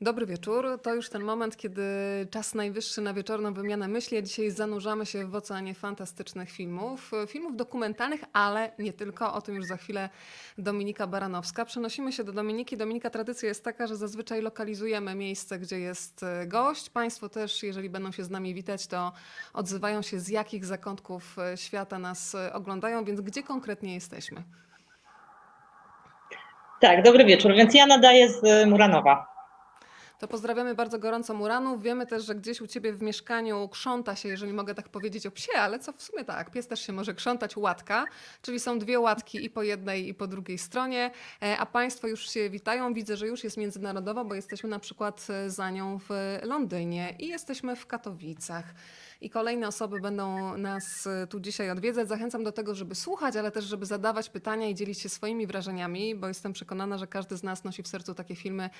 [0.00, 0.80] Dobry wieczór.
[0.82, 1.82] To już ten moment, kiedy
[2.30, 4.22] czas najwyższy na wieczorną wymianę myśli.
[4.22, 7.10] Dzisiaj zanurzamy się w oceanie fantastycznych filmów.
[7.26, 9.34] Filmów dokumentalnych, ale nie tylko.
[9.34, 10.08] O tym już za chwilę
[10.58, 11.64] Dominika Baranowska.
[11.64, 12.76] Przenosimy się do Dominiki.
[12.76, 16.90] Dominika, tradycja jest taka, że zazwyczaj lokalizujemy miejsce, gdzie jest e, gość.
[16.90, 19.12] Państwo też, jeżeli będą się z nami witać, to
[19.52, 24.42] odzywają się z jakich zakątków e, świata nas e, oglądają, więc gdzie konkretnie jesteśmy?
[26.80, 27.52] Tak, dobry wieczór.
[27.54, 29.33] Więc ja nadaję z Muranowa.
[30.24, 31.82] To pozdrawiamy bardzo gorąco Muranów.
[31.82, 35.30] Wiemy też, że gdzieś u Ciebie w mieszkaniu krząta się, jeżeli mogę tak powiedzieć, o
[35.30, 38.04] psie, ale co w sumie tak, pies też się może krzątać, łatka,
[38.42, 41.10] czyli są dwie łatki i po jednej i po drugiej stronie,
[41.42, 42.94] e, a Państwo już się witają.
[42.94, 47.28] Widzę, że już jest międzynarodowa, bo jesteśmy na przykład e, za nią w Londynie i
[47.28, 48.64] jesteśmy w Katowicach
[49.24, 52.08] i kolejne osoby będą nas y, tu dzisiaj odwiedzać.
[52.08, 56.14] Zachęcam do tego, żeby słuchać, ale też, żeby zadawać pytania i dzielić się swoimi wrażeniami,
[56.14, 58.70] bo jestem przekonana, że każdy z nas nosi w sercu takie filmy,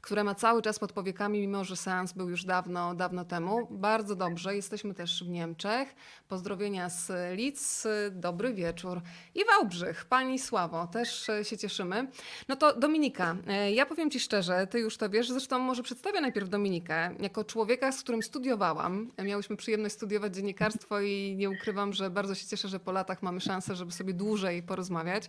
[0.00, 3.68] które ma cały czas pod powiekami, mimo że seans był już dawno, dawno temu.
[3.70, 4.56] Bardzo dobrze.
[4.56, 5.94] Jesteśmy też w Niemczech.
[6.28, 7.86] Pozdrowienia z Lidz.
[8.10, 9.00] Dobry wieczór.
[9.34, 10.04] I Wałbrzych.
[10.04, 12.08] Pani Sławo, też y, się cieszymy.
[12.48, 16.20] No to Dominika, y, ja powiem Ci szczerze, Ty już to wiesz, zresztą może przedstawię
[16.20, 19.10] najpierw Dominikę, jako człowieka, z którym studiowałam.
[19.24, 23.40] Miałyśmy przyjemność studiować dziennikarstwo i nie ukrywam, że bardzo się cieszę, że po latach mamy
[23.40, 25.28] szansę, żeby sobie dłużej porozmawiać.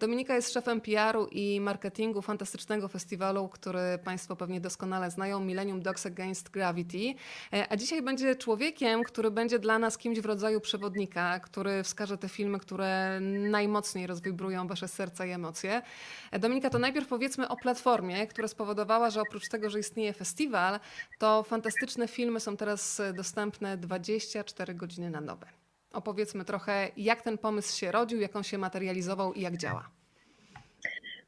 [0.00, 6.06] Dominika jest szefem PR-u i marketingu fantastycznego festiwalu, który Państwo pewnie doskonale znają, Millennium Dogs
[6.06, 7.14] Against Gravity.
[7.52, 12.18] E, a dzisiaj będzie człowiekiem, który będzie dla nas kimś w rodzaju przewodnika, który wskaże
[12.18, 15.82] te filmy, które najmocniej rozwibrują Wasze serca i emocje.
[16.30, 20.80] E, Dominika, to najpierw powiedzmy o platformie, która spowodowała, że oprócz tego, że istnieje festiwal,
[21.18, 25.46] to fantastyczne filmy są teraz dostępne 20 24 godziny na dobę.
[25.92, 29.88] Opowiedzmy trochę, jak ten pomysł się rodził, jak on się materializował i jak działa.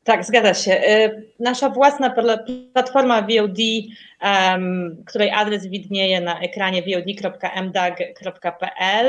[0.04, 0.72] Tak, zgadza się.
[0.72, 2.14] Y, nasza własna
[2.72, 3.58] platforma VOD,
[5.06, 7.96] której adres widnieje na ekranie vod.mdag.pl,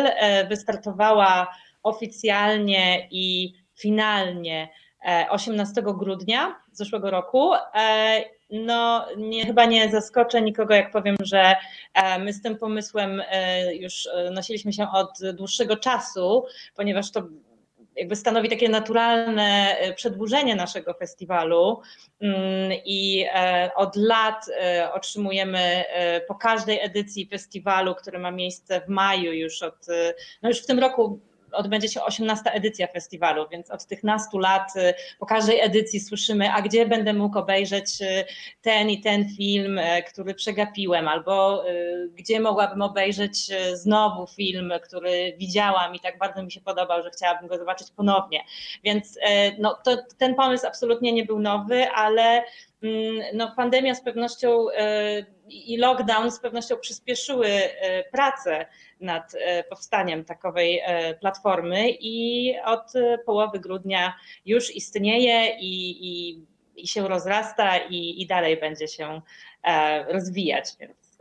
[0.08, 4.70] y, wystartowała oficjalnie i finalnie
[5.30, 7.60] 18 e, grudnia zeszłego roku e,
[8.54, 11.56] no nie, chyba nie zaskoczę nikogo, jak powiem, że
[11.94, 17.24] e, my z tym pomysłem e, już e, nosiliśmy się od dłuższego czasu, ponieważ to
[17.96, 21.82] jakby stanowi takie naturalne przedłużenie naszego festiwalu.
[22.22, 23.26] Mm, i
[23.76, 24.46] od lat
[24.94, 25.84] otrzymujemy
[26.28, 29.88] po każdej edycji festiwalu, który ma miejsce w maju już od,
[30.42, 31.20] no już w tym roku
[31.54, 36.52] odbędzie się 18 edycja festiwalu, więc od tych nastu lat y, po każdej edycji słyszymy,
[36.52, 38.26] a gdzie będę mógł obejrzeć y,
[38.62, 41.64] ten i ten film, y, który przegapiłem, albo
[42.10, 47.48] gdzie mogłabym obejrzeć znowu film, który widziałam i tak bardzo mi się podobał, że chciałabym
[47.48, 48.44] go zobaczyć ponownie.
[48.84, 49.20] Więc
[49.60, 52.44] no, to, ten pomysł absolutnie nie był nowy, ale
[53.34, 54.66] no, pandemia z pewnością
[55.50, 57.48] i lockdown z pewnością przyspieszyły
[58.12, 58.66] pracę
[59.04, 64.14] nad e, powstaniem takowej e, platformy i od e, połowy grudnia
[64.46, 66.46] już istnieje i, i,
[66.76, 69.22] i się rozrasta i, i dalej będzie się
[70.08, 70.66] rozwijać.
[70.80, 71.18] Więc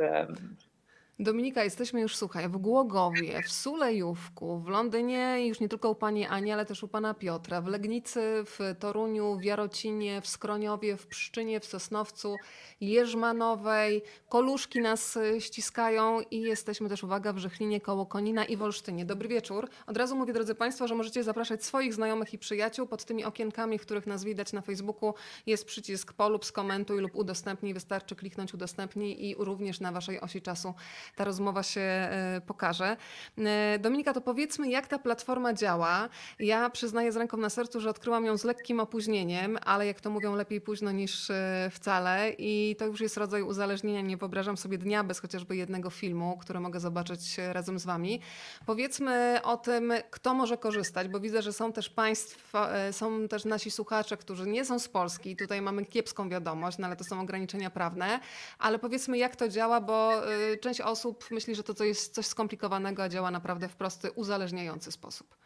[1.23, 6.27] Dominika, jesteśmy już, słuchaj, w Głogowie, w Sulejówku, w Londynie, już nie tylko u pani
[6.27, 11.07] Ani, ale też u pana Piotra, w Legnicy, w Toruniu, w Jarocinie, w Skroniowie, w
[11.07, 12.37] Pszczynie, w Sosnowcu,
[12.81, 14.03] Jerzmanowej.
[14.29, 19.05] Koluszki nas e, ściskają i jesteśmy też, uwaga, w Żechlinie koło Konina i w Olsztynie.
[19.05, 19.69] Dobry wieczór.
[19.87, 22.87] Od razu mówię, drodzy państwo, że możecie zapraszać swoich znajomych i przyjaciół.
[22.87, 25.15] Pod tymi okienkami, w których nas widać na Facebooku
[25.47, 27.75] jest przycisk polub, skomentuj lub udostępnij.
[27.75, 30.75] Wystarczy kliknąć udostępnij i również na waszej osi czasu
[31.17, 32.97] ta rozmowa się e, pokaże.
[33.39, 36.09] E, Dominika, to powiedzmy, jak ta platforma działa.
[36.39, 40.11] Ja przyznaję z ręką na sercu, że odkryłam ją z lekkim opóźnieniem, ale jak to
[40.11, 42.31] mówią, lepiej późno niż e, wcale.
[42.39, 44.01] I to już jest rodzaj uzależnienia.
[44.01, 48.21] Nie wyobrażam sobie dnia bez chociażby jednego filmu, który mogę zobaczyć razem z Wami.
[48.67, 53.71] Powiedzmy o tym, kto może korzystać, bo widzę, że są też Państwo, są też nasi
[53.71, 55.37] słuchacze, którzy nie są z Polski.
[55.37, 58.21] Tutaj mamy kiepską wiadomość, no ale to są ograniczenia prawne.
[58.59, 60.13] Ale powiedzmy, jak to działa, bo
[60.61, 64.11] część osób osób myśli, że to, to jest coś skomplikowanego, a działa naprawdę w prosty,
[64.11, 65.37] uzależniający sposób.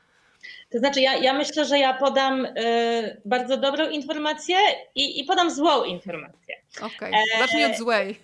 [0.70, 4.56] To znaczy, ja, ja myślę, że ja podam y, bardzo dobrą informację
[4.94, 6.54] i, i podam złą informację.
[6.76, 7.38] Okej, okay.
[7.38, 8.20] zacznij od złej.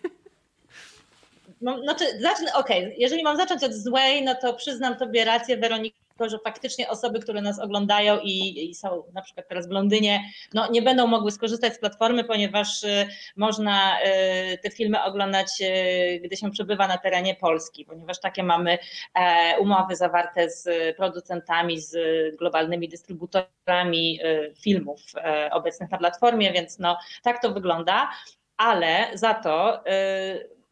[1.60, 2.94] No, znaczy, zacznę, okej, okay.
[2.98, 7.42] jeżeli mam zacząć od złej, no to przyznam Tobie rację, Weronika, że faktycznie osoby, które
[7.42, 10.24] nas oglądają i, i, są na przykład teraz w Londynie,
[10.54, 16.20] no nie będą mogły skorzystać z platformy, ponieważ y, można y, te filmy oglądać, y,
[16.24, 18.78] gdy się przebywa na terenie Polski, ponieważ takie mamy
[19.14, 21.96] e, umowy zawarte z producentami, z
[22.36, 24.20] globalnymi dystrybutorami
[24.60, 28.08] filmów e, obecnych na platformie, więc no tak to wygląda
[28.56, 29.84] ale za to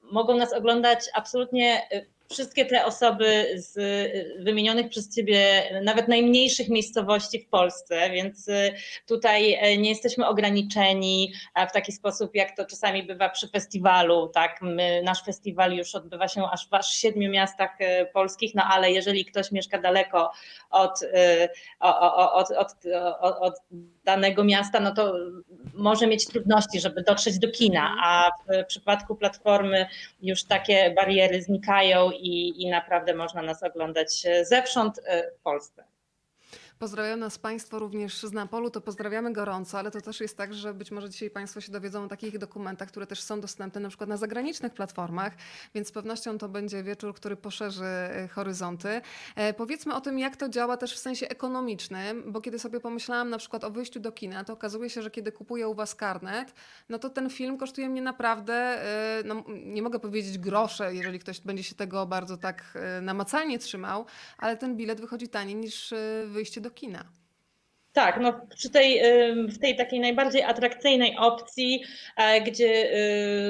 [0.02, 1.88] mogą nas oglądać absolutnie
[2.30, 3.74] wszystkie te osoby z
[4.44, 8.72] wymienionych przez Ciebie nawet najmniejszych miejscowości w Polsce, więc y,
[9.06, 11.32] tutaj e, nie jesteśmy ograniczeni
[11.68, 14.28] w taki sposób, jak to czasami bywa przy festiwalu.
[14.28, 14.62] Tak?
[14.62, 18.90] My, nasz festiwal już odbywa się aż w aż siedmiu miastach e, polskich, no ale
[18.90, 20.30] jeżeli ktoś mieszka daleko
[20.70, 21.00] od,
[21.80, 22.74] od, od,
[23.20, 23.54] od
[24.04, 25.14] danego miasta, no to
[25.74, 29.86] może mieć trudności, żeby dotrzeć do kina, a w przypadku platformy
[30.22, 35.84] już takie bariery znikają i, i naprawdę można nas oglądać zewsząd e, w Polsce.
[36.80, 40.74] Pozdrawiam nas Państwo również z Napolu, to pozdrawiamy gorąco, ale to też jest tak, że
[40.74, 44.08] być może dzisiaj Państwo się dowiedzą o takich dokumentach, które też są dostępne na przykład
[44.08, 45.32] na zagranicznych platformach,
[45.74, 49.00] więc z pewnością to będzie wieczór, który poszerzy e, horyzonty.
[49.36, 53.30] E, powiedzmy o tym, jak to działa też w sensie ekonomicznym, bo kiedy sobie pomyślałam
[53.30, 56.54] na przykład o wyjściu do kina, to okazuje się, że kiedy kupuję u Was karnet,
[56.88, 61.40] no to ten film kosztuje mnie naprawdę, e, no, nie mogę powiedzieć grosze, jeżeli ktoś
[61.40, 64.06] będzie się tego bardzo tak e, namacalnie trzymał,
[64.38, 67.04] ale ten bilet wychodzi taniej niż e, wyjście do do kina.
[67.92, 69.02] Tak, no przy tej,
[69.48, 71.82] w tej takiej najbardziej atrakcyjnej opcji,
[72.16, 72.94] e, gdzie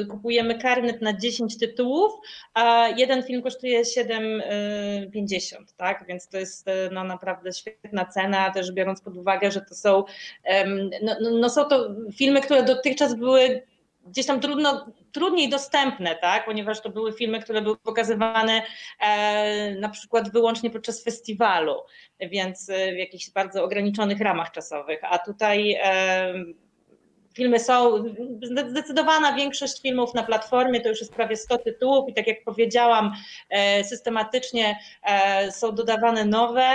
[0.01, 2.13] y, kupujemy karnet na 10 tytułów,
[2.55, 6.05] a jeden film kosztuje 7,50, tak?
[6.09, 10.05] Więc to jest e, no, naprawdę świetna cena, też biorąc pod uwagę, że to są,
[11.03, 13.63] no, no, no są to filmy, które dotychczas były
[14.11, 16.45] gdzieś tam trudno, trudniej dostępne, tak?
[16.45, 18.63] ponieważ to były filmy, które były pokazywane
[19.01, 21.75] e, na przykład wyłącznie podczas festiwalu,
[22.21, 26.35] więc e, w jakichś bardzo ograniczonych ramach czasowych, a tutaj e,
[27.35, 28.05] filmy są,
[28.71, 33.13] zdecydowana większość filmów na platformie to już jest prawie 100 tytułów i tak jak powiedziałam,
[33.51, 36.71] e, systematycznie e, są dodawane nowe,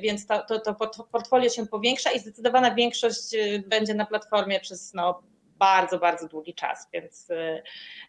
[0.00, 0.74] więc to, to, to
[1.12, 3.36] portfolio się powiększa i zdecydowana większość
[3.66, 5.22] będzie na platformie przez no,
[5.60, 7.28] bardzo, bardzo długi czas, więc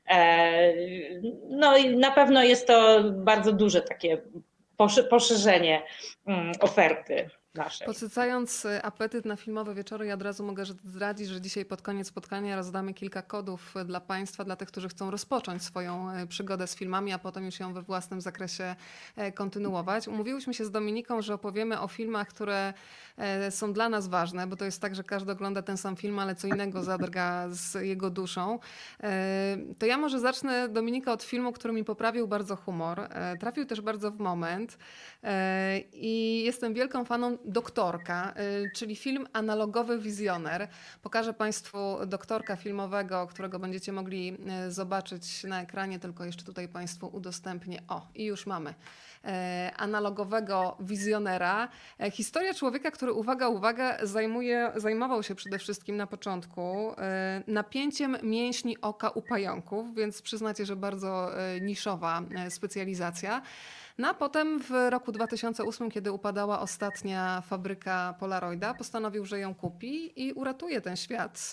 [0.07, 0.74] e,
[1.50, 4.21] no i na pewno jest to bardzo duże takie
[5.09, 5.83] poszerzenie
[6.27, 7.88] mm, oferty naszej.
[7.88, 12.07] Podsycając y, apetyt na filmowe wieczory, ja od razu mogę zdradzić, że dzisiaj pod koniec
[12.07, 16.68] spotkania rozdamy kilka kodów y, dla Państwa, dla tych, którzy chcą rozpocząć swoją y, przygodę
[16.68, 18.75] z filmami, a potem już ją we własnym zakresie
[19.36, 20.07] kontynuować.
[20.07, 22.74] Umówiłyśmy się z Dominiką, że opowiemy o filmach, które
[23.50, 26.36] są dla nas ważne, bo to jest tak, że każdy ogląda ten sam film, ale
[26.36, 28.59] co innego zadrga z jego duszą.
[29.77, 33.07] To ja może zacznę, Dominika, od filmu, który mi poprawił bardzo humor.
[33.39, 34.77] Trafił też bardzo w moment
[35.94, 38.33] i jestem wielką faną Doktorka,
[38.65, 40.67] y, czyli film analogowy Wizjoner.
[41.01, 41.77] Pokażę Państwu
[42.07, 47.81] doktorka filmowego, którego będziecie mogli y, zobaczyć na ekranie, tylko jeszcze tutaj Państwu udostępnię.
[47.88, 49.27] O, i już mamy y,
[49.75, 51.67] analogowego wizjonera.
[52.11, 56.95] Historia człowieka, który, uwaga, uwaga, zajmuje, zajmował się przede wszystkim na początku
[57.47, 63.41] napięciem mięśni oka u pająków, więc przyznacie, że bardzo niszowa specjalizacja.
[63.97, 70.23] No a potem w roku 2008, kiedy upadała ostatnia fabryka Polaroida, postanowił, że ją kupi
[70.27, 71.51] i uratuje ten świat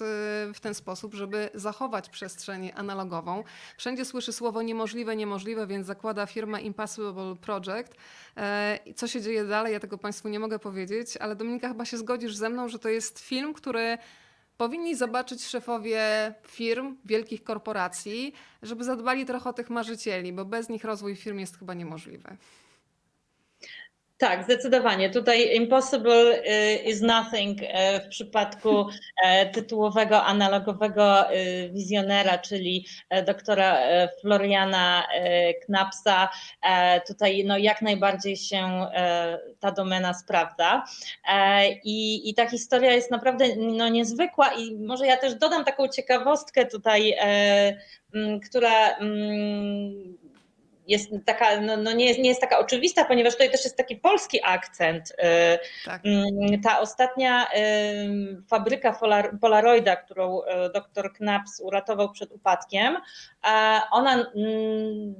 [0.50, 3.44] y, w ten sposób, żeby zachować przestrzeń analogową.
[3.76, 7.94] Wszędzie słyszy słowo niemożliwe, niemożliwe, więc zakłada firmę Impossible Project.
[8.36, 11.96] E, co się dzieje dalej, ja tego Państwu nie mogę powiedzieć, ale Dominika chyba się
[11.96, 13.98] zgodzisz ze mną, że to jest film, który
[14.58, 18.32] powinni zobaczyć szefowie firm, wielkich korporacji,
[18.62, 22.36] żeby zadbali trochę o tych marzycieli, bo bez nich rozwój firm jest chyba niemożliwy.
[24.18, 25.10] Tak, zdecydowanie.
[25.10, 27.66] Tutaj impossible y, is nothing y,
[28.04, 28.86] w przypadku
[29.24, 35.06] e, tytułowego analogowego y, wizjonera, czyli e, doktora e, Floriana
[35.64, 36.28] Knapsa.
[37.06, 38.86] Tutaj no, jak najbardziej się
[39.60, 40.84] ta domena sprawdza.
[41.84, 46.66] I, i ta historia jest naprawdę no, niezwykła i może ja też dodam taką ciekawostkę
[46.66, 47.14] tutaj,
[48.48, 48.98] która
[50.88, 53.96] jest taka, no, no nie, jest, nie jest taka oczywista, ponieważ tutaj też jest taki
[53.96, 55.10] polski akcent.
[55.10, 55.14] Y,
[55.84, 56.02] tak.
[56.04, 58.98] Mm, ta ostatnia y, fabryka
[59.40, 62.96] Polaroida, którą y, dr Knaps uratował przed upadkiem,
[63.90, 65.14] ona mm,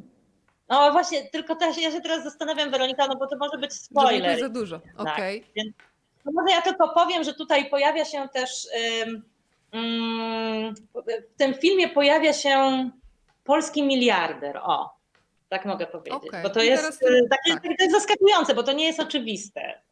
[0.69, 4.35] no właśnie, tylko też ja się teraz zastanawiam, Weronika, no bo to może być spoiler.
[4.35, 5.45] To za dużo, okej.
[5.53, 5.65] Okay.
[5.65, 5.89] Tak,
[6.25, 8.69] no może ja tylko powiem, że tutaj pojawia się też,
[11.33, 12.91] w tym filmie pojawia się
[13.45, 14.98] polski miliarder, o.
[15.49, 16.23] Tak mogę powiedzieć.
[16.29, 16.43] Okay.
[16.43, 16.99] Bo to jest, teraz...
[17.31, 17.63] takie, tak.
[17.63, 19.83] to jest zaskakujące, bo to nie jest oczywiste.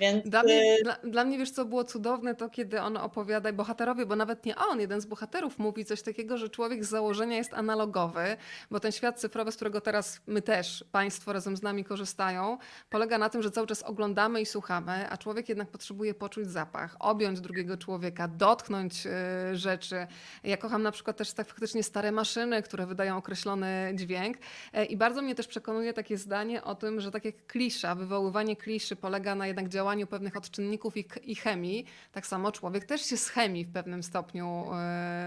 [0.00, 0.28] Więc...
[0.28, 4.16] Dla mnie, dla, dla mnie, wiesz co było cudowne, to kiedy on opowiada, bohaterowie, bo
[4.16, 8.36] nawet nie on, jeden z bohaterów mówi coś takiego, że człowiek z założenia jest analogowy,
[8.70, 12.58] bo ten świat cyfrowy, z którego teraz my też, państwo razem z nami korzystają,
[12.90, 16.96] polega na tym, że cały czas oglądamy i słuchamy, a człowiek jednak potrzebuje poczuć zapach,
[16.98, 19.10] objąć drugiego człowieka, dotknąć y,
[19.56, 20.06] rzeczy.
[20.44, 24.36] Ja kocham na przykład też tak faktycznie stare maszyny, które wydają określony dźwięk
[24.72, 28.56] e, i bardzo mnie też przekonuje takie zdanie o tym, że tak jak klisza, wywoływanie
[28.56, 33.16] kliszy polega na jednak działaniu pewnych odczynników i, i chemii, tak samo człowiek też się
[33.16, 34.66] z chemii w pewnym stopniu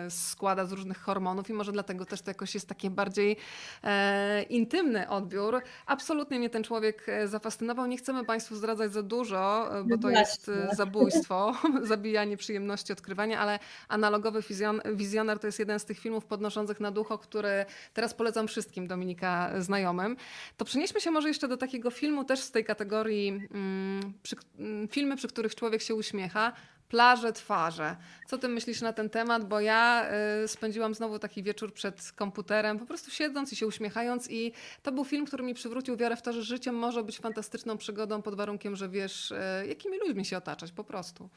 [0.07, 3.37] y, składa z różnych hormonów i może dlatego też to jakoś jest takie bardziej
[3.83, 5.61] e, intymny odbiór.
[5.85, 7.85] Absolutnie mnie ten człowiek e, zafascynował.
[7.85, 11.53] Nie chcemy Państwu zdradzać za dużo, bo to jest zabójstwo,
[11.83, 14.39] zabijanie przyjemności odkrywania, ale analogowy
[14.93, 19.61] wizjoner to jest jeden z tych filmów podnoszących na ducho, który teraz polecam wszystkim Dominika
[19.61, 20.15] znajomym.
[20.57, 24.35] To przenieśmy się może jeszcze do takiego filmu też z tej kategorii mm, przy,
[24.89, 26.53] filmy, przy których człowiek się uśmiecha.
[26.89, 27.95] Plaże, twarze.
[28.27, 29.47] Co ty myślisz na ten temat?
[29.47, 30.09] Bo ja
[30.43, 34.51] y, spędziłam znowu taki wieczór przed komputerem, po prostu siedząc i się uśmiechając i
[34.83, 38.21] to był film, który mi przywrócił wiarę w to, że życie może być fantastyczną przygodą
[38.21, 41.29] pod warunkiem, że wiesz, y, jakimi ludźmi się otaczać po prostu.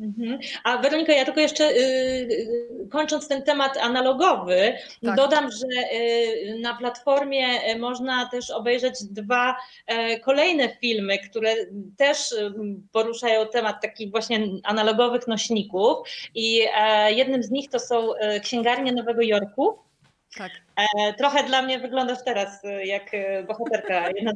[0.00, 0.38] Mhm.
[0.64, 4.72] A Weronika, ja tylko jeszcze yy, kończąc ten temat analogowy,
[5.04, 5.16] tak.
[5.16, 9.56] dodam, że yy, na platformie y, można też obejrzeć dwa
[9.88, 11.54] yy, kolejne filmy, które
[11.96, 12.52] też y,
[12.92, 15.98] poruszają temat takich właśnie analogowych nośników.
[16.34, 19.87] I e, jednym z nich to są y, Księgarnie Nowego Jorku
[20.36, 20.52] tak.
[20.76, 24.32] E, trochę dla mnie wyglądasz teraz e, jak e, bohaterka jedna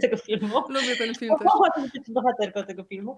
[0.00, 0.62] tego filmu.
[0.68, 1.92] Lubię ten film też.
[1.92, 3.16] Być bohaterką tego filmu,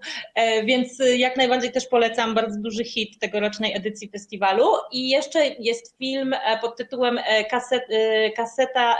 [0.65, 4.65] więc jak najbardziej też polecam bardzo duży hit tegorocznej edycji festiwalu.
[4.91, 7.83] I jeszcze jest film pod tytułem Kaset,
[8.35, 8.97] Kaseta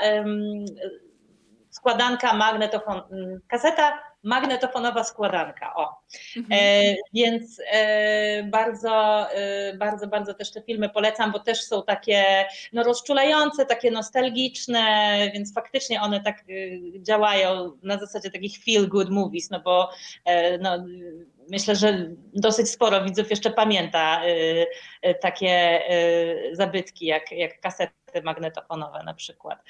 [1.70, 3.02] składanka magnetofon,
[3.48, 5.76] kaseta magnetofonowa składanka.
[5.76, 6.02] O.
[6.38, 6.60] Mhm.
[6.62, 12.46] E, więc e, bardzo, e, bardzo, bardzo też te filmy polecam, bo też są takie
[12.74, 16.44] no, rozczulające, takie nostalgiczne, więc faktycznie one tak e,
[17.02, 19.90] działają na zasadzie takich feel good movies, no bo
[20.26, 20.86] e, no,
[21.50, 24.22] myślę, że dosyć sporo widzów jeszcze pamięta
[25.02, 25.82] e, takie
[26.54, 29.64] zabytki jak, jak kasety magnetofonowe na przykład.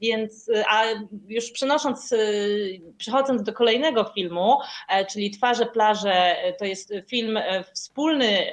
[0.00, 0.84] Więc, a
[1.28, 2.14] już przenosząc,
[2.98, 8.52] przechodząc do kolejnego filmu, e, czyli Twarze plaże, to jest film e, wspólny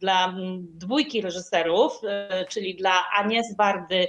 [0.00, 4.06] dla dwójki reżyserów, e, czyli dla Anies Wardy,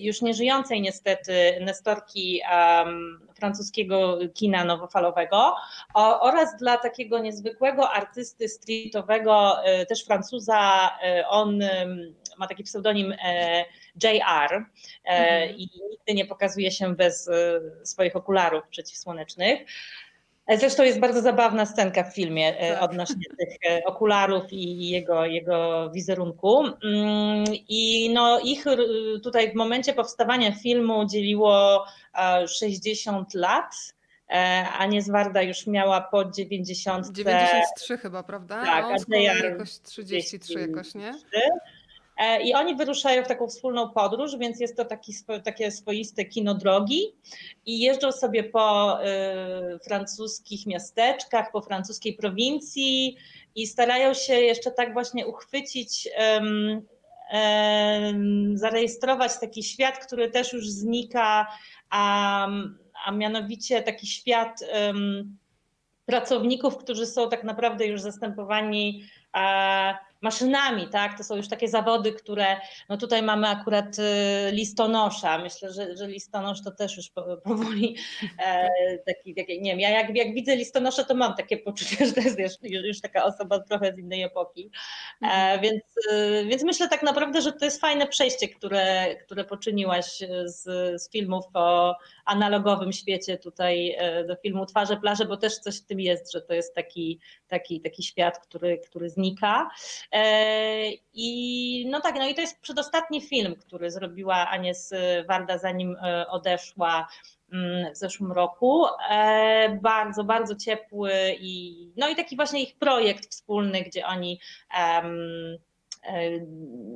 [0.00, 2.40] już nieżyjącej niestety Nestorki
[3.34, 5.54] francuskiego kina nowofalowego
[6.20, 9.56] oraz dla takiego niezwykłego artysty streetowego,
[9.88, 10.90] też Francuza,
[11.28, 11.60] on
[12.38, 13.64] ma taki pseudonim e,
[14.02, 14.64] JR e,
[15.04, 15.56] mhm.
[15.56, 19.60] i nigdy nie pokazuje się bez e, swoich okularów przeciwsłonecznych.
[20.58, 22.82] Zresztą jest bardzo zabawna scenka w filmie tak.
[22.82, 26.64] odnośnie tych okularów i jego, jego wizerunku.
[26.84, 28.64] Mm, I no ich
[29.22, 31.84] tutaj w momencie powstawania filmu dzieliło
[32.46, 33.74] 60 lat.
[34.78, 37.08] Ania Zwarda już miała po 90.
[37.10, 38.64] 93 chyba, prawda?
[38.64, 41.12] Tak, a JR jakoś 33 jakoś, nie?
[42.44, 45.12] I oni wyruszają w taką wspólną podróż, więc jest to taki,
[45.44, 47.00] takie swoiste kino drogi
[47.66, 53.16] i jeżdżą sobie po y, francuskich miasteczkach, po francuskiej prowincji
[53.54, 56.82] i starają się jeszcze tak właśnie uchwycić, um,
[57.32, 61.46] um, zarejestrować taki świat, który też już znika,
[61.90, 62.48] a,
[63.06, 64.60] a mianowicie taki świat
[66.06, 69.04] pracowników, którzy są tak naprawdę już zastępowani
[70.24, 71.18] maszynami, tak?
[71.18, 72.56] To są już takie zawody, które,
[72.88, 74.02] no tutaj mamy akurat y,
[74.52, 75.38] listonosza.
[75.38, 77.10] Myślę, że, że listonosz to też już
[77.44, 77.96] powoli
[78.44, 82.12] e, taki, taki, nie wiem, ja jak, jak widzę listonosza, to mam takie poczucie, że
[82.12, 84.70] to jest już, już taka osoba trochę z innej epoki.
[85.22, 85.60] E, mhm.
[85.60, 90.62] więc, y, więc myślę tak naprawdę, że to jest fajne przejście, które, które poczyniłaś z,
[91.02, 95.86] z filmów o analogowym świecie tutaj e, do filmu Twarze plaże, bo też coś w
[95.86, 99.70] tym jest, że to jest taki, taki, taki świat, który, który znika.
[100.12, 104.92] E, I no tak, no i to jest przedostatni film, który zrobiła Anies
[105.28, 107.08] Warda, zanim e, odeszła
[107.52, 108.84] mm, w zeszłym roku.
[109.82, 114.40] Bardzo, bardzo ciepły i no i taki właśnie ich projekt wspólny, gdzie oni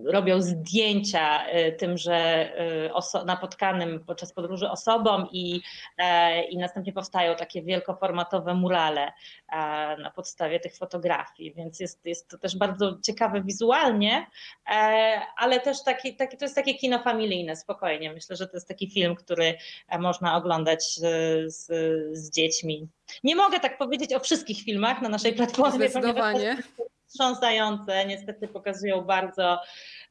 [0.05, 1.45] robią zdjęcia
[1.79, 2.53] tymże
[3.27, 5.61] napotkanym podczas podróży osobom i,
[6.51, 9.13] i następnie powstają takie wielkoformatowe murale
[9.99, 14.27] na podstawie tych fotografii, więc jest, jest to też bardzo ciekawe wizualnie,
[15.37, 18.13] ale też taki, taki, to jest takie kino familijne, spokojnie.
[18.13, 19.55] Myślę, że to jest taki film, który
[19.99, 21.55] można oglądać z,
[22.19, 22.89] z dziećmi.
[23.25, 26.57] Nie mogę tak powiedzieć o wszystkich filmach na naszej platformie, Zdecydowanie.
[27.09, 29.61] Wstrząsające, niestety pokazują bardzo,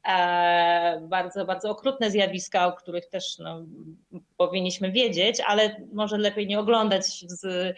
[0.08, 3.64] e, bardzo, bardzo okrutne zjawiska, o których też no,
[4.36, 7.76] powinniśmy wiedzieć, ale może lepiej nie oglądać z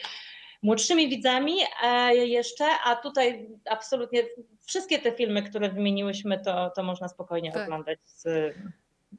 [0.63, 4.23] młodszymi widzami e, jeszcze, a tutaj absolutnie
[4.67, 7.63] wszystkie te filmy, które wymieniłyśmy, to, to można spokojnie tak.
[7.63, 8.55] oglądać z,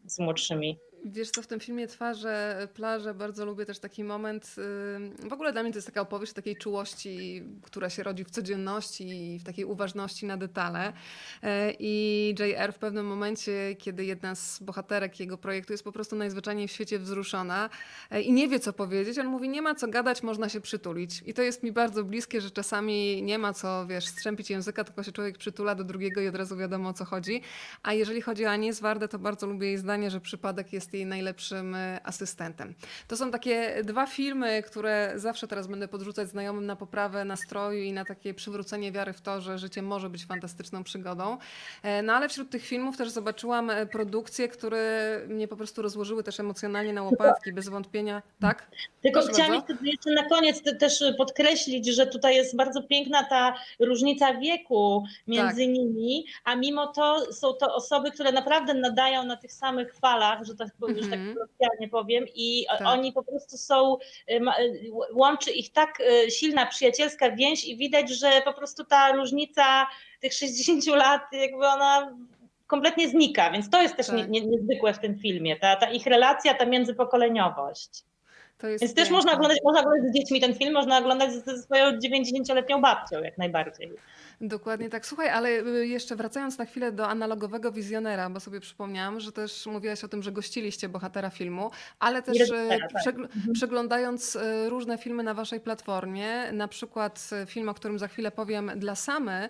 [0.05, 0.79] z młodszymi.
[1.05, 4.55] Wiesz co, w tym filmie Twarze plaże bardzo lubię też taki moment,
[5.29, 9.34] w ogóle dla mnie to jest taka opowieść takiej czułości, która się rodzi w codzienności
[9.34, 10.93] i w takiej uważności na detale.
[11.43, 16.15] E, I JR w pewnym momencie, kiedy jedna z bohaterek jego projektu jest po prostu
[16.15, 17.70] najzwyczajniej w świecie wzruszona
[18.12, 21.24] e, i nie wie co powiedzieć, on mówi, nie ma co gadać, można się przytulić.
[21.25, 25.03] I to jest mi bardzo bliskie, że czasami nie ma co, wiesz, strzępić języka, tylko
[25.03, 27.41] się człowiek przytula do drugiego i od razu wiadomo o co chodzi.
[27.84, 31.05] A jeżeli chodzi o Anię Zwardę, to bardzo lubię jej zdanie, że przypadek jest jej
[31.05, 32.74] najlepszym e, asystentem.
[33.07, 37.93] To są takie dwa filmy, które zawsze teraz będę podrzucać znajomym na poprawę nastroju i
[37.93, 41.38] na takie przywrócenie wiary w to, że życie może być fantastyczną przygodą.
[41.83, 44.81] E, no ale wśród tych filmów też zobaczyłam e, produkcje, które
[45.27, 48.21] mnie po prostu rozłożyły też emocjonalnie na łopatki, bez wątpienia.
[48.39, 48.71] Tak?
[49.01, 54.33] Tylko Proszę chciałam jeszcze na koniec też podkreślić, że tutaj jest bardzo piękna ta różnica
[54.33, 55.74] wieku między tak.
[55.74, 60.55] nimi, a mimo to są to osoby, które naprawdę nadają na tych samych falach, że
[60.55, 61.33] tak, że tak mhm.
[61.33, 62.88] kolokwialnie powiem, i tak.
[62.88, 63.97] oni po prostu są,
[64.29, 69.11] y, y, łączy ich tak y, silna przyjacielska więź i widać, że po prostu ta
[69.11, 69.88] różnica
[70.19, 72.15] tych 60 lat, jakby ona
[72.67, 74.15] kompletnie znika, więc to jest też tak.
[74.15, 78.03] nie, nie, niezwykłe w tym filmie, ta, ta ich relacja, ta międzypokoleniowość.
[78.63, 79.03] Więc piękne.
[79.03, 83.23] też można oglądać, można oglądać z dziećmi ten film, można oglądać ze swoją 90-letnią babcią
[83.23, 83.91] jak najbardziej.
[84.41, 85.05] Dokładnie tak.
[85.05, 89.65] Słuchaj, ale y, jeszcze wracając na chwilę do analogowego wizjonera, bo sobie przypomniałam, że też
[89.65, 93.01] mówiłaś o tym, że gościliście bohatera filmu, ale też y, tak.
[93.01, 93.53] przegl mhm.
[93.53, 98.71] przeglądając y, różne filmy na waszej platformie, na przykład film, o którym za chwilę powiem,
[98.75, 99.50] dla Samy,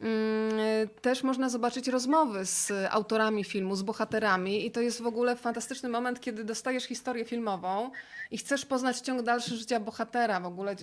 [0.00, 5.36] mm, też można zobaczyć rozmowy z autorami filmu, z bohaterami i to jest w ogóle
[5.36, 7.90] fantastyczny moment, kiedy dostajesz historię filmową
[8.30, 10.76] i chcesz poznać ciąg dalszy życia bohatera w ogóle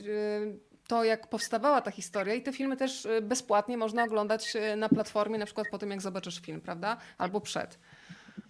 [0.87, 4.89] to, jak powstawała ta historia i te filmy też y, bezpłatnie można oglądać y, na
[4.89, 6.97] platformie, na przykład po tym, jak zobaczysz film, prawda?
[7.17, 7.79] Albo przed.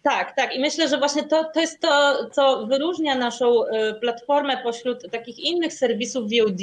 [0.03, 0.55] Tak, tak.
[0.55, 3.69] I myślę, że właśnie to, to jest to, co wyróżnia naszą y,
[4.01, 6.59] platformę pośród takich innych serwisów VOD.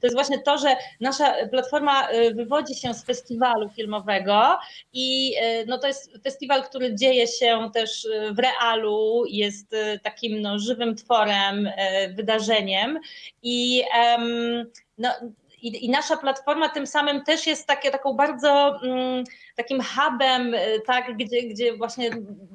[0.00, 4.58] To jest właśnie to, że nasza platforma wywodzi się z festiwalu filmowego
[4.92, 5.34] i
[5.66, 11.68] no, to jest festiwal, który dzieje się też w realu, jest takim no, żywym tworem,
[12.14, 12.98] wydarzeniem
[13.42, 15.08] i um, no,
[15.62, 19.24] i, i, nasza platforma tym samym też jest takie, taką bardzo mm,
[19.56, 22.10] takim hubem, y, tak, gdzie, gdzie właśnie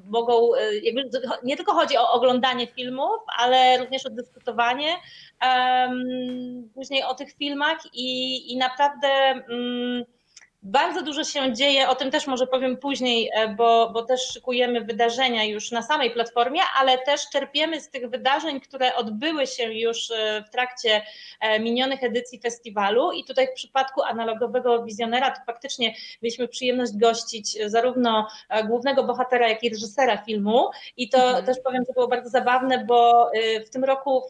[0.06, 1.10] mogą, y, jakby,
[1.44, 4.96] nie tylko chodzi o oglądanie filmów, ale również o dyskutowanie
[5.42, 9.08] um, później o tych filmach i, i naprawdę
[9.50, 10.17] um,
[10.64, 14.82] bardzo dużo się dzieje, o tym też może powiem później, e, bo, bo też szykujemy
[14.82, 20.12] wydarzenia już na samej platformie, ale też czerpiemy z tych wydarzeń, które odbyły się już
[20.12, 21.02] e, w trakcie
[21.40, 23.12] e, minionych edycji festiwalu.
[23.12, 28.28] I tutaj w przypadku analogowego wizjonera to faktycznie mieliśmy przyjemność gościć zarówno
[28.68, 30.70] głównego bohatera, jak i reżysera filmu.
[30.98, 31.46] I to mhm.
[31.46, 33.32] też powiem, że było bardzo zabawne, bo
[33.66, 34.24] w tym roku,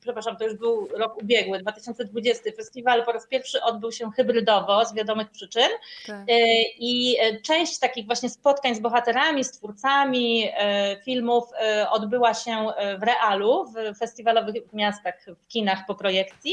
[0.00, 4.94] przepraszam, to już był rok ubiegły, 2020, festiwal po raz pierwszy odbył się hybrydowo z
[4.94, 5.61] wiadomych przyczyn.
[6.06, 6.16] Tak.
[6.28, 11.44] E, I e, część takich właśnie spotkań z bohaterami, z twórcami e, filmów
[11.90, 12.66] odbyła się
[12.98, 16.52] w realu, w festiwalowych miastach, w kinach po projekcji,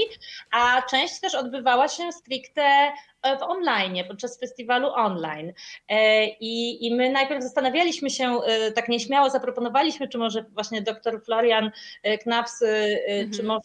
[0.52, 2.92] a część też odbywała się stricte
[3.40, 5.54] w online, podczas festiwalu online.
[6.40, 8.40] I, I my najpierw zastanawialiśmy się,
[8.76, 11.72] tak nieśmiało zaproponowaliśmy, czy może właśnie dr Florian
[12.24, 13.32] Knaps, mhm.
[13.32, 13.62] czy może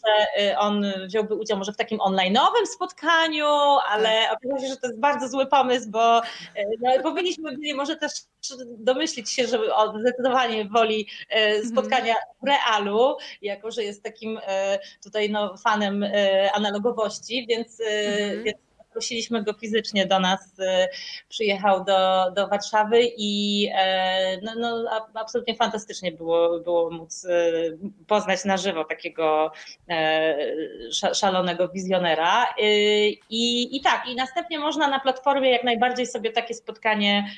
[0.57, 3.47] on wziąłby udział może w takim online'owym spotkaniu,
[3.89, 4.37] ale tak.
[4.37, 6.21] okazało się, że to jest bardzo zły pomysł, bo
[6.81, 8.11] no, powinniśmy byli może też
[8.77, 11.67] domyślić się, że on zdecydowanie woli mhm.
[11.69, 14.39] spotkania w realu, jako że jest takim
[15.03, 16.05] tutaj no, fanem
[16.53, 18.43] analogowości, więc, mhm.
[18.43, 18.64] więc
[18.95, 20.87] zaprosiliśmy go fizycznie do nas, y,
[21.29, 27.77] przyjechał do, do Warszawy i e, no, no, absolutnie fantastycznie było, było móc y,
[28.07, 29.51] poznać na żywo takiego
[29.89, 30.35] e,
[31.13, 32.43] szalonego wizjonera.
[32.43, 32.63] Y,
[33.29, 37.29] I, I tak, i następnie można na platformie jak najbardziej sobie takie spotkanie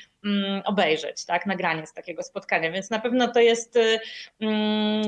[0.64, 3.78] obejrzeć, tak, nagranie z takiego spotkania, więc na pewno to jest,
[4.40, 5.02] mm,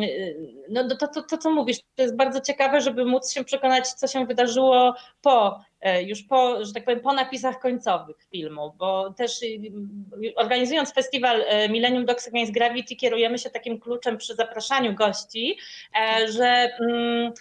[0.69, 4.07] no to, to, to co mówisz, to jest bardzo ciekawe, żeby móc się przekonać, co
[4.07, 9.43] się wydarzyło po E, już po, że tak powiem, po napisach końcowych filmu, bo też
[9.43, 9.59] y,
[10.37, 15.59] organizując festiwal e, Millennium Dogs Against Gravity kierujemy się takim kluczem przy zapraszaniu gości,
[16.01, 17.33] e, że mm,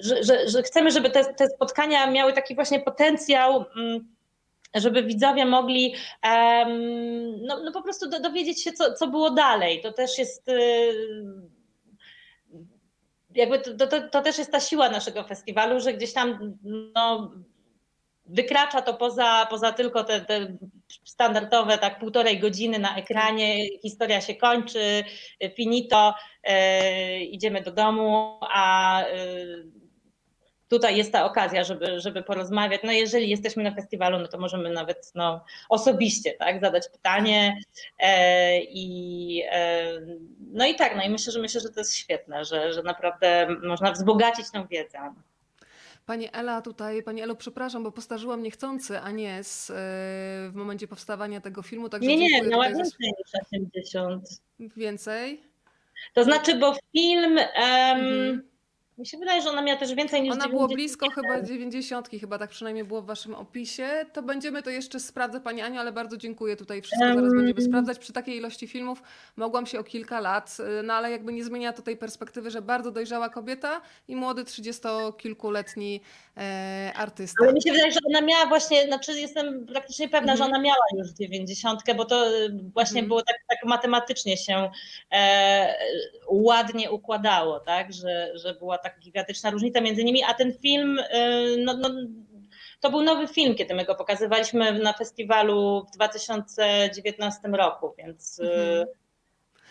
[0.00, 4.13] że, że, że, chcemy, żeby te, te, spotkania miały taki właśnie potencjał, mm,
[4.74, 5.94] żeby widzowie mogli
[7.40, 9.80] no, no po prostu dowiedzieć się, co, co było dalej.
[9.80, 10.92] To też jest y,
[13.34, 16.58] jakby to, to, to, też jest ta siła naszego festiwalu, że gdzieś tam
[16.94, 17.32] no,
[18.26, 20.56] wykracza to poza, poza tylko te, te
[21.04, 25.04] standardowe tak półtorej godziny na ekranie, historia się kończy,
[25.56, 29.16] finito, e, idziemy do domu, a e,
[30.68, 32.80] tutaj jest ta okazja, żeby, żeby porozmawiać.
[32.84, 37.58] No jeżeli jesteśmy na festiwalu, no to możemy nawet no, osobiście tak, zadać pytanie
[37.98, 39.92] e, i e,
[40.52, 43.46] no i tak, no i myślę, że myślę, że to jest świetne, że, że naprawdę
[43.62, 44.98] można wzbogacić tę wiedzę.
[46.06, 49.74] Pani Ela tutaj, Pani Elo, przepraszam, bo postarzyłam niechcący, a nie z, yy,
[50.50, 51.88] w momencie powstawania tego filmu.
[51.88, 54.28] Także nie, nie, miała więcej niż 80.
[54.76, 55.42] Więcej?
[56.14, 57.36] To znaczy, bo film...
[57.36, 58.53] Um, mhm
[58.98, 60.52] mi się wydaje, że ona miała też więcej niż Ona 90.
[60.52, 63.88] było blisko chyba 90, chyba tak przynajmniej było w waszym opisie.
[64.12, 66.56] To będziemy to jeszcze sprawdzać, Pani Aniu, ale bardzo dziękuję.
[66.56, 67.14] Tutaj wszystko um...
[67.14, 67.98] zaraz będziemy sprawdzać.
[67.98, 69.02] Przy takiej ilości filmów
[69.36, 72.62] mogłam się o kilka lat, y, no ale jakby nie zmienia to tej perspektywy, że
[72.62, 76.00] bardzo dojrzała kobieta i młody trzydziestokilkuletni
[76.36, 77.44] e, artysta.
[77.44, 80.52] Ale mi się wydaje, że ona miała właśnie, znaczy jestem praktycznie pewna, mm że mhm.
[80.52, 84.70] ona miała już 90, bo to y, właśnie mm było tak, tak matematycznie się
[85.12, 85.74] e,
[86.28, 91.04] ładnie układało, tak, że, że była tak gigantyczna różnica między nimi, a ten film, y,
[91.64, 91.90] no, no,
[92.80, 98.42] to był nowy film, kiedy my go pokazywaliśmy na festiwalu w 2019 roku, więc y,
[98.42, 98.86] mhm.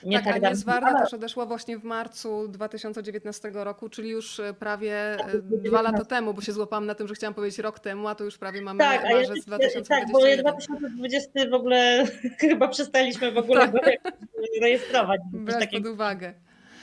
[0.06, 4.54] Nie tak, tak Agnes Warda też odeszła właśnie w marcu 2019 roku, czyli już y,
[4.60, 8.16] prawie dwa lata temu, bo się złapałam na tym, że chciałam powiedzieć rok temu, a
[8.16, 9.84] to już prawie mamy tak, marzec 2021.
[9.86, 12.06] Tak, bo 2020 w ogóle
[12.40, 13.84] chyba przestaliśmy w ogóle tak.
[14.62, 15.22] rejestrować.
[15.32, 16.34] Brać pod uwagę.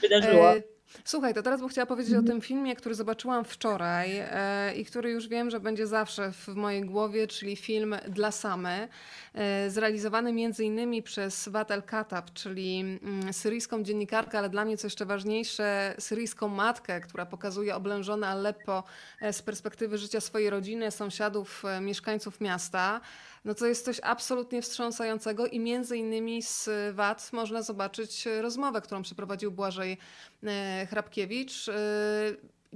[0.01, 0.55] Wydarzyło.
[0.55, 0.61] E,
[1.03, 5.11] Słuchaj, to teraz bym chciała powiedzieć o tym filmie, który zobaczyłam wczoraj e, i który
[5.11, 8.87] już wiem, że będzie zawsze w mojej głowie, czyli film Dla Same,
[9.33, 14.87] e, zrealizowany między innymi przez Watel Katab, czyli mm, syryjską dziennikarkę, ale dla mnie co
[14.87, 18.83] jeszcze ważniejsze, syryjską matkę, która pokazuje oblężone Aleppo
[19.21, 23.01] e, z perspektywy życia swojej rodziny, sąsiadów, e, mieszkańców miasta
[23.45, 29.01] no to jest coś absolutnie wstrząsającego i między innymi z VAT można zobaczyć rozmowę, którą
[29.01, 29.97] przeprowadził Błażej
[30.43, 31.73] e, Hrabkiewicz e,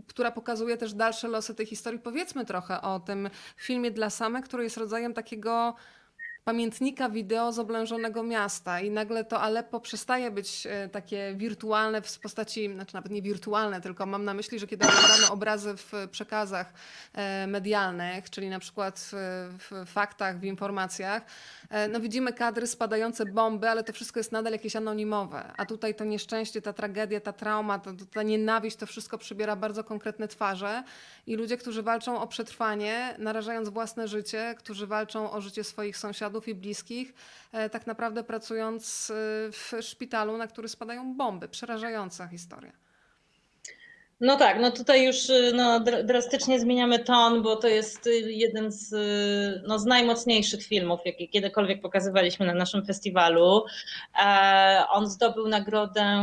[0.07, 1.99] która pokazuje też dalsze losy tej historii.
[1.99, 5.75] Powiedzmy trochę o tym filmie dla samych, który jest rodzajem takiego
[6.45, 12.19] pamiętnika wideo z oblężonego miasta i nagle to Aleppo przestaje być e, takie wirtualne w
[12.19, 16.73] postaci, znaczy nawet nie wirtualne, tylko mam na myśli, że kiedy oglądamy obrazy w przekazach
[17.13, 21.23] e, medialnych, czyli na przykład w faktach, w informacjach,
[21.69, 25.53] e, no widzimy kadry spadające bomby, ale to wszystko jest nadal jakieś anonimowe.
[25.57, 29.83] A tutaj to nieszczęście, ta tragedia, ta trauma, ta, ta nienawiść, to wszystko przybiera bardzo
[29.83, 30.83] konkretne twarze
[31.27, 36.34] i ludzie, którzy walczą o przetrwanie, narażając własne życie, którzy walczą o życie swoich sąsiadów,
[36.47, 37.13] i bliskich,
[37.51, 39.13] e, tak naprawdę pracując e,
[39.51, 41.47] w szpitalu, na który spadają bomby.
[41.47, 42.71] Przerażająca historia.
[44.19, 48.93] No tak, no tutaj już y, no, drastycznie zmieniamy ton, bo to jest jeden z,
[49.67, 53.65] no, z najmocniejszych filmów, jakie kiedykolwiek pokazywaliśmy na naszym festiwalu.
[54.25, 56.21] E, on zdobył nagrodę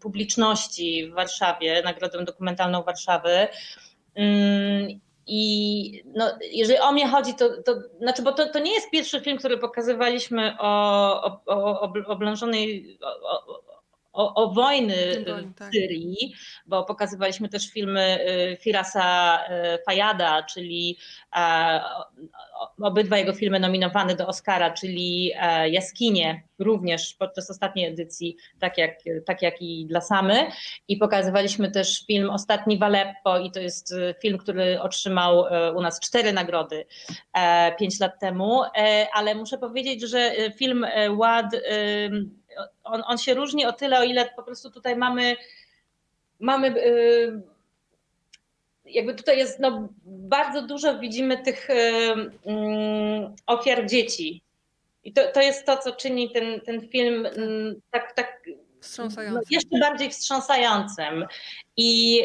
[0.00, 3.48] publiczności w Warszawie, nagrodę dokumentalną Warszawy.
[5.26, 9.20] I no, jeżeli o mnie chodzi, to, to znaczy, bo to, to nie jest pierwszy
[9.20, 13.63] film, który pokazywaliśmy o, o, o oblężonej, o,
[14.14, 15.72] o, o wojny w tak.
[15.72, 16.34] Syrii,
[16.66, 18.18] bo pokazywaliśmy też filmy
[18.52, 20.98] y, Firasa y, Fayada, czyli
[21.36, 21.80] e,
[22.82, 28.98] obydwa jego filmy nominowane do Oscara, czyli e, Jaskinie, również podczas ostatniej edycji, tak jak,
[29.26, 30.46] tak jak i dla Samy.
[30.88, 35.44] I pokazywaliśmy też film Ostatni w Aleppo i to jest y, film, który otrzymał
[35.76, 36.86] u nas cztery nagrody
[37.32, 38.62] e, pięć lat temu,
[39.12, 41.46] ale muszę powiedzieć, że film Ład
[42.84, 45.36] on, on się różni o tyle, o ile po prostu tutaj mamy,
[46.40, 47.42] mamy y,
[48.84, 51.74] jakby tutaj jest no, bardzo dużo widzimy tych y,
[52.46, 54.42] mm, ofiar dzieci.
[55.04, 58.42] I to, to jest to, co czyni ten, ten film mm, tak, tak
[58.98, 61.26] no, jeszcze bardziej wstrząsającym.
[61.76, 62.22] I,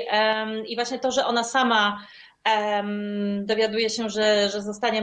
[0.68, 2.08] I właśnie to, że ona sama
[3.42, 5.02] dowiaduje się, że, że zostanie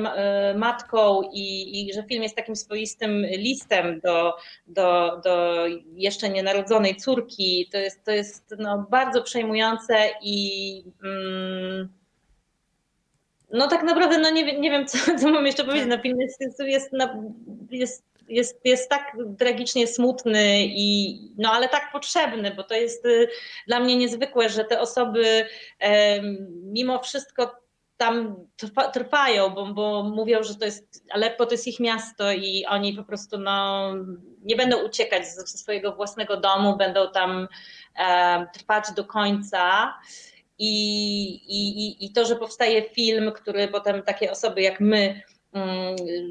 [0.54, 7.68] matką i, i, że film jest takim swoistym listem do, do, do jeszcze nienarodzonej córki.
[7.72, 10.84] To jest, to jest no, bardzo przejmujące i.
[11.04, 11.88] Mm,
[13.52, 15.88] no tak naprawdę, no nie, nie wiem, co, co mam jeszcze powiedzieć.
[15.88, 16.90] No, film jest, jest, jest,
[17.70, 23.28] jest, jest, jest tak tragicznie smutny, i, no ale tak potrzebny, bo to jest y,
[23.66, 25.46] dla mnie niezwykłe, że te osoby
[26.62, 28.36] mimo wszystko tam
[28.92, 33.04] trwają, bo, bo mówią, że to jest Aleppo to jest ich miasto i oni po
[33.04, 33.92] prostu no,
[34.42, 37.48] nie będą uciekać ze swojego własnego domu, będą tam
[37.98, 39.94] e, trwać do końca.
[40.58, 45.22] I, i, I to, że powstaje film, który potem takie osoby jak my,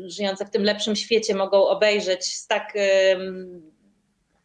[0.06, 2.74] żyjące w tym lepszym świecie, mogą obejrzeć z tak,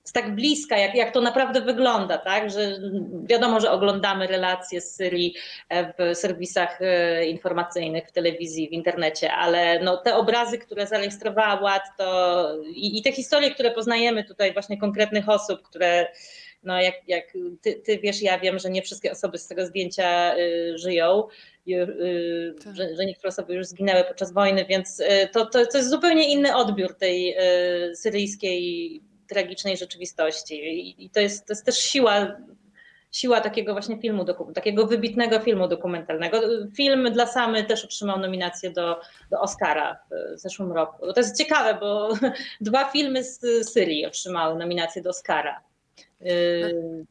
[0.04, 2.50] z tak bliska, jak, jak to naprawdę wygląda, tak?
[2.50, 2.78] Że
[3.24, 5.34] wiadomo, że oglądamy relacje z Syrii
[5.68, 11.60] e, w serwisach e, informacyjnych, w telewizji, w internecie, ale no, te obrazy, które zarejestrowała
[11.60, 16.06] Ład, to i, i te historie, które poznajemy tutaj, właśnie konkretnych osób, które
[16.62, 17.24] no jak, jak
[17.62, 21.28] ty, ty wiesz, ja wiem, że nie wszystkie osoby z tego zdjęcia y, żyją,
[21.68, 22.76] y, y, tak.
[22.76, 26.56] że, że niektóre osoby już zginęły podczas wojny, więc to, to, to jest zupełnie inny
[26.56, 27.36] odbiór tej
[27.94, 30.54] syryjskiej tragicznej rzeczywistości.
[30.54, 32.36] I, i to, jest, to jest też siła
[33.12, 36.40] siła takiego właśnie filmu, takiego wybitnego filmu dokumentalnego.
[36.76, 41.12] Film dla Samy też otrzymał nominację do, do Oscara w zeszłym roku.
[41.12, 42.08] To jest ciekawe, bo
[42.60, 45.60] dwa filmy z Syrii otrzymały nominację do Oscara.
[46.20, 47.06] Yy,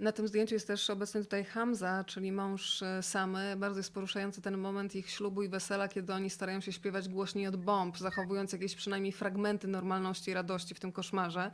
[0.00, 3.56] na tym zdjęciu jest też obecny tutaj Hamza, czyli mąż e, Samy.
[3.56, 7.46] Bardzo jest poruszający ten moment ich ślubu i wesela, kiedy oni starają się śpiewać głośniej
[7.46, 11.50] od bomb, zachowując jakieś przynajmniej fragmenty normalności i radości w tym koszmarze.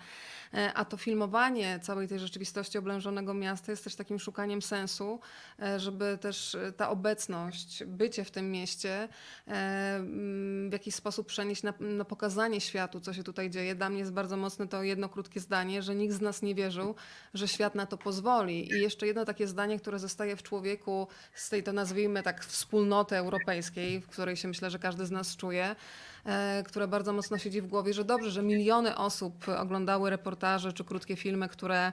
[0.54, 5.20] E, a to filmowanie całej tej rzeczywistości oblężonego miasta jest też takim szukaniem sensu,
[5.62, 9.08] e, żeby też ta obecność, bycie w tym mieście
[9.46, 13.74] mm, w jakiś sposób przenieść na, na pokazanie światu, co się tutaj dzieje.
[13.74, 16.94] Dla mnie jest bardzo mocne to jedno krótkie zdanie, że nikt z nas nie wierzył,
[17.34, 21.48] że świat na to pozwoli I jeszcze jedno takie zdanie, które zostaje w człowieku z
[21.48, 25.76] tej, to nazwijmy tak, wspólnoty europejskiej, w której się myślę, że każdy z nas czuje,
[26.26, 30.84] e, które bardzo mocno siedzi w głowie, że dobrze, że miliony osób oglądały reportaże czy
[30.84, 31.92] krótkie filmy, które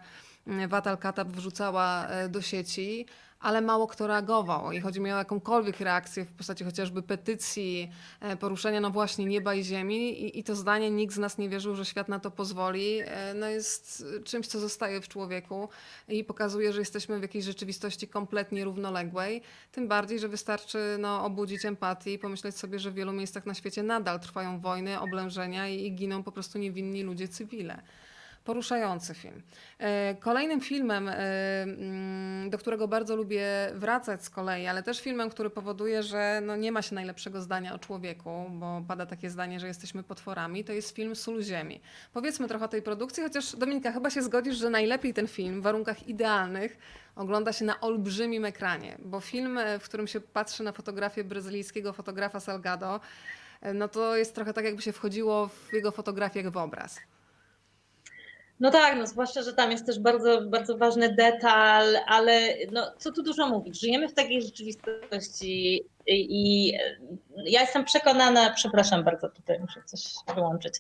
[0.67, 3.06] Watal Katab wrzucała e, do sieci,
[3.39, 8.38] ale mało kto reagował i chodzi mi o jakąkolwiek reakcję w postaci chociażby petycji, e,
[8.38, 11.75] poruszenia no właśnie nieba i ziemi i, i to zdanie nikt z nas nie wierzył,
[11.75, 15.69] że świat na to pozwoli, e, no jest czymś, co zostaje w człowieku
[16.08, 21.65] i pokazuje, że jesteśmy w jakiejś rzeczywistości kompletnie równoległej, tym bardziej, że wystarczy no, obudzić
[21.65, 25.86] empatię i pomyśleć sobie, że w wielu miejscach na świecie nadal trwają wojny, oblężenia i,
[25.86, 27.82] i giną po prostu niewinni ludzie cywile.
[28.43, 29.41] Poruszający film.
[29.80, 31.13] E, kolejnym filmem, e,
[31.63, 36.56] mm, do którego bardzo lubię wracać z kolei, ale też filmem, który powoduje, że no
[36.56, 40.73] nie ma się najlepszego zdania o człowieku, bo pada takie zdanie, że jesteśmy potworami, to
[40.73, 41.82] jest film Sól Ziemi.
[42.13, 45.63] Powiedzmy trochę o tej produkcji, chociaż Dominika, chyba się zgodzisz, że najlepiej ten film w
[45.63, 46.78] warunkach idealnych
[47.15, 51.93] ogląda się na olbrzymim ekranie, bo film, e, w którym się patrzy na fotografię brazylijskiego
[51.93, 52.99] fotografa Salgado,
[53.73, 56.99] no to jest trochę tak, jakby się wchodziło w jego fotografię jak w obraz.
[58.60, 63.12] No tak, no zwłaszcza, że tam jest też bardzo, bardzo ważny detal, ale no, co
[63.12, 63.80] tu dużo mówić.
[63.80, 65.84] Żyjemy w takiej rzeczywistości
[66.15, 66.74] i
[67.45, 70.02] ja jestem przekonana, przepraszam bardzo, tutaj muszę coś
[70.36, 70.74] wyłączyć.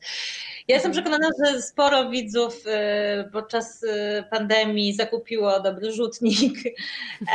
[0.67, 6.53] Ja jestem przekonana, że sporo widzów y, podczas y, pandemii zakupiło dobry rzutnik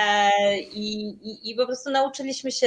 [0.01, 2.67] e, i, i, i po prostu nauczyliśmy się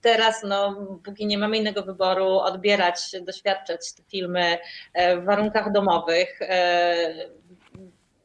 [0.00, 4.58] teraz, no, póki nie mamy innego wyboru, odbierać, doświadczać te filmy
[4.94, 6.42] e, w warunkach domowych.
[6.42, 7.14] E,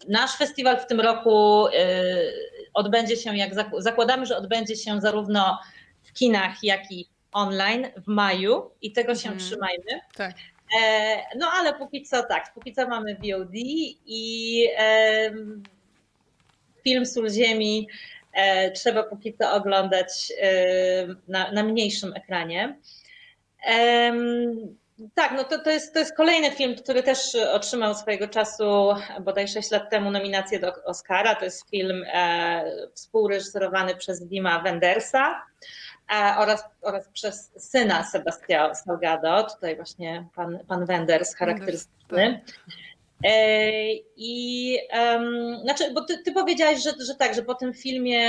[0.09, 1.65] nasz festiwal w tym roku
[2.73, 5.59] odbędzie się, jak zakładamy, że odbędzie się zarówno
[6.17, 9.39] kinach, jak i online w maju i tego się hmm.
[9.39, 10.01] trzymajmy.
[10.15, 10.35] Tak.
[10.79, 13.55] E, no ale póki co tak, póki co mamy VOD
[14.05, 15.31] i e,
[16.83, 17.87] film Sól Ziemi
[18.33, 22.77] e, trzeba póki co oglądać e, na, na, mniejszym ekranie.
[25.15, 29.47] Tak, no to, to, jest, to jest kolejny film, który też otrzymał swojego czasu, bodaj
[29.47, 31.35] 6 lat temu, nominację do Oscara.
[31.35, 35.41] To jest film e, współreżyserowany przez Dima Wendersa
[36.37, 42.41] oraz, oraz przez syna Sebastiana Salgado, tutaj właśnie pan, pan Wenders charakterystyczny.
[42.45, 42.55] Tak.
[43.23, 43.71] E,
[44.17, 48.21] I um, znaczy, bo ty, ty powiedziałaś, że, że tak, że po tym filmie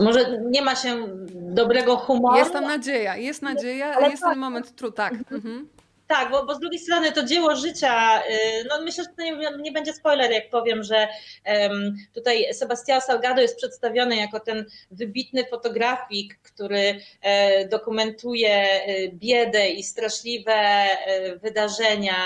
[0.00, 2.36] może nie ma się dobrego humoru.
[2.36, 4.32] Jest tam nadzieja, jest nadzieja, ale jest tak.
[4.32, 5.14] ten moment true, tak.
[5.32, 5.68] Mhm.
[6.06, 9.50] Tak, bo, bo z drugiej strony to dzieło życia, y, no myślę, że to nie,
[9.58, 11.08] nie będzie spoiler, jak powiem, że
[11.46, 19.70] um, tutaj Sebastião Salgado jest przedstawiony jako ten wybitny fotografik, który e, dokumentuje e, biedę
[19.70, 22.16] i straszliwe e, wydarzenia,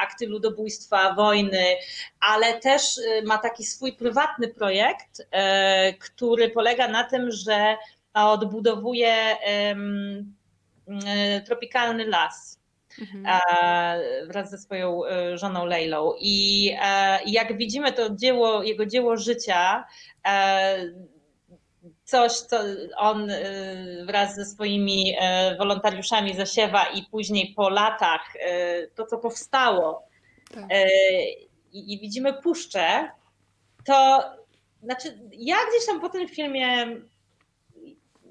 [0.00, 1.64] akty ludobójstwa, wojny,
[2.20, 2.82] ale też
[3.24, 5.26] ma taki swój prywatny projekt,
[6.00, 7.76] który polega na tym, że
[8.14, 9.36] odbudowuje
[11.46, 12.60] tropikalny las
[13.00, 13.40] mhm.
[14.28, 15.00] wraz ze swoją
[15.34, 16.12] żoną Leilą.
[16.20, 16.66] I
[17.26, 19.84] jak widzimy to dzieło, jego dzieło życia,
[22.04, 22.58] coś, co
[22.96, 23.32] on
[24.06, 25.16] wraz ze swoimi
[25.58, 28.32] wolontariuszami zasiewa i później po latach
[28.94, 30.08] to, co powstało
[30.54, 30.64] tak.
[31.72, 33.08] i, i widzimy puszczę,
[33.84, 34.24] to
[34.82, 36.86] znaczy ja gdzieś tam po tym filmie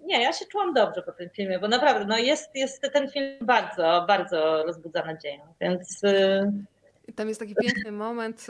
[0.03, 3.37] nie, ja się czułam dobrze po tym filmie, bo naprawdę no jest, jest ten film
[3.41, 6.01] bardzo, bardzo rozbudza nadzieję, więc
[7.15, 8.47] tam jest taki piękny moment,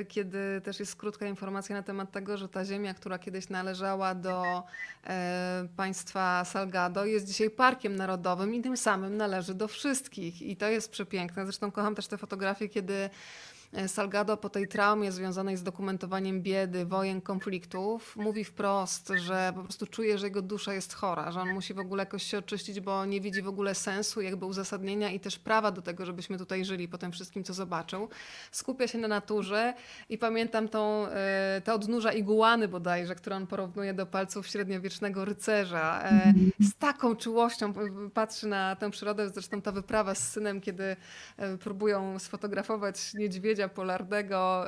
[0.00, 4.14] y, kiedy też jest krótka informacja na temat tego, że ta ziemia, która kiedyś należała
[4.14, 4.62] do
[5.06, 10.42] e, państwa Salgado, jest dzisiaj parkiem narodowym i tym samym należy do wszystkich.
[10.42, 11.44] I to jest przepiękne.
[11.44, 13.10] Zresztą kocham też te fotografie, kiedy
[13.86, 19.86] Salgado po tej traumie związanej z dokumentowaniem biedy, wojen, konfliktów mówi wprost, że po prostu
[19.86, 23.04] czuje, że jego dusza jest chora, że on musi w ogóle jakoś się oczyścić, bo
[23.04, 26.88] nie widzi w ogóle sensu, jakby uzasadnienia i też prawa do tego, żebyśmy tutaj żyli
[26.88, 28.08] po tym wszystkim, co zobaczył.
[28.50, 29.74] Skupia się na naturze
[30.08, 36.02] i pamiętam tą, e, te odnóża iguany bodajże, które on porównuje do palców średniowiecznego rycerza.
[36.04, 37.72] E, z taką czułością
[38.14, 40.96] patrzy na tę przyrodę, zresztą ta wyprawa z synem, kiedy
[41.60, 44.66] próbują sfotografować niedźwiedzia, niedźwiedzia polarnego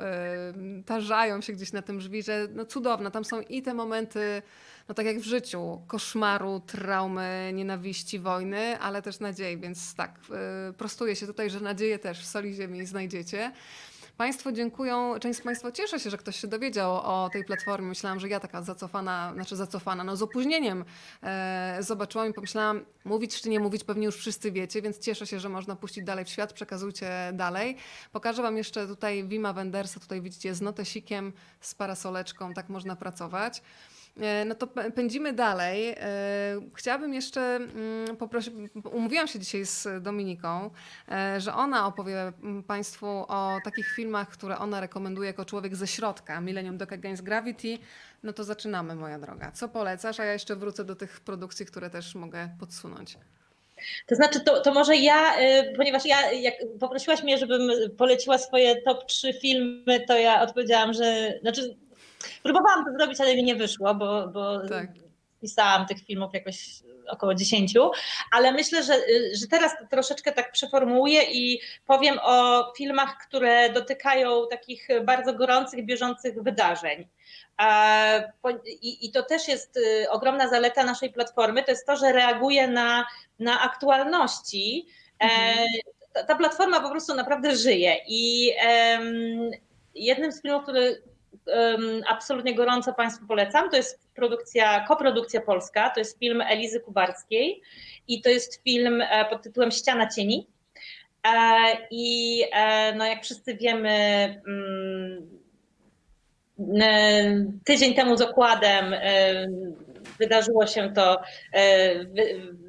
[0.81, 4.43] y, tarzają się gdzieś na tym że No cudowne, tam są i te momenty,
[4.89, 10.19] no tak jak w życiu, koszmaru, traumy, nienawiści, wojny, ale też nadziei, więc tak,
[10.71, 13.53] y, prostuje się tutaj, że nadzieję też w soli ziemi znajdziecie.
[14.17, 17.89] Państwo dziękują, część z Państwa cieszy się, że ktoś się dowiedział o tej platformie.
[17.89, 20.85] Myślałam, że ja taka zacofana, znaczy zacofana, no z opóźnieniem
[21.23, 25.41] e, zobaczyłam i pomyślałam, mówić czy nie mówić, pewnie już wszyscy wiecie, więc cieszę się,
[25.41, 27.77] że można puścić dalej w świat, przekazujcie dalej.
[28.13, 33.63] Pokażę Wam jeszcze tutaj Wima Wendersa, tutaj widzicie z notesikiem, z parasoleczką, tak można pracować.
[34.21, 35.89] E, no to pędzimy dalej.
[35.89, 35.97] E,
[36.75, 38.55] chciałabym jeszcze mm, poprosić,
[38.93, 40.71] umówiłam się dzisiaj z Dominiką,
[41.09, 45.87] e, że ona opowie mm, Państwu o takich filmach, które ona rekomenduje jako człowiek ze
[45.87, 47.79] środka, Millennium Dog Against Gravity.
[48.23, 49.53] No to zaczynamy, moja droga.
[49.53, 50.21] Co polecasz?
[50.21, 53.19] A ja jeszcze wrócę do tych produkcji, które też mogę podsunąć.
[54.07, 55.35] To znaczy, to, to może ja,
[55.77, 61.39] ponieważ ja, jak poprosiłaś mnie, żebym poleciła swoje top 3 filmy, to ja odpowiedziałam, że,
[61.41, 61.77] znaczy
[62.43, 64.89] Próbowałam to zrobić, ale mi nie wyszło, bo, bo tak.
[65.41, 67.75] pisałam tych filmów jakoś około 10,
[68.33, 68.95] ale myślę, że,
[69.41, 76.43] że teraz troszeczkę tak przeformułuję i powiem o filmach, które dotykają takich bardzo gorących, bieżących
[76.43, 77.09] wydarzeń.
[78.83, 83.07] I, to też jest y, ogromna zaleta naszej platformy, to jest to, że reaguje na,
[83.39, 84.87] na aktualności.
[85.21, 85.69] E, mhm.
[86.27, 88.51] Ta platforma po prostu naprawdę żyje i
[89.95, 91.03] jednym z filmów, który
[92.09, 93.71] absolutnie gorąco Państwu polecam.
[93.71, 97.63] To jest produkcja, koprodukcja polska, to jest film Elizy Kubarskiej
[98.09, 100.47] i to jest film e, pod tytułem Ściana cieni.
[101.27, 101.31] E,
[101.91, 103.91] I e, no, jak wszyscy wiemy,
[104.47, 105.45] mm,
[107.65, 108.95] tydzień temu z okładem
[110.19, 111.21] wydarzyło się to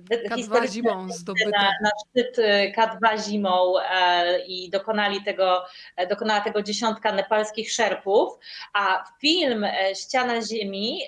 [0.10, 1.50] K2 zimą zdobyte.
[1.50, 5.66] Na, na szczyt y, K2 zimą e, i dokonali tego,
[5.96, 8.40] e, dokonała tego dziesiątka nepalskich szerpów,
[8.74, 11.02] a film e, Ściana Ziemi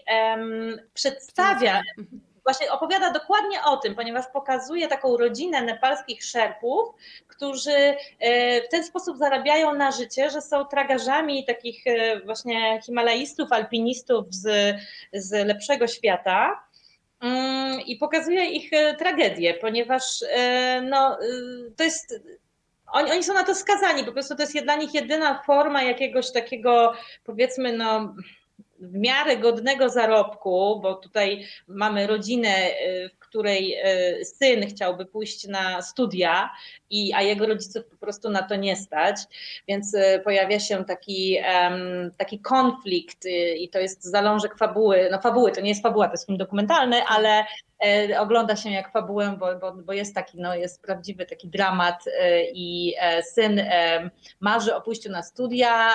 [0.93, 1.81] przedstawia
[2.43, 6.89] właśnie opowiada dokładnie o tym, ponieważ pokazuje taką rodzinę nepalskich szerpów,
[7.27, 7.95] którzy
[8.65, 11.83] w ten sposób zarabiają na życie, że są tragarzami takich
[12.25, 14.75] właśnie himalaistów, alpinistów z,
[15.13, 16.66] z lepszego świata.
[17.21, 21.25] Mm, i pokazuje ich e, tragedię, ponieważ e, no, e,
[21.75, 22.19] to jest.
[22.91, 26.31] Oni, oni są na to skazani, po prostu to jest dla nich jedyna forma jakiegoś
[26.31, 28.15] takiego, powiedzmy, no,
[28.79, 32.55] w miarę godnego zarobku, bo tutaj mamy rodzinę,
[33.29, 33.75] której
[34.23, 36.49] syn chciałby pójść na studia,
[36.89, 39.17] i, a jego rodziców po prostu na to nie stać,
[39.67, 41.37] więc pojawia się taki,
[42.17, 43.25] taki konflikt
[43.57, 45.09] i to jest zalążek fabuły.
[45.11, 47.45] No fabuły, to nie jest fabuła, to jest film dokumentalny, ale
[47.85, 52.03] e, ogląda się jak fabułę, bo, bo, bo jest taki, no jest prawdziwy taki dramat
[52.19, 53.61] e, i e, syn
[54.39, 55.89] marzy o pójściu na studia,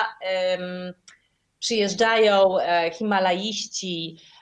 [1.59, 2.55] przyjeżdżają
[2.93, 4.32] Himalaiści, e,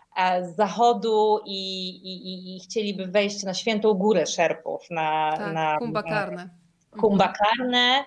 [0.42, 4.82] z zachodu i, i, i chcieliby wejść na świętą górę szerpów.
[4.90, 6.50] Na, tak, na Kumbakarne.
[7.02, 8.06] Kumbakarne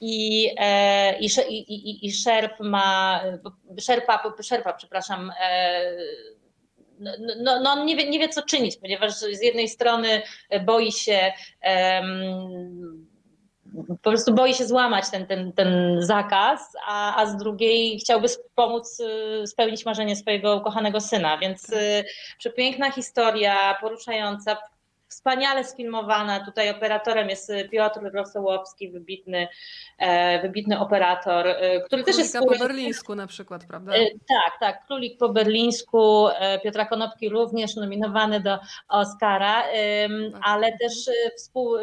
[0.00, 3.22] i, e, i, i, i szerp ma,
[3.80, 5.32] szerpa, szerpa przepraszam,
[6.98, 7.10] no,
[7.42, 10.22] no, no on nie wie, nie wie, co czynić, ponieważ z jednej strony
[10.64, 11.32] boi się
[11.64, 13.05] um,
[13.88, 19.00] po prostu boi się złamać ten, ten, ten zakaz, a, a z drugiej chciałby pomóc
[19.00, 21.38] y, spełnić marzenie swojego ukochanego syna.
[21.38, 22.04] Więc y,
[22.38, 24.56] przepiękna historia, poruszająca,
[25.16, 26.44] wspaniale sfilmowana.
[26.44, 29.48] Tutaj operatorem jest Piotr Rosołowski, wybitny,
[29.98, 32.38] e, wybitny operator, e, który Królika też jest...
[32.38, 33.92] po berlińsku na przykład, prawda?
[33.92, 34.86] E, tak, tak.
[34.86, 36.28] Królik po berlińsku,
[36.64, 38.58] Piotra Konopki również nominowany do
[38.88, 40.40] Oscara, tak.
[40.42, 40.92] ale też
[41.36, 41.76] współ,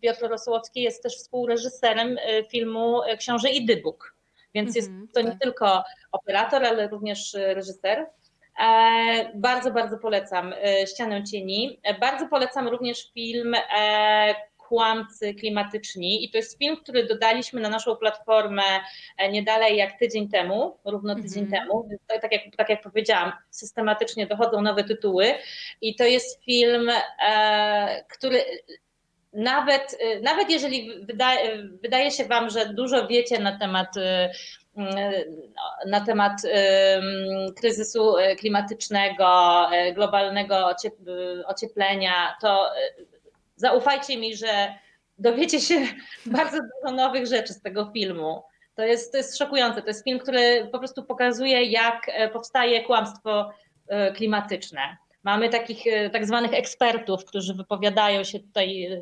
[0.00, 2.16] Piotr Rosołowski jest też współreżyserem
[2.50, 4.14] filmu Książę i Dybuk.
[4.54, 5.40] Więc jest mhm, to nie tak.
[5.40, 8.06] tylko operator, ale również reżyser.
[8.60, 11.80] E, bardzo, bardzo polecam e, Ścianę Cieni.
[11.82, 13.54] E, bardzo polecam również film
[14.56, 18.62] Kłamcy Klimatyczni i to jest film, który dodaliśmy na naszą platformę
[19.30, 21.62] nie dalej jak tydzień temu, równo tydzień mm -hmm.
[21.62, 21.88] temu.
[22.20, 25.34] Tak jak, tak jak powiedziałam, systematycznie dochodzą nowe tytuły
[25.80, 26.90] i to jest film,
[28.08, 28.44] który
[29.32, 33.94] nawet, nawet jeżeli wydaje, wydaje się Wam, że dużo wiecie na temat
[35.86, 36.32] na temat
[37.56, 40.66] kryzysu klimatycznego, globalnego
[41.46, 42.70] ocieplenia, to
[43.56, 44.74] zaufajcie mi, że
[45.18, 45.74] dowiecie się
[46.26, 48.42] bardzo dużo nowych rzeczy z tego filmu.
[48.74, 49.82] To jest, to jest szokujące.
[49.82, 53.50] To jest film, który po prostu pokazuje, jak powstaje kłamstwo
[54.16, 54.96] klimatyczne.
[55.22, 58.84] Mamy takich e, tak zwanych ekspertów, którzy wypowiadają się tutaj.
[58.84, 59.00] E,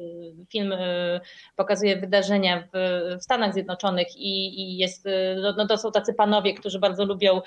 [0.53, 1.21] film e,
[1.57, 2.79] pokazuje wydarzenia w,
[3.19, 5.09] w Stanach Zjednoczonych i, i jest,
[5.43, 7.41] no, no, to są tacy panowie, którzy bardzo lubią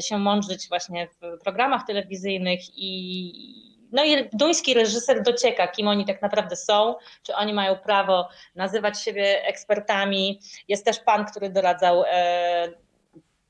[0.00, 6.22] się mądrzyć właśnie w programach telewizyjnych i no i duński reżyser docieka, kim oni tak
[6.22, 10.40] naprawdę są, czy oni mają prawo nazywać siebie ekspertami.
[10.68, 12.04] Jest też pan, który doradzał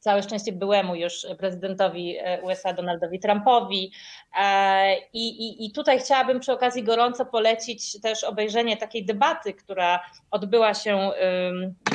[0.00, 3.92] całe szczęście byłemu już prezydentowi e, USA Donaldowi Trumpowi.
[4.40, 10.00] E, I, i, I tutaj chciałabym przy okazji gorąco polecić też obejrzenie takiej debaty, która
[10.30, 11.10] odbyła się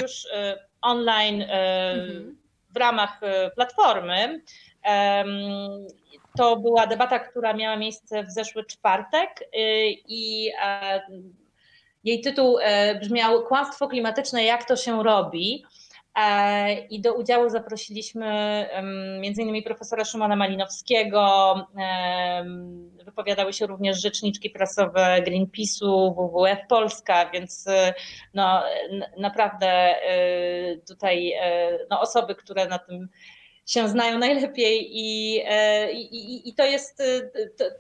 [0.02, 2.38] już e, online mhm.
[2.70, 3.22] w ramach
[3.56, 4.42] platformy.
[6.38, 9.50] To była debata, która miała miejsce w zeszły czwartek
[10.08, 10.52] i
[12.04, 12.58] jej tytuł
[13.02, 15.66] brzmiał Kłamstwo klimatyczne, jak to się robi.
[16.16, 18.26] E, I do udziału zaprosiliśmy
[18.72, 19.64] m.in.
[19.64, 21.56] profesora Szymona Malinowskiego,
[23.06, 27.66] wypowiadały się również rzeczniczki prasowe Greenpeace'u, WWF Polska, więc
[28.34, 28.64] no,
[29.18, 33.10] naprawdę e, tutaj e, no, osoby, które na tym
[33.66, 35.36] się znają najlepiej i,
[35.92, 37.04] i, i to, jest,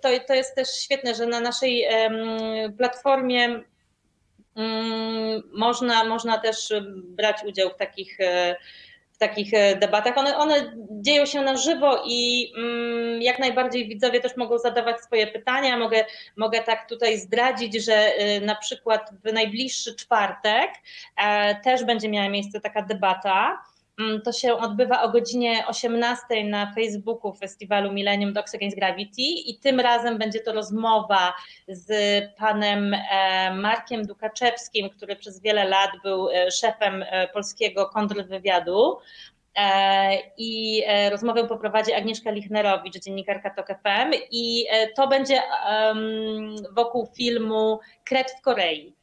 [0.01, 1.85] to, to jest też świetne, że na naszej
[2.77, 3.63] platformie
[5.53, 8.55] można, można też brać udział w takich, e,
[9.11, 10.17] w takich e, debatach.
[10.17, 15.27] One, one dzieją się na żywo i mm, jak najbardziej widzowie też mogą zadawać swoje
[15.27, 15.77] pytania.
[15.77, 16.05] Mogę,
[16.37, 20.71] mogę tak tutaj zdradzić, że e, na przykład w najbliższy czwartek
[21.63, 23.74] też będzie miała miejsce taka debata Mm,
[24.23, 29.79] to się odbywa o godzinie 18 na Facebooku festiwalu Millennium Dogs Against Gravity i tym
[29.79, 31.33] razem będzie to rozmowa
[31.67, 31.89] z
[32.37, 38.97] panem e, Markiem Dukaczewskim, który przez wiele lat był e, szefem e, polskiego kontrwywiadu.
[40.37, 44.65] I rozmowę poprowadzi Agnieszka Lichnerowicz, dziennikarka TOK FM i
[44.95, 45.41] to będzie
[46.71, 48.93] wokół filmu Kret w Korei.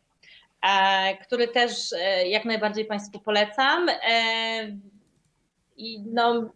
[0.62, 3.88] E, który też e, jak najbardziej Państwu polecam.
[3.88, 4.76] E,
[5.76, 6.52] I no,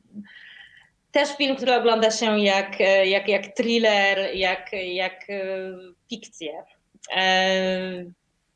[1.13, 5.27] też film, który ogląda się jak, jak, jak thriller, jak, jak
[6.11, 6.65] fikcję.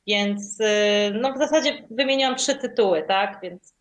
[0.07, 0.59] Więc
[1.13, 3.39] no w zasadzie wymieniłam trzy tytuły, tak?
[3.43, 3.75] Więc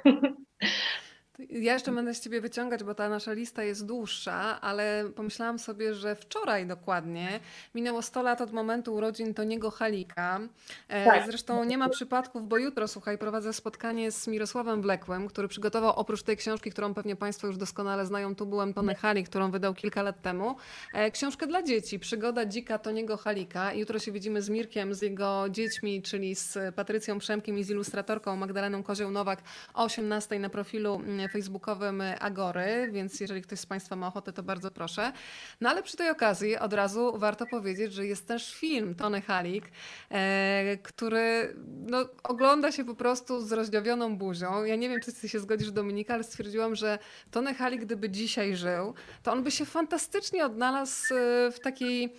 [1.50, 5.94] Ja jeszcze będę z ciebie wyciągać, bo ta nasza lista jest dłuższa, ale pomyślałam sobie,
[5.94, 7.40] że wczoraj dokładnie
[7.74, 10.40] minęło 100 lat od momentu urodzin Toniego Halika.
[10.88, 11.26] E, tak.
[11.26, 16.22] Zresztą nie ma przypadków, bo jutro, słuchaj, prowadzę spotkanie z Mirosławem Blekłem, który przygotował oprócz
[16.22, 20.02] tej książki, którą pewnie Państwo już doskonale znają, tu byłem Tony Halik, którą wydał kilka
[20.02, 20.56] lat temu,
[20.94, 23.72] e, książkę dla dzieci, Przygoda dzika Toniego Halika.
[23.72, 28.36] Jutro się widzimy z Mirkiem, z jego dziećmi, czyli z Patrycją Przemkiem i z ilustratorką
[28.36, 29.42] Magdaleną Kozioł-Nowak
[29.74, 31.00] o 18 na profilu
[31.32, 35.12] facebookowym Agory, więc jeżeli ktoś z Państwa ma ochotę, to bardzo proszę.
[35.60, 39.64] No ale przy tej okazji od razu warto powiedzieć, że jest też film Tony Halik,
[40.10, 44.64] e, który no, ogląda się po prostu z rozdziawioną buzią.
[44.64, 46.98] Ja nie wiem, czy ty się zgodzisz, Dominika, ale stwierdziłam, że
[47.30, 52.14] Tony Halik, gdyby dzisiaj żył, to on by się fantastycznie odnalazł e, w takiej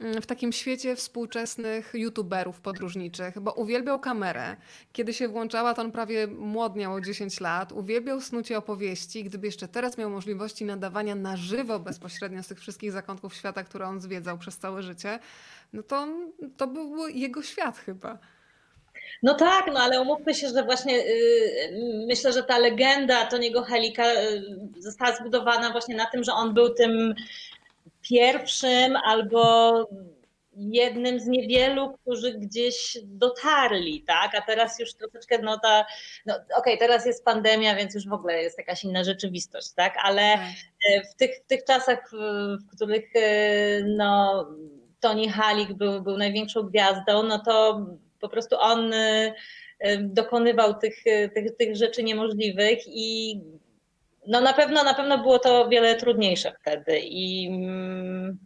[0.00, 4.56] w takim świecie współczesnych youtuberów podróżniczych, bo uwielbiał kamerę.
[4.92, 9.24] Kiedy się włączała, to on prawie młodniał o 10 lat, uwielbiał snucie opowieści.
[9.24, 13.86] Gdyby jeszcze teraz miał możliwości nadawania na żywo bezpośrednio z tych wszystkich zakątków świata, które
[13.86, 15.18] on zwiedzał przez całe życie,
[15.72, 16.06] no to
[16.56, 18.18] to był jego świat chyba.
[19.22, 24.12] No tak, no ale umówmy się, że właśnie yy, myślę, że ta legenda Toniego Helika
[24.12, 24.42] yy,
[24.78, 27.14] została zbudowana właśnie na tym, że on był tym
[28.08, 29.72] pierwszym albo
[30.56, 34.34] jednym z niewielu, którzy gdzieś dotarli, tak?
[34.34, 35.86] A teraz już troszeczkę, no ta,
[36.26, 39.94] no okej, okay, teraz jest pandemia, więc już w ogóle jest jakaś inna rzeczywistość, tak?
[40.02, 40.42] Ale tak.
[40.90, 42.10] E, w tych, w tych czasach,
[42.60, 44.46] w których e, no,
[45.00, 47.86] Tony Halik był, był największą gwiazdą, no to
[48.20, 49.34] po prostu on e,
[49.98, 51.04] dokonywał tych,
[51.34, 53.40] tych, tych rzeczy niemożliwych i
[54.26, 58.38] no na pewno, na pewno było to wiele trudniejsze wtedy i mm,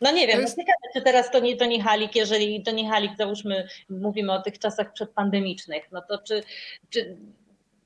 [0.00, 0.56] no nie wiem, jest...
[0.56, 4.58] no ciekawe, czy teraz to nie, Halik, jeżeli to nie Halik, załóżmy, mówimy o tych
[4.58, 6.42] czasach przedpandemicznych, no to czy,
[6.90, 7.16] czy,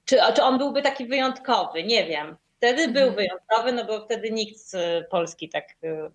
[0.05, 1.85] czy, czy on byłby taki wyjątkowy?
[1.85, 2.37] Nie wiem.
[2.57, 2.93] Wtedy mhm.
[2.93, 4.77] był wyjątkowy, no bo wtedy nikt z
[5.09, 6.11] Polski tak y,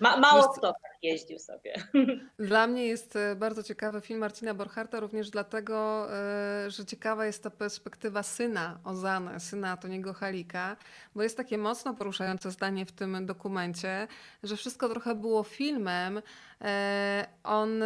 [0.00, 1.74] Ma, mało kto tak jeździł sobie.
[2.38, 7.42] Dla mnie jest e, bardzo ciekawy film Marcina Borcharta, również dlatego, e, że ciekawa jest
[7.42, 10.76] ta perspektywa syna Ozany, syna Toniego Halika,
[11.14, 14.08] bo jest takie mocno poruszające zdanie w tym dokumencie,
[14.42, 16.22] że wszystko trochę było filmem.
[16.60, 17.82] E, on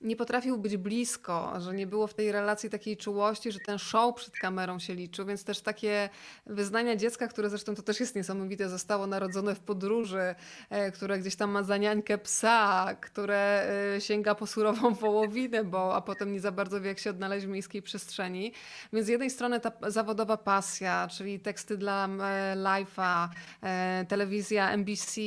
[0.00, 4.14] nie potrafił być blisko, że nie było w tej relacji takiej czułości, że ten show
[4.14, 6.08] przed kamerą się liczył, więc też takie
[6.46, 10.34] wyznania dziecka, które zresztą to też jest niesamowite, zostało narodzone w podróży,
[10.70, 16.00] e, które gdzieś tam ma zaniańkę psa, które e, sięga po surową wołowinę, bo a
[16.00, 18.52] potem nie za bardzo wie, jak się odnaleźć w miejskiej przestrzeni.
[18.92, 23.28] Więc z jednej strony ta zawodowa pasja, czyli teksty dla e, Life'a,
[24.08, 25.20] telewizja NBC,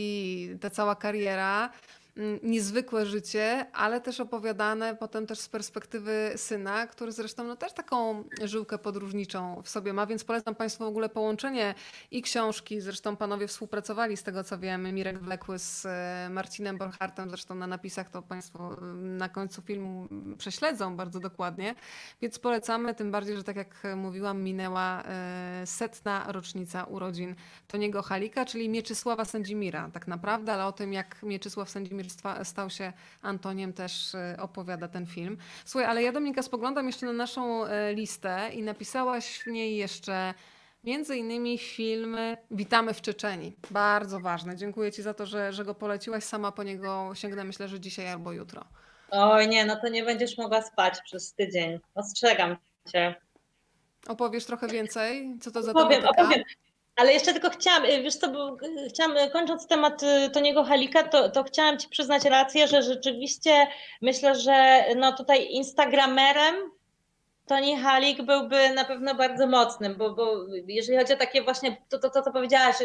[0.62, 1.70] ta cała kariera,
[2.44, 8.24] niezwykłe życie, ale też opowiadane potem też z perspektywy syna, który zresztą no, też taką
[8.44, 11.76] żyłkę podróżniczą w sobie ma, więc polecam Państwu w ogóle połączenie
[12.12, 17.30] i książki, zresztą panowie współpracowali z tego co wiem, Mirek Wlekły z e, Marcinem Borchartem,
[17.30, 20.08] zresztą na napisach to Państwo mm, na końcu filmu
[20.38, 21.76] prześledzą bardzo dokładnie,
[22.22, 27.36] więc polecamy, tym bardziej, że tak jak mówiłam, minęła e, setna rocznica urodzin
[27.68, 29.90] Toniego Halika, czyli Mieczysława Sędzimira.
[29.94, 32.09] Tak naprawdę, ale o tym jak Mieczysław Sędzimir
[32.44, 35.38] stał się Antoniem, też e, opowiada ten film.
[35.66, 40.34] Słuchaj, ale ja Dominika spoglądam jeszcze na naszą e, listę i napisałaś w niej jeszcze
[40.84, 42.18] Między innymi film
[42.52, 43.56] Witamy w Czeczeni.
[43.72, 44.56] Bardzo ważny.
[44.56, 46.24] Dziękuję Ci za to, że, że go poleciłaś.
[46.24, 48.66] Sama po niego sięgnę myślę, że dzisiaj albo jutro.
[49.12, 51.80] Oj nie, no to nie będziesz mogła spać przez tydzień.
[51.96, 52.58] Ostrzegam
[52.92, 53.16] Cię.
[54.08, 55.38] Opowiesz trochę więcej?
[55.42, 56.22] Co to za opowiem, tematyka?
[56.24, 56.44] Opowiem.
[57.00, 60.02] Ale jeszcze tylko chciałam, y, wiesz co, bo y, chciałam, y, kończąc temat
[60.34, 63.68] Toniego Halika, to, to chciałam Ci przyznać rację, że rzeczywiście
[64.02, 66.56] myślę, że no tutaj Instagramerem
[67.50, 72.00] Toni Halik byłby na pewno bardzo mocnym, bo, bo jeżeli chodzi o takie właśnie, to,
[72.00, 72.76] to, to co powiedziałaś,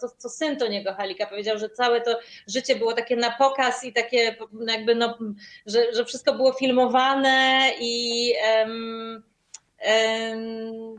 [0.00, 3.92] co, co syn Toniego Halika powiedział, że całe to życie było takie na pokaz i
[3.92, 4.36] takie
[4.66, 5.18] jakby, no,
[5.66, 8.32] że, że wszystko było filmowane i...
[8.58, 9.35] Um,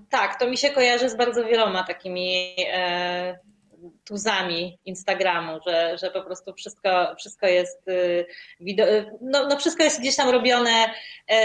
[0.10, 3.40] tak, to mi się kojarzy z bardzo wieloma takimi e,
[4.06, 8.26] tuzami Instagramu, że, że po prostu wszystko, wszystko jest y,
[9.22, 10.94] no, no wszystko jest gdzieś tam robione
[11.30, 11.38] e,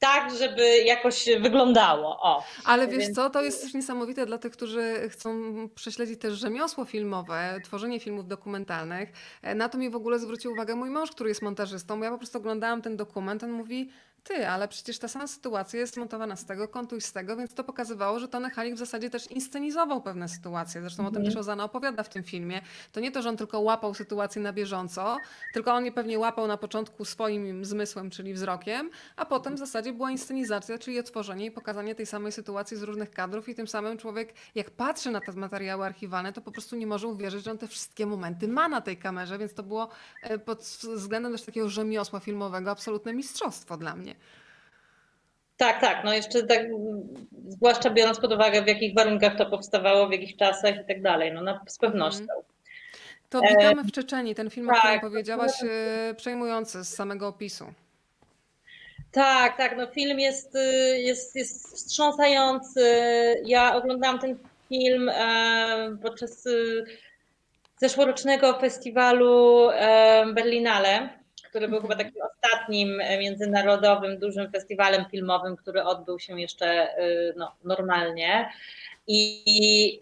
[0.00, 2.18] tak, żeby jakoś wyglądało.
[2.22, 2.44] O.
[2.64, 3.16] Ale wiesz Więc...
[3.16, 8.28] co, to jest też niesamowite dla tych, którzy chcą prześledzić też rzemiosło filmowe, tworzenie filmów
[8.28, 9.12] dokumentalnych.
[9.42, 12.00] E, na to mi w ogóle zwrócił uwagę mój mąż, który jest montażystą.
[12.02, 13.90] Ja po prostu oglądałam ten dokument, on mówi,
[14.24, 17.54] ty, ale przecież ta sama sytuacja jest montowana z tego kątu i z tego, więc
[17.54, 20.80] to pokazywało, że Tony Halik w zasadzie też inscenizował pewne sytuacje.
[20.80, 21.08] Zresztą mm.
[21.08, 21.34] o tym mhm.
[21.34, 22.60] też Ozana opowiada w tym filmie.
[22.92, 25.16] To nie to, że on tylko łapał sytuację na bieżąco,
[25.52, 29.92] tylko on je pewnie łapał na początku swoim zmysłem, czyli wzrokiem, a potem w zasadzie
[29.92, 33.98] była inscenizacja, czyli otworzenie i pokazanie tej samej sytuacji z różnych kadrów i tym samym
[33.98, 37.58] człowiek, jak patrzy na te materiały archiwalne, to po prostu nie może uwierzyć, że on
[37.58, 39.88] te wszystkie momenty ma na tej kamerze, więc to było
[40.22, 40.58] e, pod
[40.94, 44.14] względem też takiego rzemiosła filmowego absolutne mistrzostwo dla mnie.
[45.60, 46.04] Tak, tak.
[46.04, 46.60] No jeszcze tak,
[47.48, 51.32] zwłaszcza biorąc pod uwagę, w jakich warunkach to powstawało, w jakich czasach i tak dalej.
[51.32, 52.20] No, no z pewnością.
[52.20, 52.40] Mhm.
[53.30, 54.34] To witamy w Czeczeni.
[54.34, 55.66] Ten film, tak, o którym powiedziałaś, to...
[55.66, 57.64] E, przejmujący z samego opisu.
[59.12, 62.80] Tak, tak, no film jest, y, jest, jest wstrząsający.
[63.44, 64.38] Ja oglądałam ten
[64.68, 66.48] film e, podczas
[67.76, 71.19] zeszłorocznego festiwalu e, Berlinale,
[71.50, 76.88] który był chyba takim ostatnim e, międzynarodowym, dużym festiwalem filmowym, który odbył się jeszcze
[77.36, 78.50] no, normalnie.
[79.06, 80.00] I,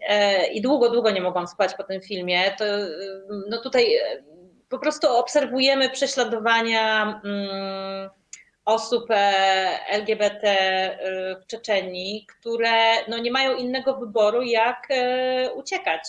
[0.53, 2.51] I długo, długo nie mogłam spać po tym filmie.
[2.57, 2.65] To,
[3.49, 3.85] no tutaj
[4.69, 7.21] po prostu obserwujemy prześladowania.
[7.23, 8.09] Mm,
[8.69, 9.15] osób e,
[9.87, 16.01] LGBT e, w Czeczeni, które no, nie mają innego wyboru, jak e, uciekać.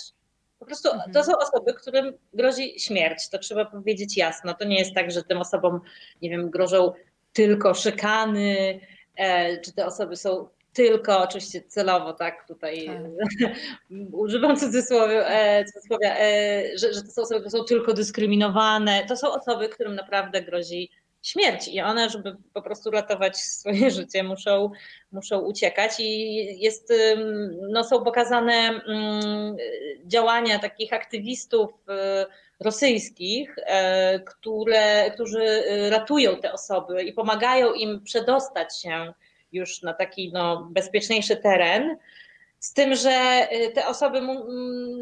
[0.60, 1.12] Po prostu mhm.
[1.12, 3.28] to są osoby, którym grozi śmierć.
[3.28, 4.54] To trzeba powiedzieć jasno.
[4.54, 5.80] To nie jest tak, że tym osobom,
[6.22, 6.92] nie wiem, grożą
[7.32, 8.80] tylko szykany,
[9.64, 12.86] czy te osoby są tylko, oczywiście celowo, tak, tutaj
[13.40, 13.50] tak.
[14.12, 15.24] używam cudzysłowia,
[15.64, 16.14] cudzysłowia
[16.76, 19.04] że, że to są osoby, które są tylko dyskryminowane.
[19.08, 20.90] To są osoby, którym naprawdę grozi
[21.22, 24.70] śmierć i one, żeby po prostu ratować swoje życie, muszą,
[25.12, 26.92] muszą uciekać i jest,
[27.70, 28.80] no, są pokazane
[30.06, 38.80] działania takich aktywistów y, rosyjskich, e, które, którzy ratują te osoby i pomagają im przedostać
[38.82, 39.12] się
[39.52, 41.96] już na taki no, bezpieczniejszy teren.
[42.58, 44.20] Z tym, że y, te osoby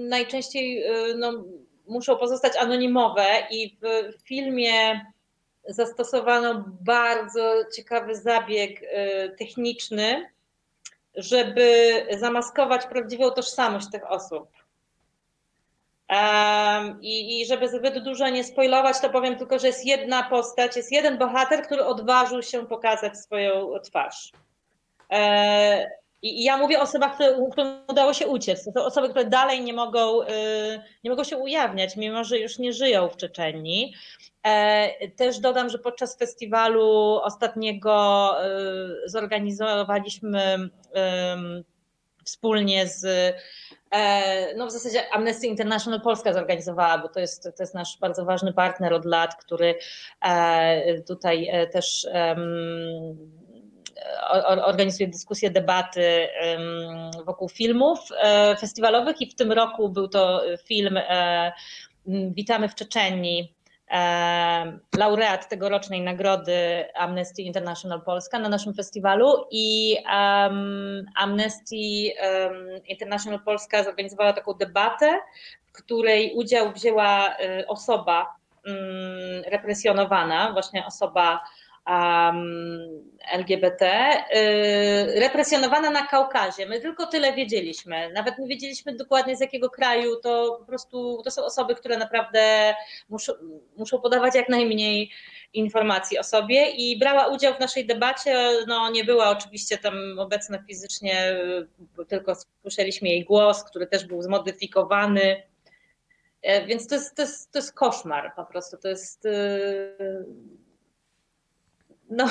[0.08, 1.44] najczęściej y, no,
[1.86, 5.00] muszą pozostać anonimowe i w filmie
[5.68, 8.86] zastosowano bardzo ciekawy zabieg y,
[9.38, 10.30] techniczny,
[11.14, 14.48] żeby zamaskować prawdziwą tożsamość tych osób.
[17.00, 20.92] I, I żeby zbyt dużo nie spoilować, to powiem tylko, że jest jedna postać, jest
[20.92, 24.32] jeden bohater, który odważył się pokazać swoją twarz.
[25.12, 28.64] E, I ja mówię o osobach, którym udało się uciec.
[28.64, 30.26] To są osoby, które dalej nie mogą, y,
[31.04, 33.94] nie mogą się ujawniać, mimo że już nie żyją w Czeczeni.
[34.42, 38.48] E, też dodam, że podczas festiwalu ostatniego e,
[39.06, 40.70] zorganizowaliśmy
[42.24, 43.04] wspólnie z
[43.90, 48.24] e, no w zasadzie Amnesty International Polska zorganizowała, bo to jest, to jest nasz bardzo
[48.24, 49.74] ważny partner od lat, który
[51.06, 52.06] tutaj też
[54.64, 56.28] organizuje dyskusje, debaty
[57.26, 57.98] wokół filmów
[58.60, 60.98] festiwalowych i w tym roku był to film
[62.06, 63.54] Witamy w Czeczenii
[64.98, 69.96] laureat tegorocznej nagrody Amnesty International Polska na naszym festiwalu i
[71.16, 71.76] Amnesty
[72.86, 75.20] International Polska zorganizowała taką debatę,
[75.66, 78.36] w której udział wzięła y, osoba
[78.66, 78.76] um,
[79.46, 81.40] represjonowana, właśnie osoba
[81.88, 86.66] um, LGBT, y, represjonowana na Kaukazie.
[86.66, 88.12] My tylko tyle wiedzieliśmy.
[88.12, 90.16] Nawet nie wiedzieliśmy dokładnie z jakiego kraju.
[90.16, 92.74] To po prostu to są osoby, które naprawdę
[93.08, 93.32] muszą,
[93.76, 95.10] muszą podawać jak najmniej
[95.52, 98.50] informacji o sobie i brała udział w naszej debacie.
[98.66, 101.36] No, nie była oczywiście tam obecna fizycznie,
[102.08, 105.42] tylko słyszeliśmy jej głos, który też był zmodyfikowany.
[106.42, 108.76] E, więc to jest, to jest, to jest koszmar po prostu.
[108.76, 110.26] To jest y,
[112.10, 112.26] no,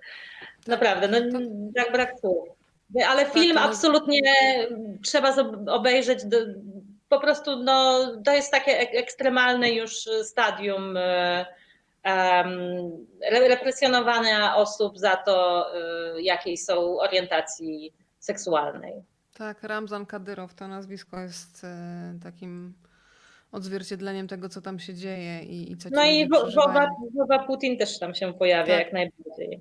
[0.66, 1.40] naprawdę, no,
[1.74, 2.48] brak, brak słów.
[3.08, 4.20] Ale tak, film absolutnie
[5.02, 5.34] trzeba
[5.68, 6.24] obejrzeć.
[6.24, 6.38] Do,
[7.08, 10.98] po prostu no, to jest takie ekstremalne już stadium
[12.04, 19.02] um, represjonowania osób za to, e, jakiej są orientacji seksualnej.
[19.34, 22.74] Tak, Ramzan Kadyrow, to nazwisko jest e, takim
[23.54, 26.28] odzwierciedleniem tego, co tam się dzieje i, i co No i
[27.14, 28.84] Wowa Putin też tam się pojawia tak.
[28.84, 29.60] jak najbardziej.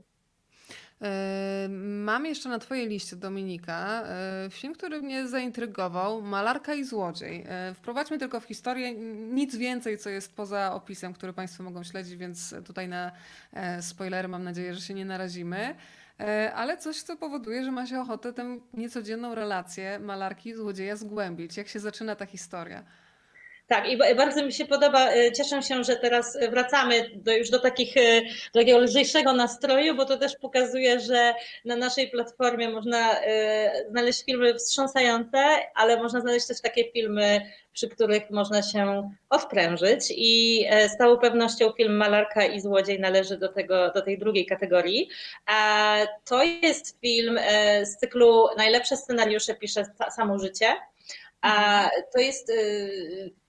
[1.03, 7.45] E, mam jeszcze na Twojej liście, Dominika, e, film, który mnie zaintrygował, Malarka i Złodziej.
[7.47, 8.93] E, wprowadźmy tylko w historię
[9.33, 13.11] nic więcej, co jest poza opisem, który Państwo mogą śledzić, więc tutaj na
[13.81, 15.75] spoilery mam nadzieję, że się nie narazimy.
[16.55, 21.57] Ale coś, co powoduje, że ma się ochotę tę niecodzienną relację malarki i złodzieja zgłębić.
[21.57, 22.83] Jak się zaczyna ta historia?
[23.68, 27.59] Tak, i bardzo mi się podoba, e, cieszę się, że teraz wracamy do, już do,
[27.59, 28.22] takich, e,
[28.53, 31.34] do takiego lżejszego nastroju, bo to też pokazuje, że
[31.66, 35.38] na naszej platformie można e, znaleźć filmy wstrząsające,
[35.76, 37.41] ale można znaleźć też takie filmy,
[37.74, 43.49] przy których można się odprężyć i z całą pewnością film Malarka i Złodziej należy do,
[43.49, 45.09] tego, do tej drugiej kategorii.
[45.45, 47.39] A to jest film
[47.84, 49.84] z cyklu Najlepsze scenariusze pisze
[50.16, 50.68] samo życie.
[51.41, 52.51] A to jest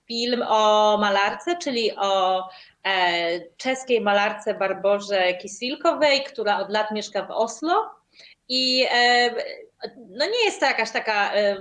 [0.07, 2.43] film o malarce, czyli o
[2.83, 7.89] e, czeskiej malarce Barborze Kisilkowej, która od lat mieszka w Oslo.
[8.49, 9.29] I e,
[10.09, 11.57] no nie jest to jakaś taka e,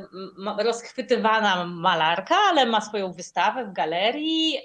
[0.59, 4.59] rozchwytywana malarka, ale ma swoją wystawę w galerii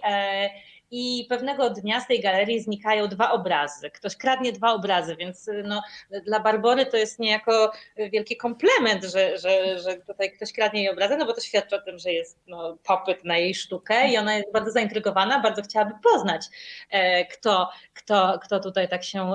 [0.92, 3.90] i pewnego dnia z tej galerii znikają dwa obrazy.
[3.90, 5.82] Ktoś kradnie dwa obrazy, więc no,
[6.26, 7.72] dla Barbory to jest niejako
[8.12, 11.82] wielki komplement, że, że, że tutaj ktoś kradnie jej obrazy, no bo to świadczy o
[11.82, 15.94] tym, że jest no, popyt na jej sztukę i ona jest bardzo zaintrygowana, bardzo chciałaby
[16.14, 16.46] poznać,
[16.90, 19.34] e, kto, kto, kto tutaj tak się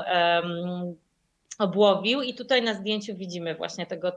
[1.58, 4.12] obłowił i tutaj na zdjęciu widzimy właśnie tego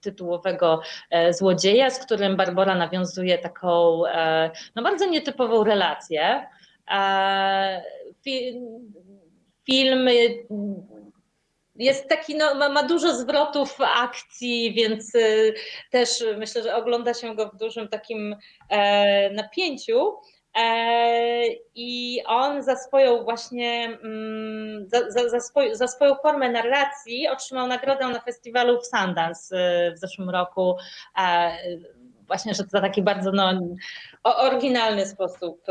[0.00, 0.80] tytułowego
[1.10, 6.46] e, złodzieja, z którym Barbara nawiązuje taką e, no bardzo nietypową relację.
[6.90, 7.82] E,
[9.64, 10.08] film
[11.76, 15.12] jest taki, no, ma, ma, dużo zwrotów akcji, więc
[15.90, 18.36] też myślę, że ogląda się go w dużym takim
[19.32, 20.16] napięciu.
[20.56, 25.38] E, I on za swoją właśnie, mm, za, za, za,
[25.72, 30.76] za, swoją formę narracji otrzymał nagrodę na festiwalu w Sundance e, w zeszłym roku.
[31.18, 31.50] E,
[32.26, 33.52] właśnie, że to za taki bardzo no,
[34.24, 35.62] oryginalny sposób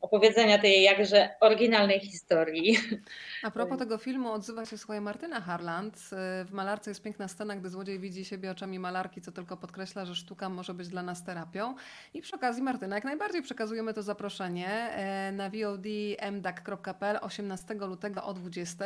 [0.00, 2.78] opowiedzenia tej jakże oryginalnej historii.
[3.42, 5.96] A propos tego filmu odzywa się słuchaj Martyna Harland.
[6.44, 10.14] W malarce jest piękna scena, gdy złodziej widzi siebie oczami malarki, co tylko podkreśla, że
[10.14, 11.74] sztuka może być dla nas terapią.
[12.14, 18.34] I przy okazji Martyna, jak najbardziej przekazujemy to zaproszenie e, na vodmdak.pl 18 lutego o
[18.34, 18.84] 20.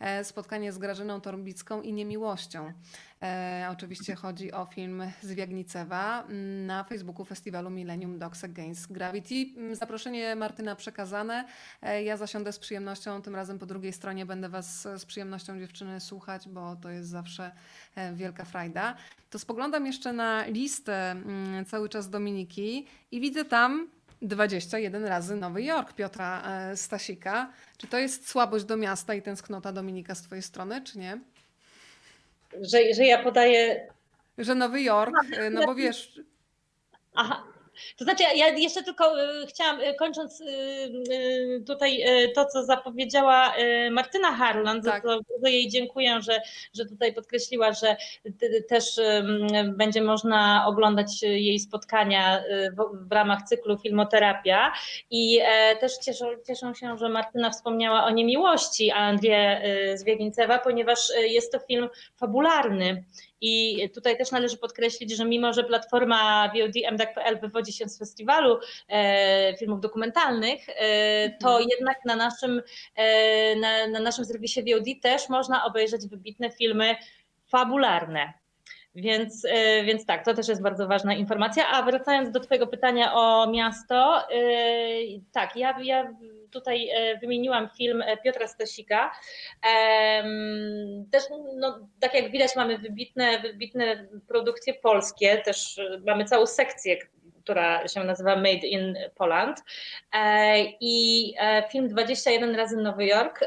[0.00, 2.72] E, spotkanie z Grażyną Torbicką i Niemiłością.
[3.22, 6.26] E, oczywiście chodzi o film Zwiagnicewa
[6.66, 9.46] na Facebooku festiwalu Millennium Dogs Against Gravity.
[9.72, 10.45] Zaproszenie Martyna
[10.76, 11.44] przekazane.
[11.82, 16.00] E, ja zasiądę z przyjemnością, tym razem po drugiej stronie będę Was z przyjemnością dziewczyny
[16.00, 17.50] słuchać, bo to jest zawsze
[17.94, 18.96] e, wielka frajda.
[19.30, 23.90] To spoglądam jeszcze na listę mm, cały czas Dominiki i widzę tam
[24.22, 27.52] 21 razy Nowy Jork Piotra e, Stasika.
[27.76, 31.18] Czy to jest słabość do miasta i tęsknota Dominika z Twojej strony, czy nie?
[32.60, 33.88] Że, że ja podaję.
[34.38, 35.14] Że Nowy Jork,
[35.50, 36.20] no bo wiesz.
[37.14, 37.44] Aha,
[37.96, 42.04] to znaczy, ja jeszcze tylko y, chciałam, y, kończąc y, tutaj
[42.34, 43.54] to, co zapowiedziała
[43.90, 45.02] Martyna Harland, tak.
[45.02, 46.40] za to jej dziękuję, że,
[46.74, 47.96] że tutaj podkreśliła, że
[48.68, 49.00] też
[49.64, 52.42] będzie można oglądać jej spotkania
[52.78, 54.72] w, w ramach cyklu Filmoterapia
[55.10, 59.60] i e, też cieszą, cieszą się, że Martyna wspomniała o niemiłości Andrzeja
[59.94, 60.98] Zwiegincewa, ponieważ
[61.28, 63.04] jest to film fabularny
[63.40, 68.58] i tutaj też należy podkreślić, że mimo, że platforma VOD wywodzi się z festiwalu
[68.88, 71.68] e, filmów dokumentalnych, e, to mhm.
[71.70, 72.62] jednak na naszym,
[72.94, 76.96] e, na, na naszym serwisie VOD też można obejrzeć wybitne filmy
[77.46, 78.45] fabularne.
[78.96, 79.46] Więc,
[79.84, 81.68] więc tak, to też jest bardzo ważna informacja.
[81.68, 84.26] A wracając do Twojego pytania o miasto,
[85.32, 86.14] tak, ja, ja
[86.50, 89.12] tutaj e, wymieniłam film e, Piotra Stasika.
[91.10, 91.24] Też,
[91.56, 96.96] no, tak jak widać, mamy wybitne, wybitne produkcje polskie, też e, mamy całą sekcję,
[97.42, 99.62] która się nazywa Made in Poland.
[100.80, 101.34] I
[101.72, 103.40] film 21 razy Nowy Jork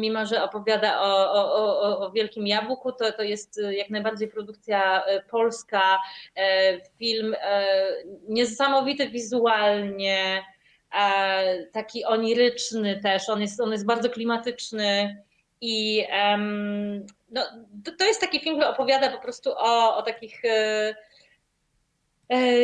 [0.00, 5.02] mimo że opowiada o, o, o, o, Wielkim Jabłku, to, to jest jak najbardziej produkcja
[5.30, 5.98] polska,
[6.98, 7.36] film
[8.28, 10.44] niesamowity wizualnie,
[11.72, 15.22] taki oniryczny też, on jest, on jest bardzo klimatyczny
[15.60, 16.06] i
[17.30, 17.42] no,
[17.98, 20.94] to, jest taki film, który opowiada po prostu o, o takich e,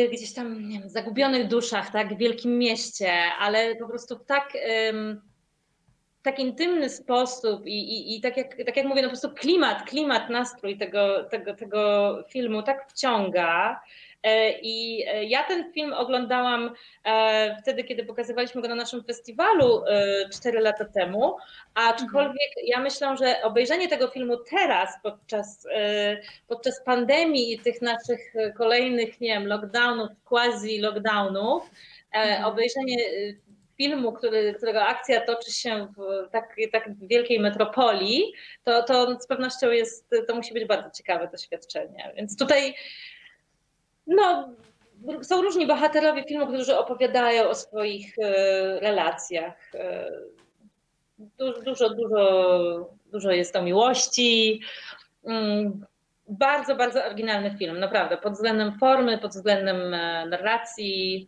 [0.07, 4.53] gdzieś tam nie wiem, zagubionych duszach, tak, w wielkim mieście, ale po prostu tak
[6.21, 9.83] tak intymny sposób i, i, i tak, jak, tak jak mówię, no po prostu klimat,
[9.83, 13.79] klimat, nastrój tego, tego, tego filmu tak wciąga,
[14.23, 16.71] E, I e, ja ten film oglądałam
[17.05, 19.83] e, wtedy, kiedy pokazywaliśmy go na naszym festiwalu
[20.33, 21.37] 4 lata temu,
[21.73, 25.67] aczkolwiek ja myślę, że obejrzenie tego filmu teraz podczas,
[26.47, 31.61] podczas pandemii i tych naszych kolejnych, nie wiem, lockdownów, quasi-lockdownów,
[32.11, 32.45] mhm.
[32.45, 32.97] obejrzenie
[33.81, 39.71] filmu, który, którego akcja toczy się w tak, tak wielkiej metropolii, to, to z pewnością
[39.71, 42.13] jest, to musi być bardzo ciekawe doświadczenie.
[42.15, 42.75] Więc tutaj
[44.07, 44.49] no,
[45.21, 49.71] są różni bohaterowie filmu, którzy opowiadają o swoich e, relacjach.
[49.75, 50.11] E,
[51.65, 54.61] dużo, dużo, dużo jest o miłości.
[55.25, 55.85] Mm,
[56.27, 61.27] bardzo, bardzo oryginalny film, naprawdę, pod względem formy, pod względem e, narracji.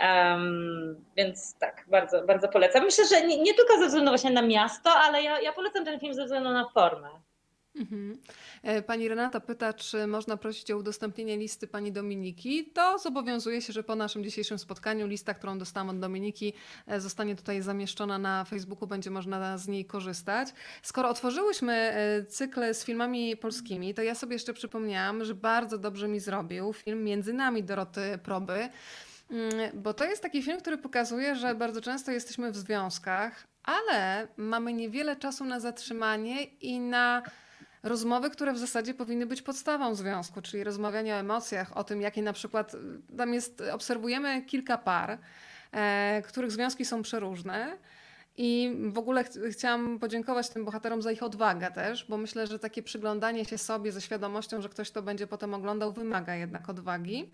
[0.00, 2.84] Um, więc tak, bardzo, bardzo polecam.
[2.84, 6.00] Myślę, że nie, nie, tylko ze względu właśnie na miasto, ale ja, ja polecam ten
[6.00, 7.08] film ze względu na formę.
[7.78, 8.18] Mhm.
[8.62, 12.64] E, pani Renata pyta, czy można prosić o udostępnienie listy pani Dominiki.
[12.74, 16.52] To zobowiązuje się, że po naszym dzisiejszym spotkaniu lista, którą dostałam od Dominiki,
[16.86, 20.48] e, zostanie tutaj zamieszczona na Facebooku, będzie można z niej korzystać.
[20.82, 26.08] Skoro otworzyłyśmy e, cykle z filmami polskimi, to ja sobie jeszcze przypomniałam, że bardzo dobrze
[26.08, 28.68] mi zrobił film Między nami Doroty Proby.
[29.30, 34.28] Mm, bo to jest taki film, który pokazuje, że bardzo często jesteśmy w związkach, ale
[34.36, 37.22] mamy niewiele czasu na zatrzymanie i na
[37.82, 42.22] rozmowy, które w zasadzie powinny być podstawą związku, czyli rozmawianie o emocjach, o tym, jakie
[42.22, 42.76] na przykład
[43.16, 45.18] tam jest, obserwujemy kilka par,
[45.72, 47.78] e, których związki są przeróżne.
[48.38, 52.58] I w ogóle ch chciałam podziękować tym bohaterom za ich odwagę też, bo myślę, że
[52.58, 57.30] takie przyglądanie się sobie ze świadomością, że ktoś to będzie potem oglądał, wymaga jednak odwagi.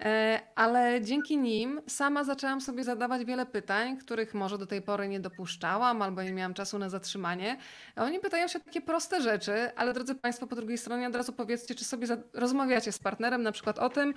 [0.00, 5.08] E, ale dzięki nim sama zaczęłam sobie zadawać wiele pytań, których może do tej pory
[5.08, 7.56] nie dopuszczałam albo nie miałam czasu na zatrzymanie.
[7.96, 11.32] A oni pytają się takie proste rzeczy, ale drodzy Państwo, po drugiej stronie od razu
[11.32, 14.14] powiedzcie, czy sobie rozmawiacie z partnerem na przykład o tym,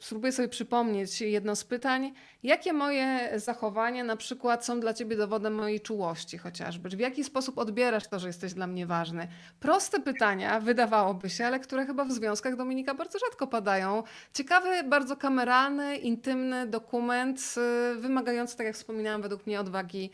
[0.00, 2.12] spróbuję sobie przypomnieć jedno z pytań.
[2.42, 6.88] Jakie moje zachowania na przykład są dla ciebie dowodem mojej czułości chociażby?
[6.88, 9.28] W jaki sposób odbierasz to, że jesteś dla mnie ważny?
[9.60, 14.02] Proste pytania, wydawałoby się, ale które chyba w związkach Dominika bardzo rzadko padają.
[14.34, 17.54] Ciekawy, bardzo kameralny, intymny dokument,
[17.94, 20.10] y, wymagający, tak jak wspominałam, według mnie odwagi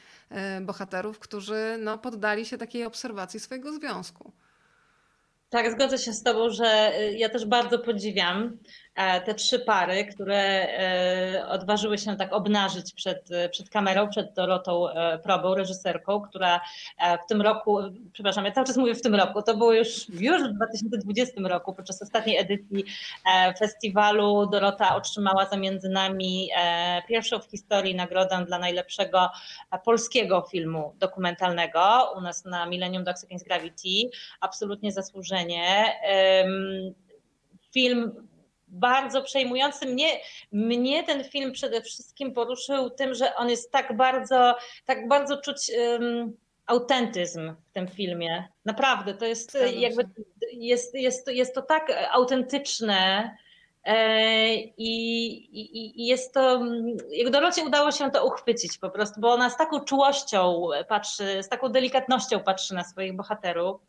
[0.59, 4.33] y, bohaterów, którzy no, poddali się takiej obserwacji swojego związku.
[5.55, 8.59] Tak, zgodzę się z Tobą, że y, ja też bardzo podziwiam
[8.95, 15.19] te trzy pary, które e, odważyły się tak obnażyć przed, przed kamerą, przed Dorotą e,
[15.19, 16.61] Probą, reżyserką, która
[17.25, 17.79] w tym roku,
[18.13, 21.75] przepraszam, ja cały czas mówię w tym roku, to było już, już w 2020 roku,
[21.75, 22.85] podczas ostatniej edycji
[23.59, 26.51] festiwalu Dorota otrzymała za między nami
[27.09, 29.31] pierwszą w historii nagrodę dla najlepszego
[29.85, 34.11] polskiego filmu dokumentalnego u nas na Millennium Dogs Against Gravity.
[34.41, 35.85] Absolutnie zasłużenie.
[37.73, 38.29] Film
[38.75, 39.87] bardzo przejmujący.
[39.87, 40.09] Mnie,
[40.53, 45.71] mnie ten film przede wszystkim poruszył tym, że on jest tak bardzo, tak bardzo czuć
[45.79, 48.49] um, autentyzm w tym filmie.
[48.65, 50.05] Naprawdę, to jest jakby
[50.53, 53.31] jest, jest, jest to tak autentyczne.
[53.85, 56.61] E, I, i, I, jest to,
[57.11, 61.49] jak Dorocie udało się to uchwycić po prostu, bo ona z taką czułością patrzy, z
[61.49, 63.81] taką delikatnością patrzy na swoich bohaterów.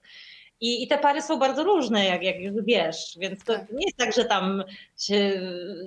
[0.61, 3.71] I, I, te pary są bardzo różne, jak, jak już wiesz, więc to tak.
[3.71, 4.63] nie jest tak, że tam
[4.97, 5.41] się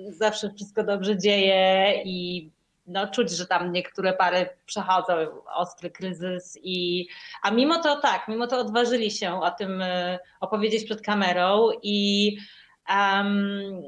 [0.09, 2.49] zawsze wszystko dobrze dzieje i
[2.87, 5.13] no, czuć, że tam niektóre pary przechodzą
[5.55, 7.07] ostry kryzys i
[7.43, 12.37] a mimo to tak, mimo to odważyli się o tym e, opowiedzieć przed kamerą i
[12.89, 13.81] um,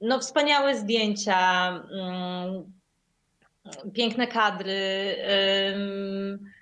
[0.00, 2.72] no wspaniałe zdjęcia, um,
[3.92, 5.16] piękne kadry.
[5.72, 6.52] Um,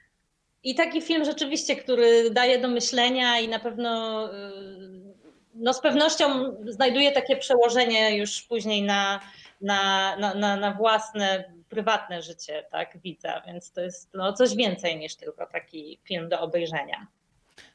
[0.63, 5.11] i taki film rzeczywiście, który daje do myślenia i na pewno y,
[5.55, 9.21] no z pewnością znajduje takie przełożenie już później na,
[9.61, 15.17] na, na, na, własne prywatne życie tak, widza, więc to jest no, coś więcej niż
[15.17, 17.07] tylko taki film do obejrzenia.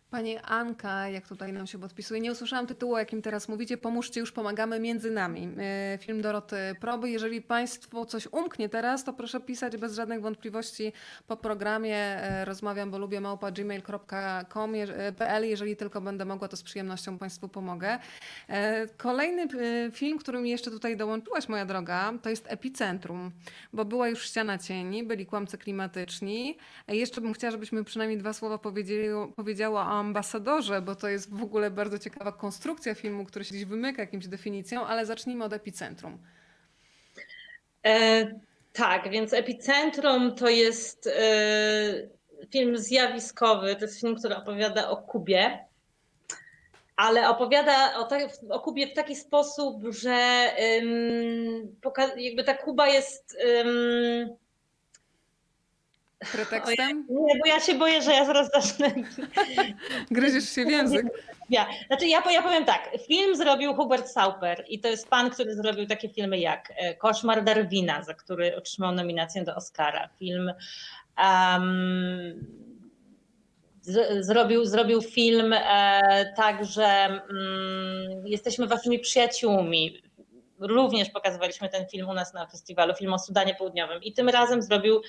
[0.10, 3.78] Pani Anka, jak tutaj nam się podpisuje, nie usłyszałam tytułu, o jakim teraz mówicie.
[3.78, 5.50] Pomóżcie, już pomagamy między nami.
[5.58, 7.10] E, film Doroty Proby.
[7.10, 10.94] Jeżeli Państwu coś umknie teraz, to proszę pisać bez żadnych wątpliwości
[11.28, 11.98] po programie.
[11.98, 15.44] E, rozmawiam, bo lubię małpa gmail.com.pl.
[15.44, 18.00] E, jeżeli tylko będę mogła, to z przyjemnością Państwu pomogę.
[18.98, 19.48] Kolejny
[19.92, 23.32] film, który mi jeszcze tutaj dołączyłaś, moja droga, to jest Epicentrum,
[23.74, 26.58] bo była już Ściana Cieni, byli kłamcy klimatyczni.
[26.88, 31.72] Jeszcze bym chciała, żebyśmy przynajmniej dwa słowa powiedzieli, powiedziała ambasadorze, bo to jest w ogóle
[31.72, 36.18] bardzo ciekawa konstrukcja filmu, który się gdzieś wymyka jakimś definicją, ale zacznijmy od epicentrum.
[37.86, 38.28] E,
[38.74, 41.14] tak, więc epicentrum to jest e,
[42.52, 45.66] film zjawiskowy, to jest film, który opowiada o Kubie,
[46.96, 48.10] ale opowiada o,
[48.50, 50.50] o Kubie w taki sposób, że
[52.18, 53.38] jakby ta Kuba jest
[56.32, 57.08] pretekstem?
[57.10, 58.92] Nie, bo ja się boję, że ja zaraz zacznę.
[60.12, 61.06] Gryziesz się w język.
[61.50, 65.56] Ja, znaczy ja, ja powiem tak, film zrobił Hubert Sauper i to jest pan, który
[65.56, 70.10] zrobił takie filmy jak e, Koszmar Darwina, za który otrzymał nominację do Oscara.
[70.20, 70.54] Film
[71.18, 72.46] um,
[73.82, 80.02] z, zrobił, zrobił film e, także mm, Jesteśmy waszymi przyjaciółmi.
[80.60, 84.62] Również pokazywaliśmy ten film u nas na festiwalu, film o Sudanie Południowym i tym razem
[84.62, 85.02] zrobił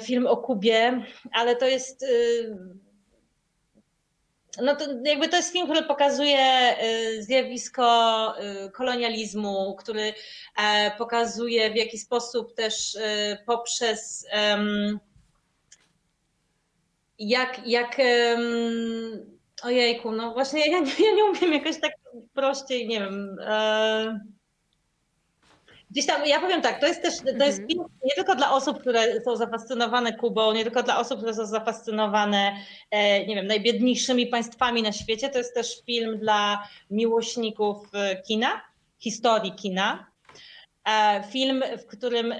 [0.00, 2.56] film o Kubie, ale to jest y,
[4.62, 8.34] no to jakby to jest film, który pokazuje y, zjawisko
[8.66, 10.14] y, kolonializmu, który
[10.56, 12.98] e, pokazuje w jaki sposób też
[13.46, 14.26] poprzez
[17.18, 17.96] jak, jak
[19.62, 21.92] ojejku, no właśnie ja, ja nie umiem jakoś tak
[22.34, 24.33] prościej, nie wiem, e,
[25.94, 28.00] Gdzieś tam, ja powiem tak, to jest też, to jest film mhm.
[28.04, 32.56] nie tylko dla osób, które są zafascynowane Kubą, nie tylko dla osób, które są zafascynowane,
[32.90, 38.60] e, nie wiem, najbiedniejszymi państwami na świecie, to jest też film dla miłośników e, kina,
[38.98, 40.06] historii kina.
[40.88, 42.38] E, film, w którym e,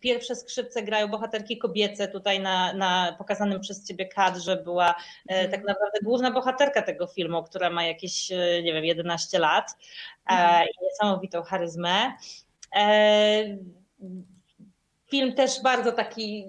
[0.00, 2.08] pierwsze skrzypce grają bohaterki kobiece.
[2.08, 4.94] Tutaj na, na pokazanym przez ciebie kadrze była
[5.28, 5.50] mm.
[5.50, 8.30] tak naprawdę główna bohaterka tego filmu, która ma jakieś,
[8.62, 9.76] nie wiem, 11 lat
[10.26, 10.66] mm.
[10.66, 12.12] i niesamowitą charyzmę.
[15.10, 16.44] Film też bardzo taki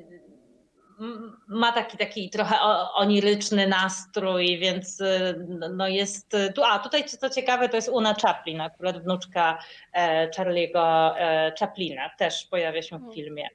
[1.47, 2.59] ma taki, taki trochę
[2.93, 8.61] oniryczny nastrój, więc y, no jest tu, a tutaj co ciekawe to jest Una Chaplin,
[8.61, 9.59] akurat wnuczka
[9.93, 13.47] e, Charlie'ego e, Chaplina, też pojawia się w filmie.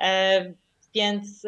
[0.00, 0.52] E,
[0.94, 1.46] więc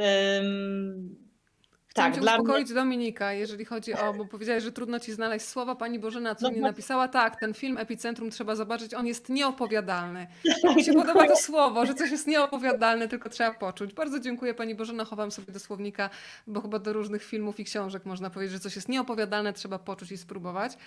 [1.91, 2.74] Chcę tak, uspokoić mnie...
[2.74, 5.74] Dominika, jeżeli chodzi o, bo powiedziałeś, że trudno ci znaleźć słowa.
[5.74, 10.26] Pani Bożena co no, nie napisała, tak, ten film Epicentrum trzeba zobaczyć, on jest nieopowiadalny.
[10.76, 13.93] Mi się podoba to słowo, że coś jest nieopowiadalne, tylko trzeba poczuć.
[13.93, 16.11] Bardzo dziękuję Pani Bożena, chowam sobie do słownika,
[16.47, 20.12] bo chyba do różnych filmów i książek można powiedzieć, że coś jest nieopowiadalne, trzeba poczuć
[20.12, 20.78] i spróbować.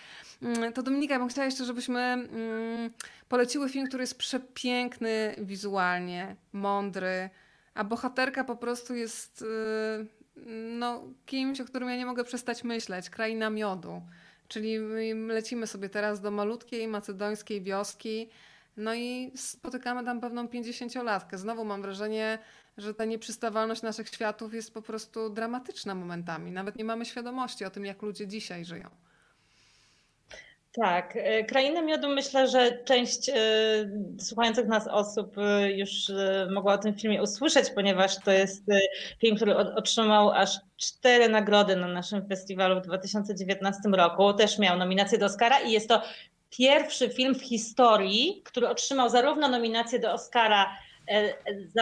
[0.41, 2.89] Mm, to Dominika, ja bym chciała jeszcze, żebyśmy mm,
[3.29, 7.29] poleciły film, który jest przepiękny wizualnie, mądry,
[7.73, 10.22] a bohaterka po prostu jest y,
[10.79, 14.01] no, kimś, o którym ja nie mogę przestać myśleć, kraina miodu.
[14.47, 14.77] Czyli
[15.27, 18.29] lecimy sobie teraz do malutkiej macedońskiej wioski,
[18.77, 21.37] no i spotykamy tam pewną pięćdziesięciolatkę.
[21.37, 22.39] Znowu mam wrażenie,
[22.77, 26.51] że ta nieprzystawalność naszych światów jest po prostu dramatyczna momentami.
[26.51, 28.89] Nawet nie mamy świadomości o tym, jak ludzie dzisiaj żyją.
[30.75, 33.33] Tak, e, Krainę Miodu myślę, że część e,
[34.19, 35.91] słuchających nas osób e, już
[36.51, 38.63] mogła o tym filmie usłyszeć, ponieważ to jest
[39.21, 44.33] film, który otrzymał aż cztery nagrody na naszym festiwalu w 2019 roku.
[44.33, 46.01] Też miał nominację do Oscara i jest to
[46.49, 50.77] pierwszy film w historii, który otrzymał zarówno nominację do Oscara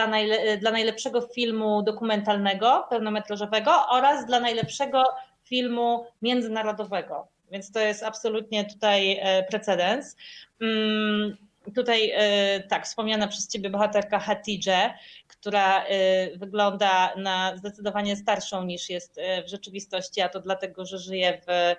[0.08, 5.04] najle dla najlepszego filmu dokumentalnego, pełnometrażowego oraz dla najlepszego
[5.44, 10.16] filmu międzynarodowego więc to jest absolutnie tutaj e, precedens.
[10.60, 11.36] Mm,
[11.74, 14.94] tutaj e, tak, wspomniana przez Ciebie bohaterka Hatidże,
[15.28, 21.40] która e, wygląda na zdecydowanie starszą niż jest w rzeczywistości, a to dlatego, że żyje
[21.46, 21.76] w,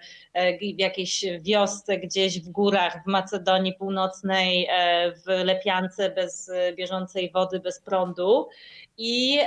[0.59, 4.67] w jakiejś wiosce gdzieś w górach w Macedonii Północnej,
[5.25, 8.49] w lepiance bez bieżącej wody, bez prądu
[8.97, 9.39] i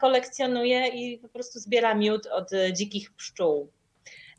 [0.00, 3.70] kolekcjonuje i po prostu zbiera miód od dzikich pszczół.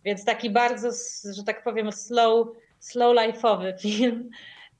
[0.07, 0.89] Więc taki bardzo,
[1.35, 2.47] że tak powiem, slow,
[2.79, 4.29] slow life'owy film.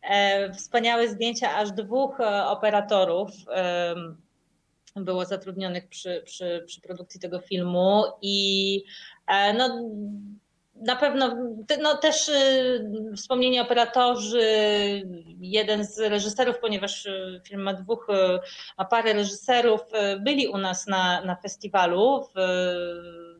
[0.02, 3.30] E, wspaniałe zdjęcia aż dwóch e, operatorów
[4.96, 8.84] było zatrudnionych przy, przy, przy produkcji tego filmu i
[9.28, 9.90] e, no,
[10.76, 11.36] na pewno
[11.82, 12.32] no, też
[13.16, 14.42] wspomnienie operatorzy,
[15.40, 17.08] jeden z reżyserów, ponieważ
[17.48, 18.08] film ma dwóch,
[18.78, 19.82] ma parę reżyserów,
[20.20, 22.40] byli u nas na, na festiwalu w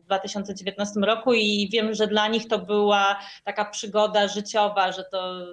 [0.08, 5.46] 2019 roku i wiem, że dla nich to była taka przygoda życiowa, że to,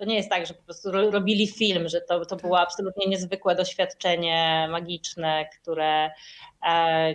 [0.00, 3.54] to nie jest tak, że po prostu robili film, że to, to było absolutnie niezwykłe
[3.54, 6.10] doświadczenie magiczne, które,
[6.66, 7.14] e,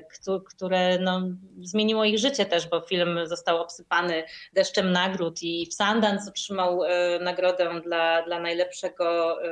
[0.55, 1.21] które no,
[1.61, 4.23] zmieniło ich życie też, bo film został obsypany
[4.53, 9.47] deszczem nagród i w Sundance otrzymał e, nagrodę dla, dla najlepszego e,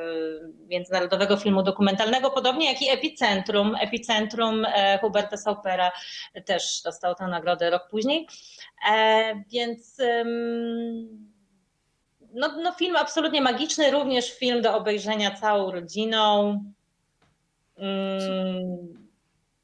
[0.68, 3.76] międzynarodowego filmu dokumentalnego, podobnie jak i Epicentrum.
[3.82, 4.66] Epicentrum
[5.02, 5.92] Huberta Saupera
[6.46, 8.28] też dostał tę nagrodę rok później.
[9.52, 9.98] Więc
[12.34, 16.60] no, no film absolutnie magiczny, również film do obejrzenia całą rodziną.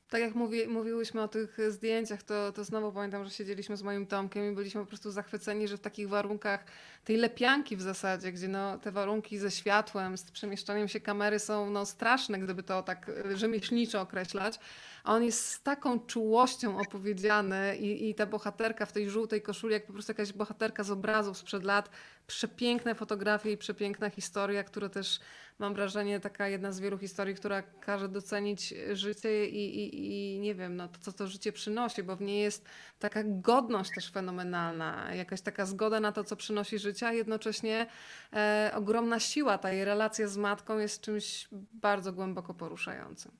[0.09, 4.07] Tak jak mówi, mówiłyśmy o tych zdjęciach, to, to znowu pamiętam, że siedzieliśmy z moim
[4.07, 6.65] Tomkiem i byliśmy po prostu zachwyceni, że w takich warunkach
[7.05, 11.69] tej lepianki w zasadzie, gdzie no, te warunki ze światłem, z przemieszczaniem się kamery są
[11.69, 14.59] no, straszne, gdyby to tak rzemieślniczo określać,
[15.03, 19.73] a on jest z taką czułością opowiedziany i, i ta bohaterka w tej żółtej koszuli,
[19.73, 21.89] jak po prostu jakaś bohaterka z obrazów sprzed lat,
[22.27, 25.19] przepiękne fotografie i przepiękna historia, która też
[25.59, 30.55] mam wrażenie taka jedna z wielu historii, która każe docenić życie i, i, i nie
[30.55, 32.65] wiem, no to co to życie przynosi, bo w niej jest
[32.99, 37.85] taka godność też fenomenalna, jakaś taka zgoda na to, co przynosi życie, a jednocześnie
[38.33, 43.31] e, ogromna siła, ta jej relacja z matką jest czymś bardzo głęboko poruszającym.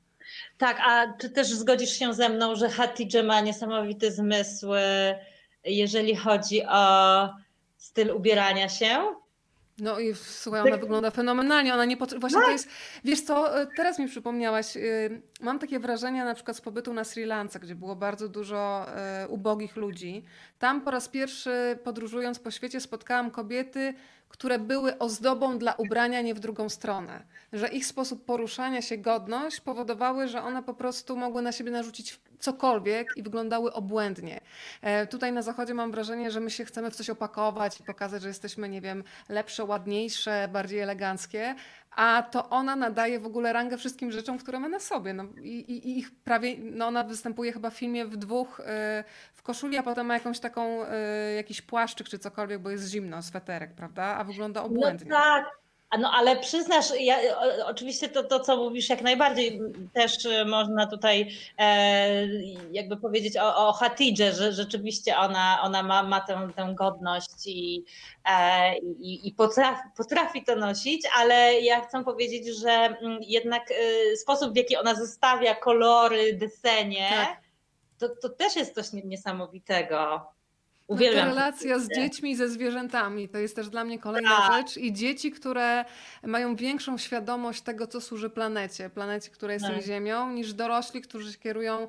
[0.57, 5.20] Tak, a czy też zgodzisz się ze mną, że Hatidże ma niesamowity zmysł, e,
[5.65, 7.30] jeżeli chodzi o
[7.78, 9.15] styl ubierania się?
[9.80, 10.80] No i słuchaj, ona tak.
[10.80, 12.53] wygląda fenomenalnie, ona nie potrzebuje, właśnie to tak.
[12.53, 12.69] jest,
[13.03, 17.04] wiesz co, e, teraz mi przypomniałaś, y, mam takie wrażenie na przykład z pobytu na
[17.04, 20.26] Sri Lance, gdzie było bardzo dużo e, ubogich ludzi.
[20.60, 23.94] Tam po raz pierwszy podróżując po świecie spotkałam kobiety,
[24.30, 27.24] które były ozdobą dla ubrania nie w drugą stronę.
[27.54, 32.20] Że ich sposób poruszania się, godność powodowały, że one po prostu mogły na siebie narzucić
[32.40, 34.42] cokolwiek i wyglądały obłędnie.
[34.82, 38.22] E, tutaj na zachodzie mam wrażenie, że my się chcemy w coś opakować i pokazać,
[38.22, 41.56] że jesteśmy, nie wiem, lepsze, ładniejsze, bardziej eleganckie,
[41.92, 45.14] a to ona nadaje w ogóle rangę wszystkim rzeczom, które ma na sobie.
[45.14, 49.44] No, i, i ich prawie, no ona występuje chyba w filmie w dwóch, yy, w
[49.44, 50.86] koszuli, a potem ma jakąś taką, yy,
[51.36, 54.04] jakiś płaszczyk czy cokolwiek, bo jest zimno, sweterek, prawda?
[54.04, 55.10] A wygląda obłędnie.
[55.10, 55.46] No tak,
[55.98, 57.18] no ale przyznasz, ja,
[57.66, 59.62] oczywiście to, to, co mówisz, jak najbardziej
[59.94, 62.28] też można tutaj e,
[62.72, 67.86] jakby powiedzieć o, o Hatidże, że rzeczywiście ona, ona ma, ma tę, tę godność i,
[68.26, 74.18] e, i, i potrafi, potrafi, to nosić, ale ja chcę powiedzieć, że mm, jednak y,
[74.18, 77.42] sposób, w jaki ona zestawia kolory, desenie, tak.
[77.98, 80.28] to, to też jest coś niesamowitego.
[80.90, 81.30] Uwielbiam.
[81.30, 84.54] No relacja z dziećmi, ze zwierzętami to jest też dla mnie kolejna tak.
[84.54, 84.78] rzecz.
[84.78, 85.86] I dzieci, które
[86.24, 89.84] mają większą świadomość tego, co służy planecie, planecie, która jest tak.
[89.84, 91.88] Ziemią, niż dorośli, którzy się kierują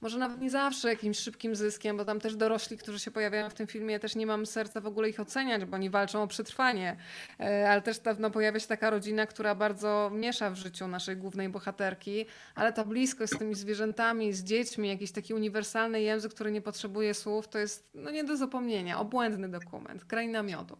[0.00, 3.54] może nawet nie zawsze jakimś szybkim zyskiem, bo tam też dorośli, którzy się pojawiają w
[3.54, 6.96] tym filmie, też nie mam serca w ogóle ich oceniać, bo oni walczą o przetrwanie.
[7.40, 11.48] E, ale też no, pojawia się taka rodzina, która bardzo miesza w życiu naszej głównej
[11.48, 16.62] bohaterki, ale ta bliskość z tymi zwierzętami, z dziećmi, jakiś taki uniwersalny język, który nie
[16.62, 19.00] potrzebuje słów, to jest no, nie do zapomnienia.
[19.00, 20.76] Obłędny dokument, kraina miodu.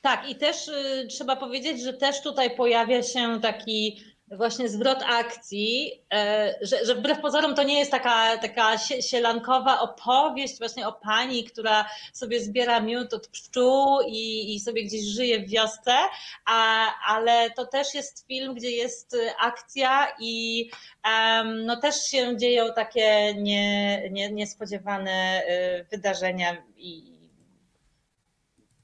[0.00, 4.00] Tak, i też y, trzeba powiedzieć, że też tutaj pojawia się taki
[4.30, 10.58] właśnie zwrot akcji, e, że, że wbrew pozorom to nie jest taka, taka sielankowa opowieść
[10.58, 15.50] właśnie o pani, która sobie zbiera miód od pszczół i, i sobie gdzieś żyje w
[15.50, 15.92] wiosce,
[16.46, 20.64] a, ale to też jest film, gdzie jest akcja i
[21.04, 25.42] um, no też się dzieją takie nie, nie, niespodziewane
[25.80, 27.18] y, wydarzenia i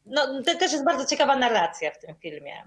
[0.07, 2.62] no, też jest bardzo ciekawa narracja w tym filmie.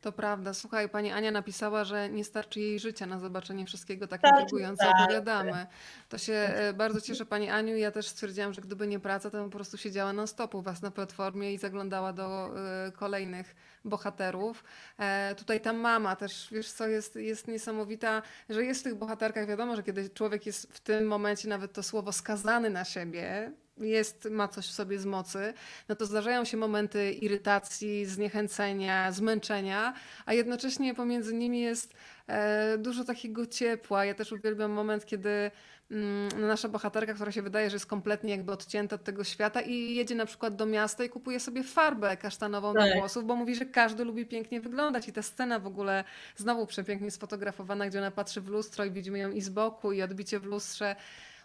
[0.00, 0.54] To prawda.
[0.54, 4.94] Słuchaj, pani Ania napisała, że nie starczy jej życia na zobaczenie wszystkiego tak intrygująco tak.
[5.00, 5.66] opowiadamy.
[6.08, 7.76] To się e, bardzo cieszę pani Aniu.
[7.76, 10.82] Ja też stwierdziłam, że gdyby nie praca, to bym po prostu siedziała na stopu was
[10.82, 12.50] na platformie i zaglądała do
[12.88, 14.64] y, kolejnych bohaterów.
[14.98, 19.46] E, tutaj ta mama też, wiesz co, jest, jest niesamowita, że jest w tych bohaterkach,
[19.46, 24.28] wiadomo, że kiedy człowiek jest w tym momencie nawet to słowo skazany na siebie, jest,
[24.30, 25.54] ma coś w sobie z mocy,
[25.88, 29.94] no to zdarzają się momenty irytacji, zniechęcenia, zmęczenia,
[30.26, 31.94] a jednocześnie pomiędzy nimi jest
[32.26, 34.04] e, dużo takiego ciepła.
[34.04, 35.50] Ja też uwielbiam moment, kiedy
[35.90, 39.94] mm, nasza bohaterka, która się wydaje, że jest kompletnie jakby odcięta od tego świata i
[39.94, 42.92] jedzie na przykład do miasta i kupuje sobie farbę kasztanową tak.
[42.92, 46.04] do włosów, bo mówi, że każdy lubi pięknie wyglądać i ta scena w ogóle
[46.36, 50.02] znowu przepięknie sfotografowana, gdzie ona patrzy w lustro i widzimy ją i z boku i
[50.02, 50.96] odbicie w lustrze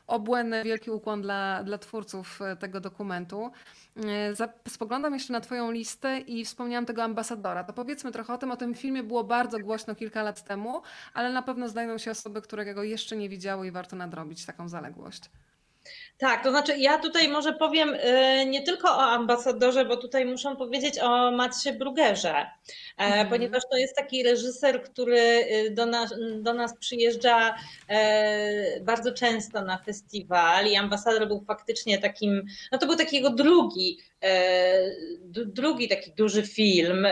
[0.08, 3.51] obłędny, wielki ukłon dla, dla twórców e, tego dokumentu.
[4.38, 7.64] E, spoglądam jeszcze na Twoją listę i wspomniałam tego ambasadora.
[7.64, 8.51] To powiedzmy trochę o tym.
[8.51, 10.82] O tym filmie było bardzo głośno kilka lat temu,
[11.14, 14.70] ale na pewno znajdą się osoby, które go jeszcze nie widziały i warto nadrobić taką
[14.70, 15.30] zaległość.
[16.18, 20.55] Tak, to znaczy ja tutaj może powiem y, nie tylko o ambasadorze, bo tutaj muszę
[20.55, 22.45] powiedzieć o Matsie Brugerze,
[22.97, 23.30] mm.
[23.30, 27.55] ponieważ to jest taki reżyser, który y, do nas, do nas przyjeżdża
[27.89, 33.99] e, bardzo często na festiwal i ambasador był faktycznie takim, no to był takiego drugi,
[34.24, 34.91] e,
[35.30, 37.07] drugi taki duży film.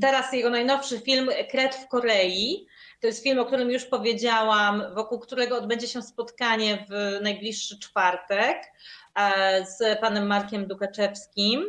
[0.00, 2.66] Teraz jego najnowszy film Kret w Korei
[3.00, 8.72] to jest film, o którym już powiedziałam, wokół którego odbędzie się spotkanie w najbliższy czwartek
[9.14, 11.64] e, z panem Markiem Dukaczewskim.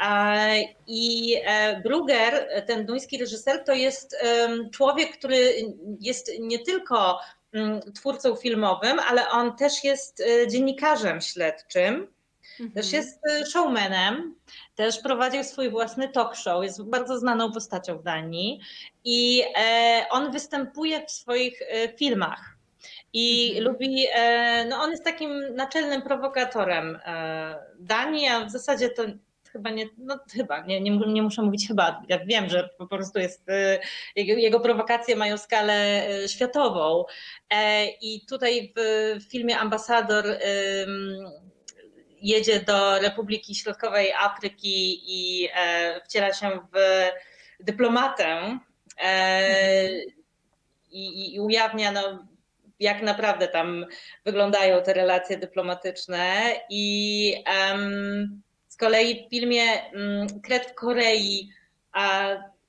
[0.00, 0.54] E,
[0.86, 4.16] I e, Bruger, ten duński reżyser, to jest
[4.72, 5.54] człowiek, który
[6.00, 7.20] jest nie tylko
[7.52, 12.08] mm, twórcą filmowym, ale on też jest dziennikarzem śledczym,
[12.50, 12.70] mhm.
[12.70, 13.20] też jest
[13.52, 14.34] showmanem
[14.74, 18.60] też prowadził swój własny talk show, jest bardzo znaną postacią w Danii
[19.04, 22.56] i e, on występuje w swoich e, filmach.
[23.12, 23.64] I mhm.
[23.64, 26.98] lubi, e, no on jest takim naczelnym prowokatorem
[27.78, 29.02] Danii, a w zasadzie to
[29.52, 33.18] chyba nie, no chyba, nie, nie, nie, muszę mówić chyba, ja wiem, że po prostu
[33.18, 33.46] jest,
[34.16, 37.04] jego, jego prowokacje mają skalę światową
[38.00, 40.24] i tutaj w filmie Ambasador
[42.24, 46.78] jedzie do Republiki Środkowej Afryki i e, wciela się w
[47.60, 48.58] dyplomatę
[49.02, 49.88] e,
[50.90, 52.26] i, i ujawnia, no,
[52.80, 53.86] jak naprawdę tam
[54.24, 56.52] wyglądają te relacje dyplomatyczne.
[56.70, 57.44] I
[58.68, 61.50] z kolei w filmie um, Kret w Korei
[61.92, 62.28] a,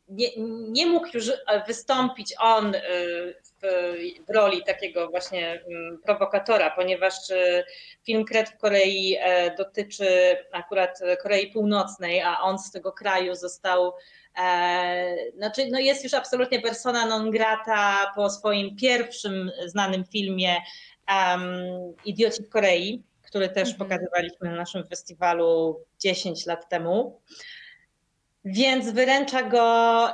[0.10, 0.28] nie,
[0.70, 1.32] nie mógł już
[1.68, 2.82] wystąpić on y,
[4.28, 7.64] w roli takiego właśnie mm, prowokatora, ponieważ y,
[8.04, 10.08] film Kret w Korei e, dotyczy
[10.52, 13.94] akurat Korei Północnej, a on z tego kraju został
[14.44, 20.56] e, znaczy, no jest już absolutnie persona non grata po swoim pierwszym znanym filmie
[21.10, 23.78] um, Idioci w Korei, który też mhm.
[23.78, 27.22] pokazywaliśmy na naszym festiwalu 10 lat temu.
[28.46, 30.08] Więc wyręcza go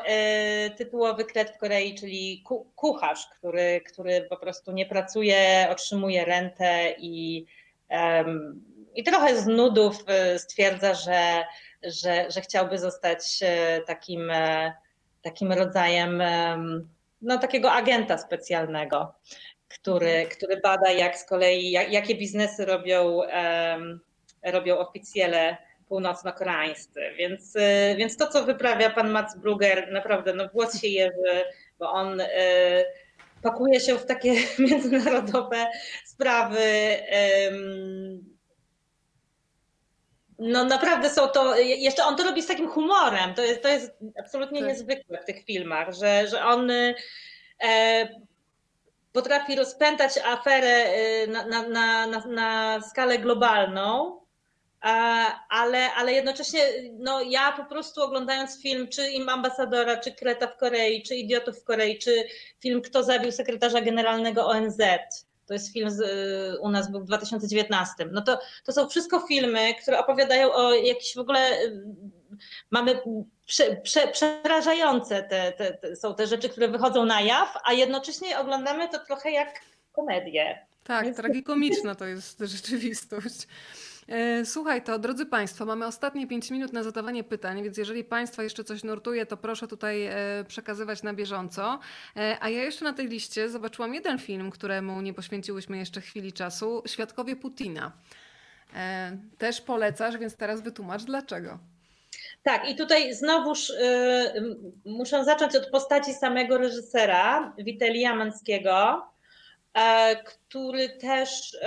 [0.77, 2.43] tytułowy kret w Korei, czyli
[2.75, 7.45] kucharz, który, który po prostu nie pracuje, otrzymuje rentę i,
[8.95, 10.05] i trochę z nudów
[10.37, 11.43] stwierdza, że,
[11.83, 13.39] że, że chciałby zostać
[13.87, 14.31] takim,
[15.21, 16.23] takim rodzajem
[17.21, 19.13] no, takiego agenta specjalnego
[19.73, 23.99] który, który bada, jak z kolei, jak, jakie biznesy robią, um,
[24.43, 25.57] robią oficjele
[25.91, 27.01] północno-koreańscy.
[27.17, 31.43] Więc, y, więc to, co wyprawia pan Mats Brugger, naprawdę no, włos się jeży,
[31.79, 32.25] bo on y,
[33.41, 34.33] pakuje się w takie
[34.69, 35.67] międzynarodowe
[36.05, 36.59] sprawy.
[40.39, 43.91] no naprawdę są to, jeszcze on to robi z takim humorem, to jest, to jest
[44.19, 44.69] absolutnie tak.
[44.69, 48.07] niezwykłe w tych filmach, że, że on e,
[49.11, 50.85] potrafi rozpętać aferę
[51.23, 54.20] y, na, na, na, na, na skalę globalną,
[55.49, 56.61] ale, ale jednocześnie
[56.99, 61.59] no, ja po prostu oglądając film, czy im ambasadora, czy Kreta w Korei, czy Idiotów
[61.59, 62.23] w Korei, czy
[62.59, 64.77] film Kto zabił sekretarza generalnego ONZ,
[65.51, 68.05] to jest film z, y, u nas był w 2019.
[68.11, 71.61] No to, to są wszystko filmy, które opowiadają o jakichś w ogóle.
[71.61, 71.83] Y,
[72.69, 73.01] mamy
[73.45, 78.39] prze, prze, przerażające te, te, te, są te rzeczy, które wychodzą na jaw, a jednocześnie
[78.39, 80.65] oglądamy to trochę jak komedię.
[80.83, 81.17] Tak, Więc...
[81.17, 83.47] tragikomiczna to jest rzeczywistość.
[84.11, 88.43] E, słuchaj, to drodzy Państwo, mamy ostatnie 5 minut na zadawanie pytań, więc jeżeli Państwa
[88.43, 90.13] jeszcze coś nurtuje, to proszę tutaj e,
[90.47, 91.79] przekazywać na bieżąco.
[92.17, 96.33] E, a ja jeszcze na tej liście zobaczyłam jeden film, któremu nie poświęciłyśmy jeszcze chwili
[96.33, 97.91] czasu Świadkowie Putina.
[99.37, 101.59] Też polecasz, więc teraz wytłumacz dlaczego.
[102.43, 103.75] Tak, i tutaj znowuż y,
[104.85, 109.03] muszę zacząć od postaci samego reżysera, Witelia Manskiego,
[110.25, 111.57] który też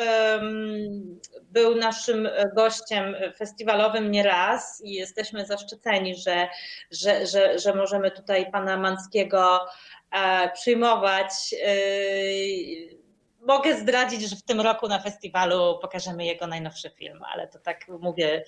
[1.43, 6.49] był naszym gościem festiwalowym nieraz i jesteśmy zaszczyceni, że,
[6.91, 9.67] że, że, że możemy tutaj pana Manskiego
[10.11, 13.04] e, przyjmować y,
[13.47, 17.89] mogę zdradzić, że w tym roku na festiwalu pokażemy jego najnowszy film, ale to tak
[18.01, 18.45] mówię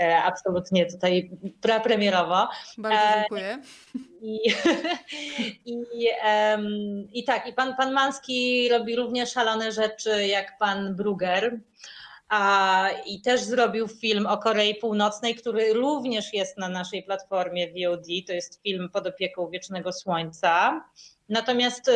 [0.00, 1.30] e, absolutnie tutaj
[1.82, 2.48] premierowo.
[2.78, 3.58] Bardzo e, dziękuję.
[4.20, 4.38] I,
[5.64, 6.08] i,
[7.12, 11.60] i tak, i pan, pan Manski robi również szalone rzeczy jak pan Bruger.
[12.28, 18.06] A, I też zrobił film o Korei Północnej, który również jest na naszej platformie VOD.
[18.26, 20.84] To jest film pod opieką Wiecznego Słońca.
[21.28, 21.90] Natomiast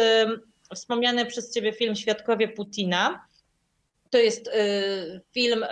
[0.75, 3.27] wspomniany przez Ciebie film Świadkowie Putina.
[4.11, 5.67] To jest y, film, y,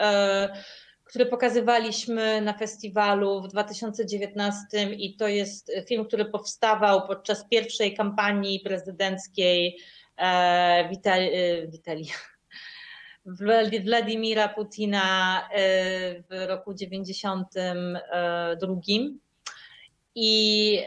[1.11, 8.61] który pokazywaliśmy na festiwalu w 2019 i to jest film, który powstawał podczas pierwszej kampanii
[8.61, 9.79] prezydenckiej
[10.17, 11.31] e, Witali,
[11.69, 12.11] Witali,
[13.85, 18.75] Władimira Putina e, w roku 92
[20.15, 20.79] i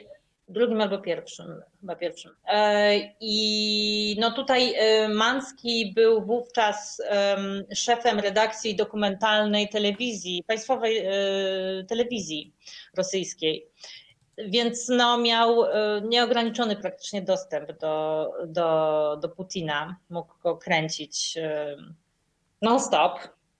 [0.47, 2.31] drugim albo pierwszym, chyba pierwszym.
[2.47, 7.01] E, I no tutaj e, Manski był wówczas
[7.75, 11.13] szefem redakcji dokumentalnej telewizji, państwowej e,
[11.87, 12.53] telewizji
[12.97, 13.67] rosyjskiej.
[14.37, 15.63] Więc no, miał
[16.03, 19.95] nieograniczony praktycznie dostęp do, do, do Putina.
[20.09, 21.37] Mógł go kręcić
[22.61, 23.19] non-stop.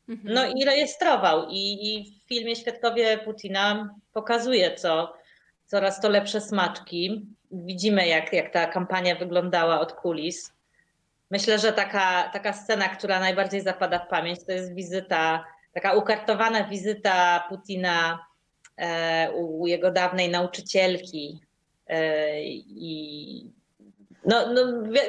[0.09, 0.33] Mhm.
[0.33, 1.47] No i rejestrował.
[1.49, 5.13] I, I w filmie Świadkowie Putina pokazuje, co,
[5.65, 7.25] coraz to lepsze smaczki.
[7.51, 10.53] Widzimy, jak, jak ta kampania wyglądała od kulis.
[11.31, 16.63] Myślę, że taka, taka scena, która najbardziej zapada w pamięć, to jest wizyta, taka ukartowana
[16.63, 18.25] wizyta Putina
[18.77, 21.39] e, u, u jego dawnej nauczycielki.
[21.87, 23.51] E, I
[24.25, 24.99] no, no wi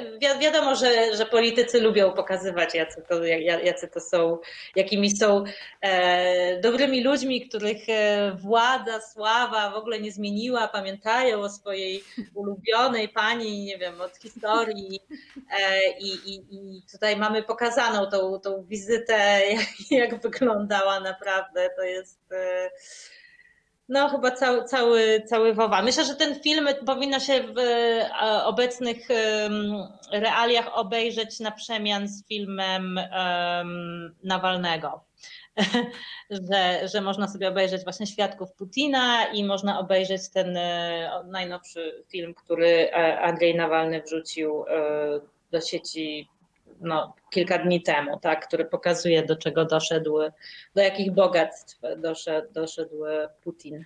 [0.40, 3.24] wiadomo, że, że politycy lubią pokazywać, jacy to,
[3.64, 4.38] jacy to są,
[4.76, 5.44] jakimi są
[5.80, 12.04] e, dobrymi ludźmi, których e, władza, sława w ogóle nie zmieniła, pamiętają o swojej
[12.34, 15.00] ulubionej pani, nie wiem, od historii.
[15.60, 21.70] E, i, i, tutaj mamy pokazaną tą, tą wizytę, jak, jak wyglądała naprawdę.
[21.76, 22.32] To jest.
[22.32, 22.70] E,
[23.88, 25.82] no, chyba cały, cały, cały Wowa.
[25.82, 29.08] Myślę, że ten film powinno się w e, obecnych
[30.12, 33.00] realiach obejrzeć na przemian z filmem
[34.24, 35.04] Nawalnego.
[36.50, 42.34] że, że można sobie obejrzeć właśnie Świadków Putina i można obejrzeć ten e, najnowszy film,
[42.34, 44.64] który e, Andrzej Nawalny wrzucił
[45.50, 46.28] do sieci
[46.80, 50.18] no, kilka dni temu, tak, który pokazuje, do czego doszedł,
[50.74, 53.04] do jakich bogactw doszedł, doszedł
[53.42, 53.84] Putin.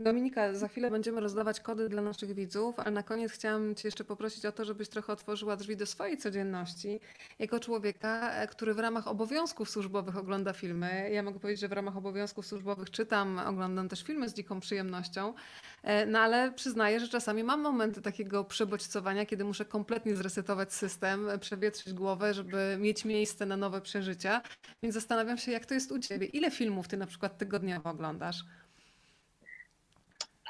[0.00, 4.04] Dominika, za chwilę będziemy rozdawać kody dla naszych widzów, ale na koniec chciałam Cię jeszcze
[4.04, 7.00] poprosić o to, żebyś trochę otworzyła drzwi do swojej codzienności
[7.38, 11.10] jako człowieka, e, który w ramach obowiązków służbowych ogląda filmy.
[11.12, 15.34] Ja mogę powiedzieć, że w ramach obowiązków służbowych czytam, oglądam też filmy z dziką przyjemnością,
[15.82, 21.28] e, no ale przyznaję, że czasami mam momenty takiego przebodźcowania, kiedy muszę kompletnie zresetować system,
[21.40, 24.42] przewietrzyć głowę, żeby mieć miejsce na nowe przeżycia.
[24.82, 26.26] Więc zastanawiam się, jak to jest u Ciebie.
[26.26, 28.44] Ile filmów Ty na przykład tygodniowo oglądasz?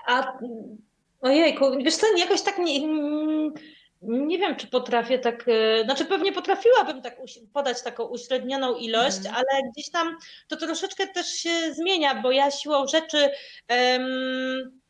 [0.06, 0.38] A
[1.20, 2.88] ojejku, wiesz co, jakoś tak nie,
[4.02, 7.16] nie wiem, czy potrafię tak, e, znaczy pewnie potrafiłabym tak
[7.52, 9.34] podać taką uśrednioną ilość, mhm.
[9.34, 10.16] ale gdzieś tam
[10.48, 13.30] to troszeczkę też się zmienia, bo ja siłą rzeczy,
[13.70, 14.80] um,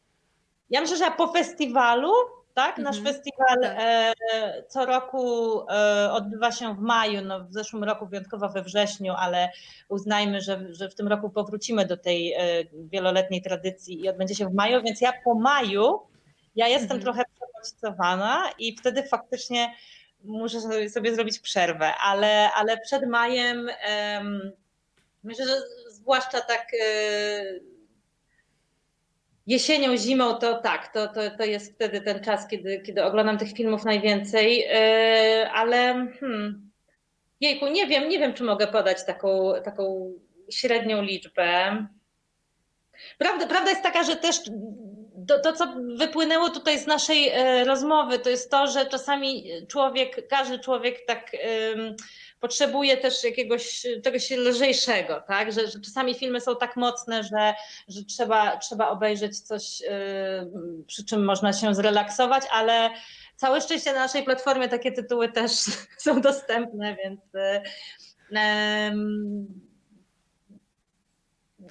[0.71, 2.13] ja myślę, że ja po festiwalu
[2.55, 2.79] tak?
[2.79, 3.15] Nasz mhm.
[3.15, 3.77] festiwal tak.
[3.79, 4.13] E,
[4.69, 9.49] co roku e, odbywa się w maju, no w zeszłym roku wyjątkowo we wrześniu, ale
[9.89, 12.39] uznajmy, że, że w tym roku powrócimy do tej e,
[12.75, 16.01] wieloletniej tradycji i odbędzie się w maju, więc ja po maju,
[16.57, 17.03] ja jestem mhm.
[17.03, 19.75] trochę przebodźcowana i wtedy faktycznie
[20.25, 23.71] muszę sobie, sobie zrobić przerwę, ale, ale przed majem
[25.25, 25.55] myślę, że
[25.91, 26.67] zwłaszcza tak
[29.53, 33.53] jesienią, zimą to tak, to, to, to jest wtedy ten czas, kiedy, kiedy oglądam tych
[33.53, 35.77] filmów najwięcej, yy, ale
[36.21, 36.71] hmm,
[37.41, 40.13] jejku, nie wiem, nie wiem, czy mogę podać taką, taką
[40.51, 41.77] średnią liczbę.
[43.19, 44.37] Prawda, prawda jest taka, że też
[45.29, 50.29] to, to, co wypłynęło tutaj z naszej e, rozmowy, to jest to, że czasami człowiek,
[50.29, 51.31] każdy człowiek tak
[52.43, 55.53] potrzebuje też jakiegoś czegoś lżejszego, tak?
[55.53, 57.55] Że, że czasami filmy są tak mocne, że,
[57.89, 59.83] że trzeba, trzeba obejrzeć coś,
[60.87, 62.91] przy czym można się zrelaksować, ale
[63.37, 65.51] całe szczęście na naszej platformie takie tytuły też
[66.05, 67.21] są dostępne, więc.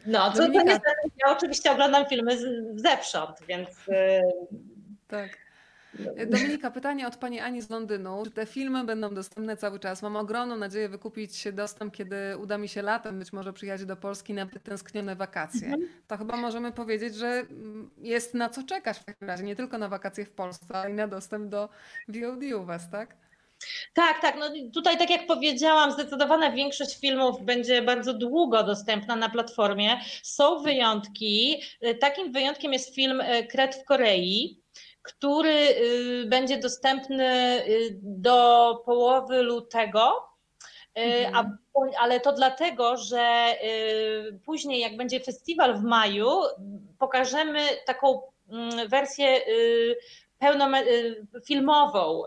[0.06, 2.44] No, co to niestety, ja oczywiście oglądam filmy z,
[2.82, 3.70] zewsząd, więc.
[5.08, 5.38] Tak.
[6.28, 8.24] Dominika, pytanie od pani Ani z Londynu.
[8.26, 10.02] Czy te filmy będą dostępne cały czas?
[10.02, 14.34] Mam ogromną nadzieję wykupić dostęp, kiedy uda mi się latem być może przyjechać do Polski
[14.34, 15.68] na tęsknione wakacje.
[15.68, 15.88] Mhm.
[16.08, 17.44] To chyba możemy powiedzieć, że
[17.98, 19.44] jest na co czekać w takim razie.
[19.44, 21.70] Nie tylko na wakacje w Polsce, ale i na dostęp do
[22.08, 23.18] VOD u Was, tak?
[23.94, 24.36] Tak, tak.
[24.40, 30.00] No tutaj, tak jak powiedziałam, zdecydowana większość filmów będzie bardzo długo dostępna na platformie.
[30.24, 31.62] Są wyjątki.
[32.00, 34.61] Takim wyjątkiem jest film e, Kret w Korei
[35.04, 37.26] który y, będzie dostępny
[37.68, 40.30] y, do połowy lutego.
[40.98, 41.36] Y, mhm.
[41.36, 43.56] A, ale to dlatego, że
[44.46, 46.30] później, jak będzie festiwal w maju,
[47.00, 49.42] pokażemy taką mm, wersję
[51.46, 52.24] filmową,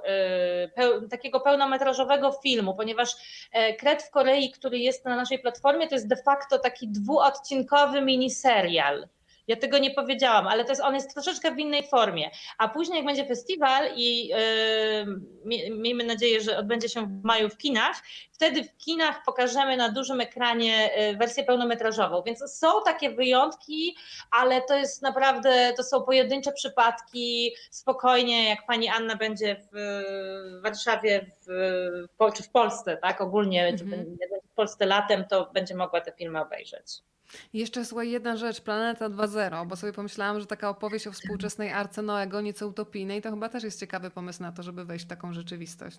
[1.11, 3.17] takiego pełnometrażowego filmu, ponieważ
[3.53, 8.03] e, Kret w Korei, który jest na naszej platformie, to jest de facto taki dwuodcinkowy
[8.03, 9.09] miniserial.
[9.47, 12.31] Ja tego nie powiedziałam, ale to jest, on jest troszeczkę w innej formie.
[12.59, 17.57] A później, jak będzie festiwal i yy, miejmy nadzieję, że odbędzie się w maju w
[17.57, 17.97] kinach,
[18.33, 22.23] wtedy w kinach pokażemy na dużym ekranie yy, wersję pełnometrażową.
[22.23, 23.97] Więc są takie wyjątki,
[24.31, 27.55] ale to jest naprawdę, to są pojedyncze przypadki.
[27.71, 33.79] Spokojnie, jak pani Anna będzie w Warszawie w, czy w Polsce, tak, ogólnie, mm -hmm.
[33.79, 37.03] czy będzie w Polsce latem, to będzie mogła te filmy obejrzeć.
[37.53, 42.03] Jeszcze słuchaj, jedna rzecz, Planeta 2.0, bo sobie pomyślałam, że taka opowieść o współczesnej arce
[42.03, 45.33] Noego, nieco utopijnej, to chyba też jest ciekawy pomysł na to, żeby wejść w taką
[45.33, 45.99] rzeczywistość.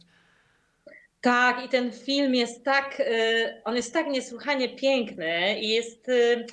[1.22, 6.46] Tak, i ten film jest tak, y, on jest tak niesłychanie piękny i jest y,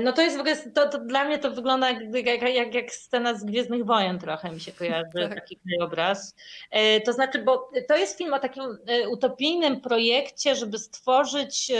[0.00, 2.92] no to jest w ogóle, to, to dla mnie to wygląda jak, jak, jak, jak,
[2.92, 5.34] scena z Gwiezdnych Wojen trochę mi się kojarzy, tak.
[5.34, 6.34] taki krajobraz.
[6.70, 11.72] E, to znaczy, bo to jest film o takim e, utopijnym projekcie, żeby stworzyć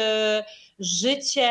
[0.79, 1.51] życie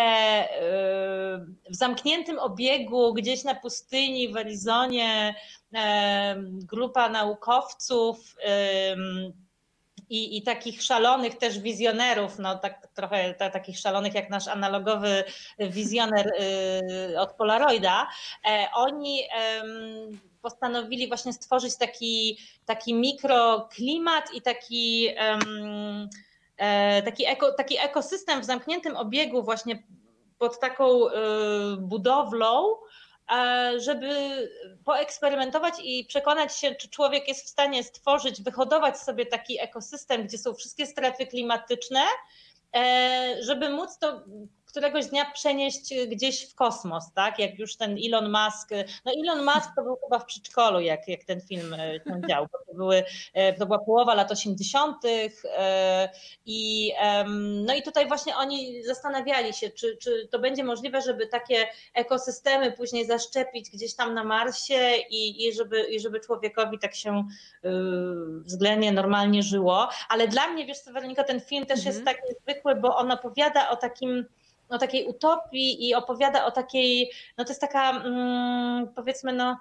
[1.69, 5.35] w zamkniętym obiegu gdzieś na pustyni w Arizonie.
[6.43, 8.35] Grupa naukowców
[10.11, 15.23] i, i takich szalonych też wizjonerów, no tak trochę ta, takich szalonych jak nasz analogowy
[15.59, 16.31] wizjoner
[17.11, 18.07] y, od Polaroida,
[18.45, 19.23] e, oni
[20.41, 25.07] postanowili właśnie stworzyć taki, taki mikroklimat i taki,
[26.57, 29.83] e, taki, eko, taki ekosystem w zamkniętym obiegu właśnie
[30.41, 31.11] pod taką y,
[31.77, 32.75] budowlą,
[33.77, 34.09] żeby
[34.85, 40.37] poeksperymentować i przekonać się, czy człowiek jest w stanie stworzyć, wyhodować sobie taki ekosystem, gdzie
[40.37, 42.01] są wszystkie strefy klimatyczne,
[42.75, 44.23] e, żeby móc to
[44.71, 47.39] któregoś dnia przenieść gdzieś w kosmos, tak?
[47.39, 48.69] Jak już ten Elon Musk,
[49.05, 52.47] no Elon Musk to był chyba w przedszkolu, jak, jak ten film e, się dział,
[52.51, 53.03] bo to, były,
[53.59, 54.97] to była połowa lat 80.
[56.45, 56.93] I,
[57.65, 62.71] no i tutaj właśnie oni zastanawiali się, czy, czy to będzie możliwe, żeby takie ekosystemy
[62.71, 67.23] później zaszczepić gdzieś tam na Marsie i, i, żeby, i żeby człowiekowi tak się
[68.45, 69.89] względnie normalnie żyło.
[70.09, 72.17] Ale dla mnie, wiesz co, Weronika, ten film też jest Mhm.
[72.17, 74.25] tak niezwykły, bo on opowiada o takim
[74.75, 79.57] o takiej utopii i opowiada o takiej, no to jest taka mm, powiedzmy no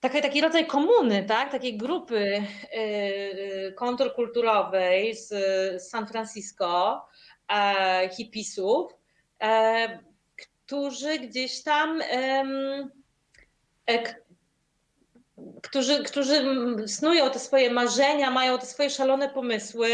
[0.00, 1.50] taki, taki rodzaj komuny, tak?
[1.50, 2.42] takiej grupy
[2.72, 5.28] yy, kontrkulturowej z,
[5.82, 7.06] z San Francisco,
[7.48, 8.92] e, hipisów,
[9.42, 9.98] e,
[10.36, 12.44] którzy gdzieś tam e,
[15.62, 16.44] którzy, którzy
[16.86, 19.88] snują te swoje marzenia, mają te swoje szalone pomysły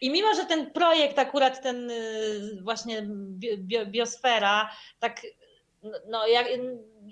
[0.00, 3.06] i mimo, że ten projekt akurat ten y, właśnie
[3.58, 5.20] bio, biosfera, tak
[6.08, 6.46] no, jak,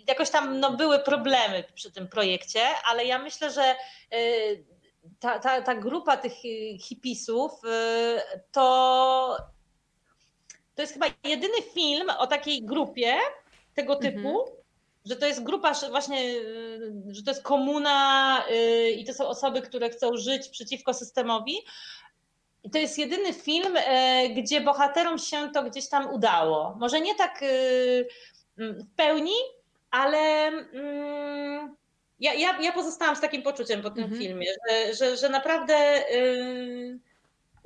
[0.08, 3.74] jakoś tam no, były problemy przy tym projekcie, ale ja myślę, że
[4.14, 4.64] y,
[5.20, 6.32] ta, ta, ta grupa tych
[6.80, 9.36] hipisów y, to,
[10.74, 13.14] to jest chyba jedyny film o takiej grupie
[13.74, 14.65] tego typu, Mhm.
[15.06, 19.62] Że to jest grupa właśnie, y, że to jest komuna y, i to są osoby,
[19.62, 21.54] które chcą żyć przeciwko systemowi.
[22.64, 26.76] I to jest jedyny film, e, gdzie bohaterom się to gdzieś tam udało.
[26.80, 28.08] Może nie tak y,
[28.58, 29.34] mm, w pełni,
[29.90, 31.76] ale mm,
[32.20, 34.22] ja, ja, ja pozostałam z takim poczuciem po tym Mhm.
[34.22, 36.04] filmie, że, że, że naprawdę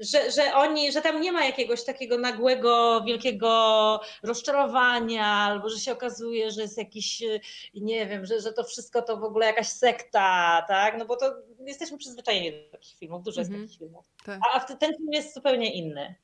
[0.01, 5.93] że, że oni, że tam nie ma jakiegoś takiego nagłego, wielkiego rozczarowania, albo że się
[5.93, 7.41] okazuje, że jest jakiś, y,
[7.75, 10.99] nie wiem, że, że to wszystko to w ogóle jakaś sekta, tak?
[10.99, 11.35] No bo to
[11.67, 13.67] jesteśmy przyzwyczajeni do takich filmów, dużo jest Mhm.
[13.69, 14.05] takich filmów.
[14.25, 14.41] Tak.
[14.55, 16.15] A ten film jest zupełnie inny.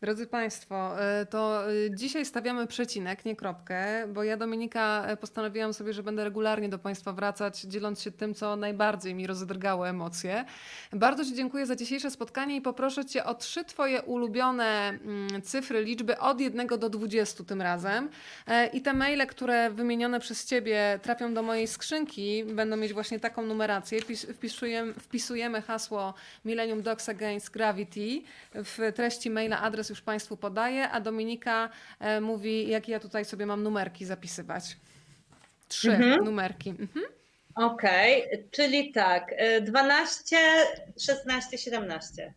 [0.00, 5.74] Drodzy Państwo, e, to e, dzisiaj stawiamy przecinek, nie kropkę, bo ja Dominika e, postanowiłam
[5.74, 10.44] sobie, że będę regularnie do Państwa wracać, dzieląc się tym, co najbardziej mi rozdrgało emocje.
[10.92, 15.84] Bardzo Ci dziękuję za dzisiejsze spotkanie i poproszę Cię o trzy Twoje ulubione mm, cyfry,
[15.84, 18.08] liczby od 1 do 20 tym razem.
[18.72, 23.42] I te maile, które wymienione przez Ciebie trafią do mojej skrzynki, będą mieć właśnie taką
[23.42, 24.00] numerację.
[24.00, 28.22] Wpis- Wpisujemy, wpisujemy hasło Millennium Dogs Against Gravity
[28.54, 31.68] w treści maila adres już Państwu podaję, a Dominika
[32.00, 34.76] e, mówi, jakie ja tutaj sobie mam numerki zapisywać.
[35.68, 36.24] Trzy Mhm.
[36.24, 36.70] numerki.
[36.70, 37.06] Mhm.
[37.54, 40.36] Okej, czyli tak, y, 12,
[41.00, 42.34] 16, 17.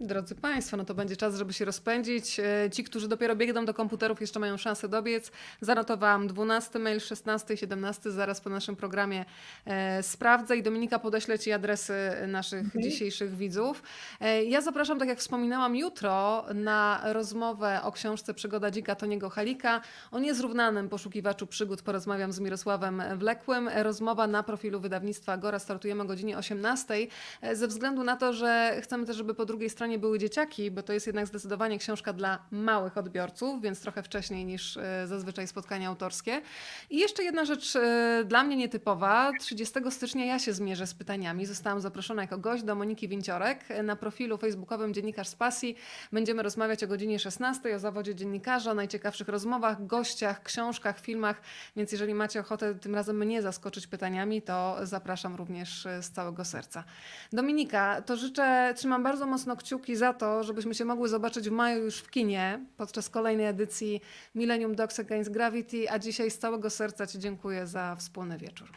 [0.00, 2.40] Drodzy Państwo, no to będzie czas, żeby się rozpędzić.
[2.40, 5.32] E, Ci, którzy dopiero biegną do komputerów, jeszcze mają szansę dobiec.
[5.60, 8.10] Zanotowałam 12 mail, 16 i 17.
[8.10, 9.24] Zaraz po naszym programie
[9.66, 11.94] e, sprawdzę i Dominika podeślę Ci adresy
[12.26, 13.82] naszych dzisiejszych widzów.
[14.20, 19.80] E, ja zapraszam, tak jak wspominałam, jutro na rozmowę o książce Przygoda dzika Toniego Halika.
[20.12, 23.68] O niezrównanym poszukiwaczu przygód porozmawiam z Mirosławem Wlekłym.
[23.68, 26.94] Rozmowa na profilu wydawnictwa Agora startujemy o godzinie 18.
[27.42, 30.82] E, Ze względu na to, że chcemy też, żeby po drugiej stronie były dzieciaki, bo
[30.82, 35.88] to jest jednak zdecydowanie książka dla małych odbiorców, więc trochę wcześniej niż e, zazwyczaj spotkania
[35.88, 36.42] autorskie.
[36.90, 39.32] I jeszcze jedna rzecz e, dla mnie nietypowa.
[39.40, 41.46] 30 stycznia ja się zmierzę z pytaniami.
[41.46, 43.64] Zostałam zaproszona jako gość do Moniki Winciorek.
[43.84, 45.76] Na profilu facebookowym Dziennikarz z Pasji
[46.12, 51.40] będziemy rozmawiać o godzinie 16 o zawodzie dziennikarza, o najciekawszych rozmowach, gościach, książkach, filmach,
[51.76, 56.44] więc jeżeli macie ochotę tym razem mnie zaskoczyć pytaniami, to zapraszam również e, z całego
[56.44, 56.84] serca.
[57.32, 61.84] Dominika, to życzę, trzymam bardzo mocno kciuki za to, żebyśmy się mogły zobaczyć w maju
[61.84, 64.00] już w kinie podczas kolejnej edycji
[64.34, 68.68] Millennium Dogs Against Gravity, a dzisiaj z całego serca Ci dziękuję za wspólny wieczór.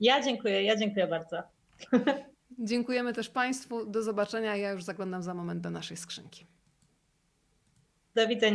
[0.00, 1.42] Ja dziękuję, ja dziękuję bardzo.
[2.58, 3.86] Dziękujemy też Państwu.
[3.86, 4.56] Do zobaczenia.
[4.56, 6.46] Ja już zaglądam za moment do naszej skrzynki.
[8.14, 8.54] Do widzenia.